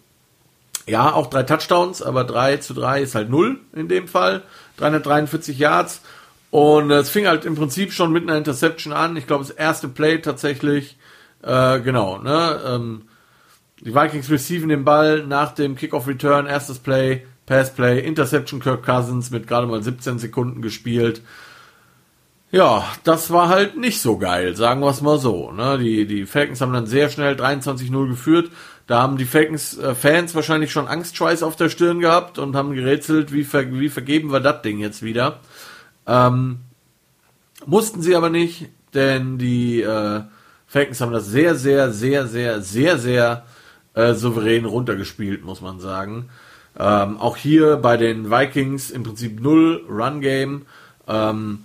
Ja, 0.92 1.14
auch 1.14 1.28
drei 1.28 1.44
Touchdowns, 1.44 2.02
aber 2.02 2.26
drei 2.26 2.58
zu 2.58 2.74
drei 2.74 3.02
ist 3.02 3.16
halt 3.16 3.30
null 3.30 3.62
in 3.72 3.88
dem 3.88 4.10
Fall. 4.10 4.42
343 4.76 5.58
Yards. 5.58 6.02
Und 6.50 6.92
es 6.92 7.10
fing 7.10 7.28
halt 7.28 7.46
im 7.46 7.56
Prinzip 7.56 7.94
schon 7.94 8.12
mit 8.12 8.24
einer 8.24 8.38
Interception 8.38 8.92
an. 8.92 9.16
Ich 9.16 9.26
glaube, 9.26 9.46
das 9.46 9.56
erste 9.56 9.88
Play 9.88 10.18
tatsächlich, 10.18 10.98
äh, 11.44 11.80
genau, 11.80 12.18
ne, 12.18 12.60
ähm, 12.68 13.04
die 13.80 13.96
Vikings 13.96 14.30
receiven 14.30 14.68
den 14.68 14.84
Ball 14.84 15.26
nach 15.26 15.54
dem 15.54 15.78
Kickoff 15.78 16.10
Return, 16.10 16.46
erstes 16.46 16.80
Play, 16.80 17.26
Passplay, 17.46 18.02
Interception 18.02 18.60
Kirk 18.60 18.86
Cousins 18.86 19.32
mit 19.32 19.48
gerade 19.48 19.68
mal 19.68 19.82
17 19.82 20.20
Sekunden 20.20 20.62
gespielt. 20.62 21.22
Ja, 22.52 22.86
das 23.06 23.32
war 23.32 23.48
halt 23.48 23.78
nicht 23.78 24.02
so 24.02 24.18
geil, 24.18 24.58
sagen 24.58 24.82
wir 24.82 24.90
es 24.90 25.02
mal 25.02 25.20
so. 25.20 25.54
Ne? 25.54 25.78
Die, 25.78 26.06
die 26.06 26.26
Falcons 26.26 26.60
haben 26.60 26.74
dann 26.74 26.86
sehr 26.86 27.10
schnell 27.10 27.36
23-0 27.36 28.10
geführt. 28.10 28.52
Da 28.92 29.02
haben 29.02 29.16
die 29.16 29.24
Falcons-Fans 29.24 30.32
äh, 30.32 30.36
wahrscheinlich 30.36 30.70
schon 30.74 30.90
Angstschweiß 30.90 31.44
auf 31.44 31.56
der 31.56 31.70
Stirn 31.70 32.02
gehabt 32.02 32.38
und 32.38 32.58
haben 32.58 32.74
gerätselt, 32.74 33.32
wie, 33.32 33.46
ver 33.46 33.72
wie 33.72 33.88
vergeben 33.88 34.34
wir 34.34 34.42
das 34.42 34.64
Ding 34.64 34.80
jetzt 34.80 35.02
wieder. 35.02 35.40
Ähm, 36.06 36.60
Mussten 37.66 38.02
sie 38.02 38.18
aber 38.18 38.30
nicht, 38.30 38.68
denn 38.94 39.38
die 39.38 39.82
äh, 39.82 40.24
Falcons 40.68 41.00
haben 41.00 41.14
das 41.14 41.28
sehr, 41.28 41.56
sehr, 41.56 41.94
sehr, 41.94 42.28
sehr, 42.28 42.60
sehr, 42.60 42.98
sehr 42.98 43.46
äh, 43.94 44.14
souverän 44.14 44.66
runtergespielt, 44.66 45.46
muss 45.46 45.62
man 45.62 45.80
sagen. 45.80 46.28
Ähm, 46.78 47.18
auch 47.18 47.38
hier 47.38 47.78
bei 47.78 47.96
den 47.96 48.30
Vikings 48.30 48.92
im 48.92 49.04
Prinzip 49.04 49.40
null 49.40 49.86
Run-Game. 49.90 50.64
Ähm, 51.08 51.64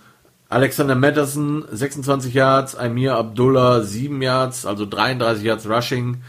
Alexander 0.48 0.94
Madison 0.94 1.64
26 1.72 2.34
Yards, 2.34 2.76
Amir 2.76 3.16
Abdullah 3.16 3.82
7 3.82 4.22
Yards, 4.22 4.64
also 4.64 4.86
33 4.86 5.42
Yards 5.44 5.68
Rushing. 5.68 6.22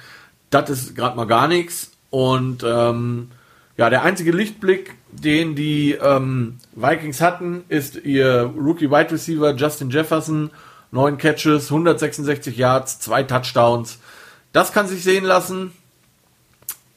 Das 0.50 0.70
ist 0.70 0.96
gerade 0.96 1.16
mal 1.16 1.26
gar 1.26 1.48
nichts. 1.48 1.92
Und 2.10 2.64
ähm, 2.64 3.32
ja, 3.78 3.90
der 3.90 4.04
einzige 4.04 4.32
Lichtblick, 4.32 4.96
den 5.12 5.56
die 5.56 5.92
ähm, 5.92 6.58
Vikings 6.74 7.22
hatten, 7.22 7.64
ist 7.70 7.96
ihr 7.96 8.52
Rookie 8.58 8.90
Wide 8.90 9.12
Receiver 9.12 9.56
Justin 9.56 9.90
Jefferson. 9.90 10.50
Neun 10.90 11.18
Catches, 11.18 11.70
166 11.70 12.58
Yards, 12.58 13.00
zwei 13.00 13.24
Touchdowns. 13.24 14.00
Das 14.54 14.72
kann 14.72 14.88
sich 14.88 15.04
sehen 15.04 15.26
lassen. 15.26 15.74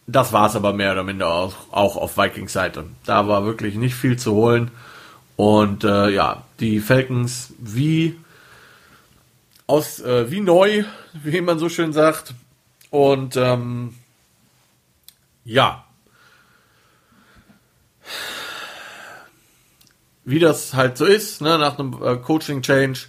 Das 0.07 0.33
war 0.33 0.47
es 0.47 0.57
aber 0.57 0.73
mehr 0.73 0.93
oder 0.93 1.05
minder 1.05 1.29
auch, 1.29 1.55
auch 1.71 1.97
auf 1.97 2.17
Vikings 2.17 2.53
Seite. 2.53 2.85
Da 3.05 3.29
war 3.29 3.45
wirklich 3.45 3.75
nicht 3.75 3.95
viel 3.95 4.19
zu 4.19 4.33
holen. 4.33 4.71
Und 5.37 5.85
äh, 5.85 6.11
ja, 6.11 6.45
die 6.61 6.81
Falcons 6.81 7.53
wie 7.59 8.17
aus 9.67 10.01
äh, 10.01 10.31
wie 10.31 10.41
neu, 10.41 10.85
wie 11.15 11.41
man 11.41 11.59
so 11.59 11.69
schön 11.69 11.93
sagt. 11.93 12.35
Und 12.91 13.37
ähm, 13.37 13.95
ja, 15.45 15.85
wie 20.25 20.39
das 20.39 20.75
halt 20.75 20.99
so 20.99 21.05
ist, 21.05 21.41
ne, 21.41 21.59
nach 21.59 21.79
einem 21.79 22.01
äh, 22.03 22.17
Coaching-Change. 22.17 23.01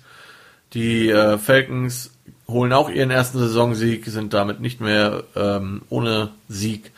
Die 0.74 1.10
äh, 1.10 1.38
Falcons 1.38 2.12
holen 2.48 2.74
auch 2.74 2.90
ihren 2.90 3.12
ersten 3.12 3.40
Saisonsieg, 3.40 4.06
sind 4.06 4.34
damit 4.34 4.60
nicht 4.60 4.82
mehr 4.82 5.24
ähm, 5.36 5.82
ohne 5.90 6.32
Sieg 6.48 6.92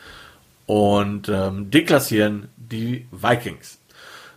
und 0.66 1.28
ähm, 1.28 1.70
deklassieren 1.70 2.48
die 2.56 3.06
Vikings. 3.10 3.78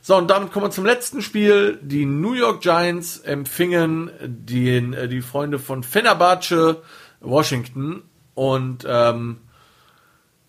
So, 0.02 0.16
und 0.16 0.30
damit 0.30 0.52
kommen 0.52 0.68
wir 0.68 0.72
zum 0.72 0.86
letzten 0.86 1.22
Spiel. 1.22 1.80
Die 1.82 2.06
New 2.06 2.34
York 2.34 2.62
Giants 2.62 3.20
empfingen 3.20 4.10
den, 4.22 4.94
äh, 4.94 5.08
die 5.08 5.22
Freunde 5.22 5.60
von 5.60 5.84
Fenerbahce 5.84 6.82
Washington 7.20 8.04
und 8.38 8.86
ähm, 8.88 9.38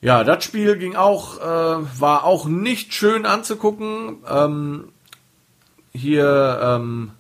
ja, 0.03 0.22
das 0.22 0.45
Spiel 0.45 0.76
ging 0.76 0.95
auch, 0.95 1.41
äh, 1.41 2.01
war 2.01 2.24
auch 2.24 2.45
nicht 2.45 2.93
schön 2.93 3.24
anzugucken. 3.24 4.18
Ähm, 4.28 4.89
hier 5.91 6.61
ähm, 6.62 7.12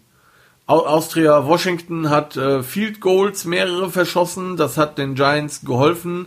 Austria 0.66 1.46
Washington 1.46 2.10
hat 2.10 2.36
äh, 2.36 2.62
Field 2.62 3.00
Goals 3.00 3.46
mehrere 3.46 3.88
verschossen. 3.88 4.58
Das 4.58 4.76
hat 4.76 4.98
den 4.98 5.14
Giants 5.14 5.62
geholfen. 5.64 6.26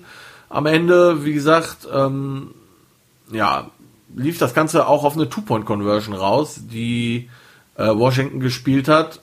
Am 0.49 0.65
Ende, 0.65 1.23
wie 1.23 1.33
gesagt, 1.33 1.87
ähm, 1.93 2.55
ja, 3.31 3.69
lief 4.15 4.39
das 4.39 4.55
Ganze 4.55 4.87
auch 4.87 5.03
auf 5.03 5.15
eine 5.15 5.29
Two-Point-Conversion 5.29 6.15
raus, 6.15 6.61
die 6.63 7.29
äh, 7.75 7.89
Washington 7.89 8.39
gespielt 8.39 8.87
hat. 8.87 9.21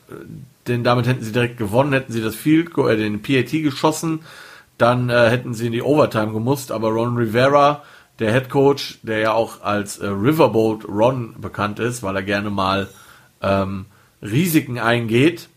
Denn 0.68 0.84
damit 0.84 1.08
hätten 1.08 1.24
sie 1.24 1.32
direkt 1.32 1.58
gewonnen, 1.58 1.92
hätten 1.92 2.12
sie 2.12 2.22
das 2.22 2.36
Field 2.36 2.72
Goal, 2.72 2.92
äh, 2.92 2.96
den 2.96 3.20
PAT 3.20 3.50
geschossen, 3.50 4.20
dann 4.79 5.11
äh, 5.11 5.29
hätten 5.29 5.55
sie 5.55 5.66
in 5.66 5.72
die 5.72 5.83
Overtime 5.83 6.33
gemusst. 6.33 6.72
Aber 6.72 6.89
Ron 6.89 7.16
Rivera, 7.16 7.83
der 8.18 8.33
Head 8.33 8.49
Coach, 8.49 8.99
der 9.03 9.18
ja 9.18 9.33
auch 9.33 9.62
als 9.62 9.99
äh, 9.99 10.07
Riverboat 10.07 10.89
Ron 10.89 11.35
bekannt 11.41 11.79
ist, 11.79 12.03
weil 12.03 12.16
er 12.16 12.22
gerne 12.22 12.51
mal 12.51 12.89
ähm, 13.43 13.87
Risiken 14.22 14.79
eingeht. 14.79 15.49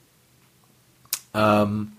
Ähm, 1.34 1.94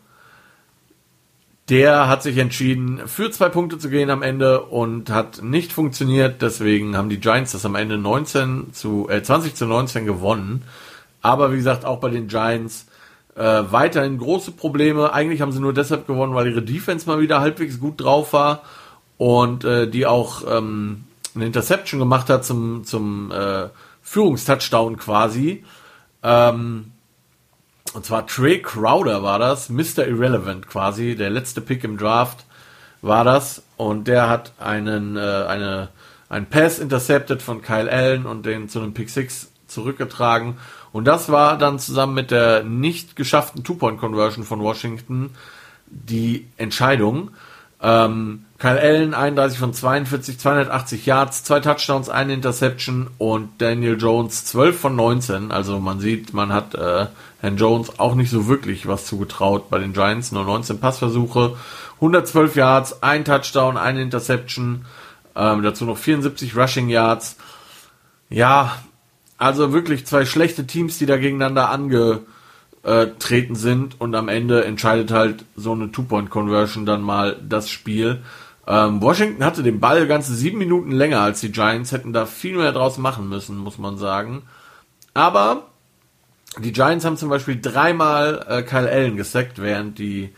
der 1.69 2.09
hat 2.09 2.23
sich 2.23 2.39
entschieden, 2.39 3.07
für 3.07 3.31
zwei 3.31 3.49
Punkte 3.49 3.79
zu 3.79 3.89
gehen 3.89 4.11
am 4.11 4.23
Ende 4.23 4.63
und 4.63 5.11
hat 5.11 5.43
nicht 5.43 5.73
funktioniert. 5.73 6.43
Deswegen 6.43 6.97
haben 6.97 7.09
die 7.09 7.21
Giants 7.21 7.53
das 7.53 7.65
am 7.65 7.77
Ende 7.77 7.99
19 7.99 8.73
zu, 8.73 9.09
äh, 9.09 9.23
20 9.23 9.55
zu 9.55 9.67
19 9.67 10.05
gewonnen. 10.05 10.65
Aber 11.23 11.53
wie 11.53 11.57
gesagt, 11.57 11.85
auch 11.85 12.01
bei 12.01 12.11
den 12.11 12.27
Giants 12.27 12.87
äh, 13.35 13.63
weiterhin 13.71 14.19
große 14.19 14.53
Probleme. 14.53 15.13
Eigentlich 15.13 15.41
haben 15.41 15.53
sie 15.53 15.61
nur 15.61 15.73
deshalb 15.73 16.07
gewonnen, 16.07 16.35
weil 16.35 16.49
ihre 16.49 16.63
Defense 16.63 17.07
mal 17.07 17.21
wieder 17.21 17.41
halbwegs 17.41 17.81
gut 17.81 18.01
drauf 18.01 18.33
war 18.33 18.63
und 19.19 19.65
äh, 19.65 19.89
die 19.89 20.07
auch 20.07 20.43
ähm, 20.49 21.05
eine 21.35 21.47
Interception 21.47 22.01
gemacht 22.01 22.29
hat 22.29 22.45
zum, 22.45 22.85
zum 22.85 23.31
äh, 23.31 23.69
Führungstouchdown 24.03 24.97
quasi. 24.97 25.65
Ähm, 26.23 26.93
und 27.95 28.05
zwar 28.05 28.27
Trey 28.27 28.61
Crowder 28.61 29.23
war 29.23 29.39
das, 29.39 29.69
Mr. 29.69 30.07
Irrelevant 30.07 30.67
quasi, 30.67 31.15
der 31.15 31.31
letzte 31.31 31.61
Pick 31.61 31.85
im 31.85 31.99
Draft 31.99 32.45
war 33.03 33.25
das. 33.25 33.63
Und 33.77 34.09
der 34.09 34.29
hat 34.29 34.53
einen, 34.59 35.17
äh, 35.17 35.21
eine, 35.21 35.89
einen 36.29 36.47
Pass 36.47 36.79
intercepted 36.79 37.43
von 37.43 37.63
Kyle 37.63 37.91
Allen 37.91 38.27
und 38.27 38.47
den 38.47 38.69
zu 38.69 38.81
einem 38.81 38.95
Pick 38.95 39.11
6 39.11 39.51
zurückgetragen. 39.67 40.59
Und 40.93 41.07
das 41.07 41.31
war 41.31 41.57
dann 41.57 41.79
zusammen 41.79 42.15
mit 42.15 42.31
der 42.31 42.65
nicht 42.65 43.17
geschafften 43.17 43.65
Two-Point-Conversion 43.65 44.45
von 44.45 44.61
Washington 44.61 45.31
die 45.87 46.47
Entscheidung. 46.57 47.31
Ähm, 47.81 48.45
Kyle 48.59 48.81
Allen 48.81 49.13
31 49.13 49.59
von 49.59 49.75
42, 49.75 50.39
280 50.39 51.05
Yards, 51.05 51.43
zwei 51.43 51.59
Touchdowns, 51.59 52.09
eine 52.09 52.33
Interception 52.33 53.09
und 53.19 53.61
Daniel 53.61 53.99
Jones 53.99 54.45
12 54.45 54.79
von 54.79 54.95
19. 54.95 55.51
Also 55.51 55.81
man 55.81 55.99
sieht, 55.99 56.33
man 56.33 56.53
hat 56.53 56.75
äh, 56.77 57.07
Herrn 57.41 57.57
Jones 57.57 57.99
auch 57.99 58.15
nicht 58.15 58.31
so 58.31 58.47
wirklich 58.47 58.87
was 58.87 59.07
zugetraut 59.07 59.69
bei 59.69 59.79
den 59.79 59.93
Giants. 59.93 60.31
Nur 60.31 60.45
19 60.45 60.79
Passversuche, 60.79 61.57
112 61.97 62.55
Yards, 62.55 63.03
ein 63.03 63.25
Touchdown, 63.25 63.77
eine 63.77 64.01
Interception, 64.01 64.85
ähm, 65.35 65.63
dazu 65.63 65.85
noch 65.85 65.99
74 65.99 66.57
Rushing 66.57 66.89
Yards. 66.89 67.37
Ja, 68.31 68.77
also 69.43 69.73
wirklich 69.73 70.07
zwei 70.07 70.25
schlechte 70.25 70.69
Teams, 70.69 70.99
die 70.99 71.07
da 71.07 71.17
gegeneinander 71.17 71.69
angetreten 71.69 73.57
sind 73.57 74.01
und 74.01 74.15
am 74.15 74.29
Ende 74.29 74.65
entscheidet 74.65 75.11
halt 75.11 75.45
so 75.57 75.73
eine 75.73 75.91
Two-Point-Conversion 75.91 76.87
dann 76.87 77.03
mal 77.03 77.37
das 77.43 77.69
Spiel. 77.69 78.23
Ähm, 78.69 79.03
Washington 79.03 79.45
hatte 79.45 79.65
den 79.65 79.81
Ball 79.81 80.07
ganze 80.07 80.33
sieben 80.35 80.59
Minuten 80.59 80.93
länger 80.93 81.21
als 81.21 81.41
die 81.41 81.51
Giants, 81.51 81.91
hätten 81.91 82.13
da 82.13 82.27
viel 82.27 82.57
mehr 82.57 82.71
draus 82.71 82.99
machen 82.99 83.29
müssen, 83.29 83.57
muss 83.57 83.79
man 83.79 83.99
sagen. 83.99 84.43
Aber 85.13 85.67
die 86.61 86.73
Giants 86.73 87.05
haben 87.05 87.17
zum 87.17 87.29
Beispiel 87.29 87.61
dreimal 87.61 88.47
äh, 88.49 88.63
Kyle 88.63 88.89
Allen 88.89 89.17
gesackt, 89.17 89.61
während 89.61 89.99
die 89.99 90.31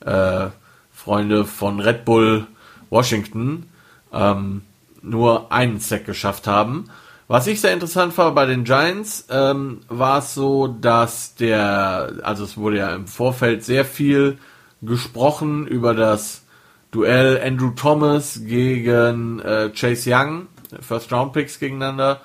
äh, 0.00 0.48
Freunde 0.92 1.44
von 1.44 1.78
Red 1.78 2.04
Bull 2.04 2.48
Washington 2.90 3.68
ähm, 4.12 4.62
nur 5.00 5.52
einen 5.52 5.78
Sack 5.78 6.06
geschafft 6.06 6.48
haben. 6.48 6.90
Was 7.30 7.46
ich 7.46 7.60
sehr 7.60 7.74
interessant 7.74 8.16
war 8.16 8.32
bei 8.32 8.46
den 8.46 8.64
Giants, 8.64 9.26
ähm, 9.28 9.82
war 9.88 10.20
es 10.20 10.32
so, 10.32 10.66
dass 10.66 11.34
der, 11.34 12.14
also 12.22 12.42
es 12.42 12.56
wurde 12.56 12.78
ja 12.78 12.94
im 12.94 13.06
Vorfeld 13.06 13.62
sehr 13.62 13.84
viel 13.84 14.38
gesprochen 14.80 15.66
über 15.66 15.92
das 15.92 16.44
Duell 16.90 17.38
Andrew 17.44 17.72
Thomas 17.72 18.40
gegen 18.44 19.40
äh, 19.40 19.70
Chase 19.74 20.10
Young, 20.10 20.46
First 20.80 21.12
Round 21.12 21.34
Picks 21.34 21.58
gegeneinander. 21.58 22.22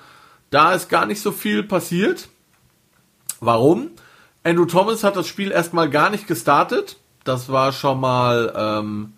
Da 0.48 0.72
ist 0.72 0.88
gar 0.88 1.04
nicht 1.04 1.20
so 1.20 1.32
viel 1.32 1.62
passiert. 1.62 2.30
Warum? 3.40 3.90
Andrew 4.42 4.64
Thomas 4.64 5.04
hat 5.04 5.16
das 5.16 5.28
Spiel 5.28 5.50
erstmal 5.50 5.90
gar 5.90 6.08
nicht 6.08 6.26
gestartet. 6.26 6.96
Das 7.24 7.50
war 7.50 7.72
schon 7.72 8.00
mal 8.00 8.54
ähm, 8.56 9.12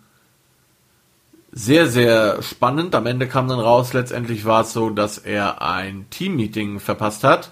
sehr, 1.57 1.87
sehr 1.87 2.43
spannend. 2.43 2.93
Am 2.93 3.07
Ende 3.07 3.27
kam 3.27 3.47
dann 3.47 3.59
raus, 3.59 3.93
letztendlich 3.93 4.45
war 4.45 4.61
es 4.61 4.73
so, 4.73 4.91
dass 4.91 5.17
er 5.17 5.59
ein 5.61 6.05
Teammeeting 6.11 6.79
verpasst 6.79 7.23
hat 7.23 7.51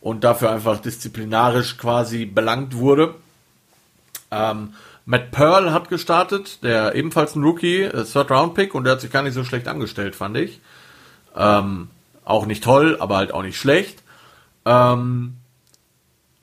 und 0.00 0.24
dafür 0.24 0.50
einfach 0.50 0.80
disziplinarisch 0.80 1.76
quasi 1.76 2.24
belangt 2.24 2.74
wurde. 2.76 3.14
Ähm, 4.30 4.72
Matt 5.04 5.32
Pearl 5.32 5.70
hat 5.70 5.90
gestartet, 5.90 6.64
der 6.64 6.94
ebenfalls 6.94 7.36
ein 7.36 7.42
Rookie, 7.42 7.82
äh, 7.82 8.04
Third 8.04 8.30
Round 8.30 8.54
Pick 8.54 8.74
und 8.74 8.84
der 8.84 8.94
hat 8.94 9.02
sich 9.02 9.12
gar 9.12 9.22
nicht 9.22 9.34
so 9.34 9.44
schlecht 9.44 9.68
angestellt, 9.68 10.16
fand 10.16 10.38
ich. 10.38 10.60
Ähm, 11.36 11.90
auch 12.24 12.46
nicht 12.46 12.64
toll, 12.64 12.96
aber 13.00 13.16
halt 13.16 13.34
auch 13.34 13.42
nicht 13.42 13.58
schlecht. 13.58 14.02
Ähm, 14.64 15.36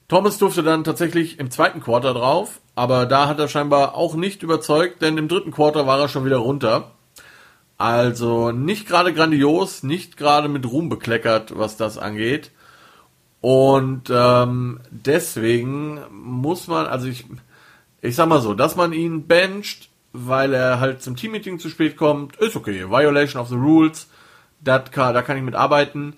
Thomas 0.08 0.38
durfte 0.38 0.62
dann 0.62 0.84
tatsächlich 0.84 1.40
im 1.40 1.50
zweiten 1.50 1.82
Quarter 1.82 2.14
drauf, 2.14 2.60
aber 2.76 3.08
da 3.08 3.28
hat 3.28 3.40
er 3.40 3.48
scheinbar 3.48 3.96
auch 3.96 4.14
nicht 4.14 4.44
überzeugt, 4.44 5.02
denn 5.02 5.18
im 5.18 5.28
dritten 5.28 5.52
Quarter 5.52 5.88
war 5.88 6.00
er 6.00 6.08
schon 6.08 6.26
wieder 6.26 6.38
runter. 6.38 6.92
Also 7.80 8.52
nicht 8.52 8.88
gerade 8.88 9.14
grandios, 9.14 9.84
nicht 9.84 10.18
gerade 10.18 10.50
mit 10.50 10.66
Ruhm 10.66 10.90
bekleckert, 10.90 11.58
was 11.58 11.78
das 11.78 11.98
angeht. 11.98 12.52
Und 13.40 14.12
ähm, 14.12 14.82
deswegen 14.92 16.02
muss 16.12 16.68
man, 16.68 16.88
also 16.88 17.08
ich, 17.08 17.26
ich 18.02 18.18
sag 18.18 18.28
mal 18.28 18.42
so, 18.42 18.54
dass 18.54 18.76
man 18.76 18.92
ihn 18.92 19.28
bencht, 19.28 19.90
weil 20.12 20.54
er 20.54 20.82
halt 20.82 21.02
zum 21.02 21.16
Teammeeting 21.16 21.58
zu 21.58 21.70
spät 21.70 21.96
kommt, 21.96 22.36
ist 22.36 22.58
okay. 22.58 22.90
Violation 22.90 23.42
of 23.42 23.48
the 23.48 23.56
Rules, 23.56 24.10
dat 24.60 24.92
kann, 24.92 25.14
da 25.14 25.22
kann 25.22 25.38
ich 25.38 25.44
mit 25.44 25.56
arbeiten. 25.56 26.18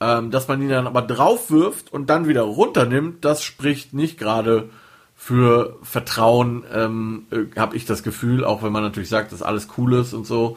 Ähm, 0.00 0.30
dass 0.30 0.48
man 0.48 0.62
ihn 0.62 0.70
dann 0.70 0.86
aber 0.86 1.02
drauf 1.02 1.50
wirft 1.50 1.92
und 1.92 2.08
dann 2.08 2.26
wieder 2.26 2.42
runternimmt, 2.42 3.22
das 3.22 3.44
spricht 3.44 3.92
nicht 3.92 4.18
gerade 4.18 4.70
für 5.14 5.76
Vertrauen, 5.82 6.64
ähm, 6.72 7.26
äh, 7.30 7.60
habe 7.60 7.76
ich 7.76 7.84
das 7.84 8.02
Gefühl, 8.02 8.46
auch 8.46 8.62
wenn 8.62 8.72
man 8.72 8.82
natürlich 8.82 9.10
sagt, 9.10 9.30
dass 9.30 9.42
alles 9.42 9.68
cool 9.76 9.92
ist 9.92 10.14
und 10.14 10.26
so. 10.26 10.56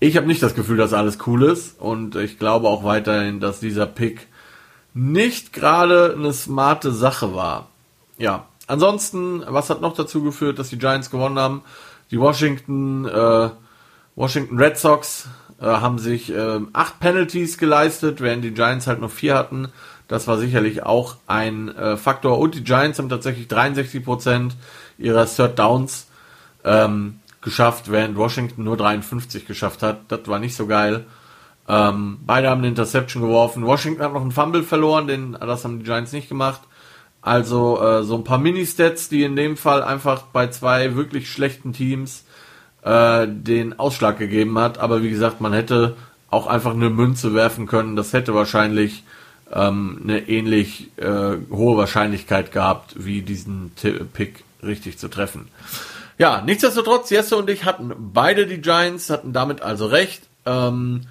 Ich 0.00 0.16
habe 0.16 0.26
nicht 0.26 0.42
das 0.42 0.54
Gefühl, 0.54 0.76
dass 0.76 0.92
alles 0.92 1.18
cool 1.26 1.42
ist 1.42 1.80
und 1.80 2.14
ich 2.14 2.38
glaube 2.38 2.68
auch 2.68 2.84
weiterhin, 2.84 3.40
dass 3.40 3.58
dieser 3.58 3.86
Pick 3.86 4.28
nicht 4.94 5.52
gerade 5.52 6.14
eine 6.16 6.32
smarte 6.32 6.92
Sache 6.92 7.34
war. 7.34 7.68
Ja, 8.16 8.46
ansonsten, 8.68 9.42
was 9.46 9.70
hat 9.70 9.80
noch 9.80 9.94
dazu 9.94 10.22
geführt, 10.22 10.58
dass 10.58 10.70
die 10.70 10.78
Giants 10.78 11.10
gewonnen 11.10 11.38
haben? 11.38 11.62
Die 12.12 12.20
Washington, 12.20 13.06
äh, 13.06 13.50
Washington 14.14 14.58
Red 14.58 14.78
Sox 14.78 15.28
äh, 15.60 15.66
haben 15.66 15.98
sich 15.98 16.30
äh, 16.30 16.60
acht 16.72 17.00
Penalties 17.00 17.58
geleistet, 17.58 18.20
während 18.20 18.44
die 18.44 18.54
Giants 18.54 18.86
halt 18.86 19.00
nur 19.00 19.10
vier 19.10 19.34
hatten. 19.34 19.68
Das 20.06 20.26
war 20.26 20.38
sicherlich 20.38 20.84
auch 20.84 21.16
ein 21.26 21.68
äh, 21.76 21.96
Faktor. 21.96 22.38
Und 22.38 22.54
die 22.54 22.64
Giants 22.64 22.98
haben 22.98 23.08
tatsächlich 23.08 23.48
63 23.48 24.04
Prozent 24.04 24.56
ihrer 24.96 25.26
Third 25.26 25.58
Downs 25.58 26.06
ähm, 26.64 27.20
geschafft, 27.48 27.90
während 27.90 28.16
Washington 28.16 28.64
nur 28.64 28.76
53 28.76 29.46
geschafft 29.46 29.82
hat. 29.82 30.00
Das 30.08 30.26
war 30.26 30.38
nicht 30.38 30.54
so 30.54 30.66
geil. 30.66 31.06
Ähm, 31.66 32.18
beide 32.26 32.50
haben 32.50 32.58
eine 32.58 32.68
Interception 32.68 33.22
geworfen. 33.22 33.64
Washington 33.64 34.02
hat 34.02 34.12
noch 34.12 34.20
einen 34.20 34.32
Fumble 34.32 34.62
verloren, 34.62 35.06
den, 35.06 35.32
das 35.32 35.64
haben 35.64 35.78
die 35.78 35.84
Giants 35.84 36.12
nicht 36.12 36.28
gemacht. 36.28 36.60
Also 37.22 37.82
äh, 37.82 38.04
so 38.04 38.16
ein 38.16 38.24
paar 38.24 38.38
Mini-Stats, 38.38 39.08
die 39.08 39.22
in 39.22 39.34
dem 39.34 39.56
Fall 39.56 39.82
einfach 39.82 40.22
bei 40.32 40.48
zwei 40.48 40.94
wirklich 40.94 41.30
schlechten 41.30 41.72
Teams 41.72 42.24
äh, 42.82 43.26
den 43.26 43.78
Ausschlag 43.78 44.18
gegeben 44.18 44.58
hat. 44.58 44.78
Aber 44.78 45.02
wie 45.02 45.10
gesagt, 45.10 45.40
man 45.40 45.54
hätte 45.54 45.96
auch 46.30 46.46
einfach 46.46 46.72
eine 46.72 46.90
Münze 46.90 47.34
werfen 47.34 47.66
können. 47.66 47.96
Das 47.96 48.12
hätte 48.12 48.34
wahrscheinlich 48.34 49.04
ähm, 49.52 50.00
eine 50.04 50.28
ähnlich 50.28 50.90
äh, 50.96 51.36
hohe 51.50 51.76
Wahrscheinlichkeit 51.78 52.52
gehabt, 52.52 52.94
wie 52.96 53.22
diesen 53.22 53.72
Pick 54.12 54.44
richtig 54.62 54.98
zu 54.98 55.08
treffen. 55.08 55.48
Ja, 56.18 56.42
nichtsdestotrotz, 56.42 57.10
Jesse 57.10 57.36
und 57.36 57.48
ich 57.48 57.64
hatten 57.64 57.94
beide 58.12 58.46
die 58.46 58.60
Giants, 58.60 59.08
hatten 59.08 59.32
damit 59.32 59.62
also 59.62 59.86
recht. 59.86 60.22
Ähm, 60.44 61.02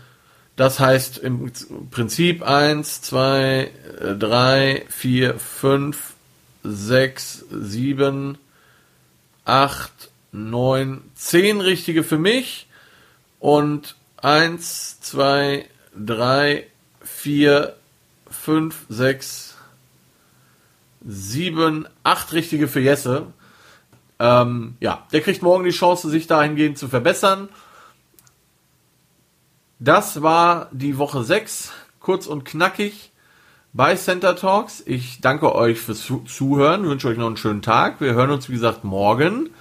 das 0.58 0.80
heißt 0.80 1.20
im 1.20 1.52
Prinzip 1.92 2.44
eins, 2.44 3.02
zwei, 3.02 3.72
drei, 4.20 4.86
vier, 4.90 5.40
fünf, 5.40 6.14
sechs, 6.64 7.46
sieben, 7.52 8.38
acht, 9.46 10.10
neun, 10.32 11.04
zehn 11.16 11.62
richtige 11.62 12.04
für 12.04 12.18
mich 12.18 12.68
und 13.40 13.96
eins, 14.18 15.00
zwei, 15.00 15.70
drei, 15.96 16.68
vier, 17.02 17.76
fünf, 18.30 18.86
sechs, 18.90 19.56
sieben, 21.06 21.88
acht 22.04 22.34
richtige 22.34 22.68
für 22.68 22.82
Jesse. 22.82 23.28
Ähm, 24.20 24.76
ja, 24.80 25.06
der 25.12 25.22
kriegt 25.22 25.42
morgen 25.42 25.64
die 25.64 25.72
Chance, 25.72 26.10
sich 26.10 26.28
dahingehend 26.28 26.78
zu 26.78 26.88
verbessern. 26.88 27.50
Das 29.80 30.24
war 30.24 30.70
die 30.72 30.98
Woche 30.98 31.24
6, 31.24 31.72
kurz 32.00 32.26
und 32.26 32.46
knackig 32.46 33.12
bei 33.74 33.96
Center 33.96 34.36
Talks. 34.36 34.82
Ich 34.86 35.22
danke 35.22 35.54
euch 35.54 35.80
fürs 35.80 36.10
Zuhören, 36.26 36.88
wünsche 36.88 37.08
euch 37.08 37.18
noch 37.18 37.28
einen 37.28 37.38
schönen 37.38 37.62
Tag. 37.62 38.02
Wir 38.02 38.14
hören 38.14 38.32
uns, 38.32 38.50
wie 38.50 38.54
gesagt, 38.54 38.84
morgen. 38.84 39.52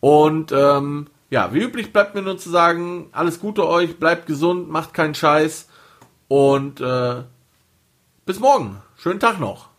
Und 0.00 0.50
ähm, 0.52 1.08
ja, 1.28 1.52
wie 1.52 1.60
üblich 1.60 1.92
bleibt 1.92 2.14
mir 2.14 2.22
nur 2.22 2.38
zu 2.38 2.48
sagen, 2.48 3.08
alles 3.12 3.40
Gute 3.40 3.68
euch, 3.68 3.98
bleibt 3.98 4.26
gesund, 4.26 4.70
macht 4.70 4.94
keinen 4.94 5.14
Scheiß 5.14 5.68
und 6.28 6.80
äh, 6.80 7.22
bis 8.24 8.40
morgen. 8.40 8.80
Schönen 8.96 9.20
Tag 9.20 9.40
noch. 9.40 9.73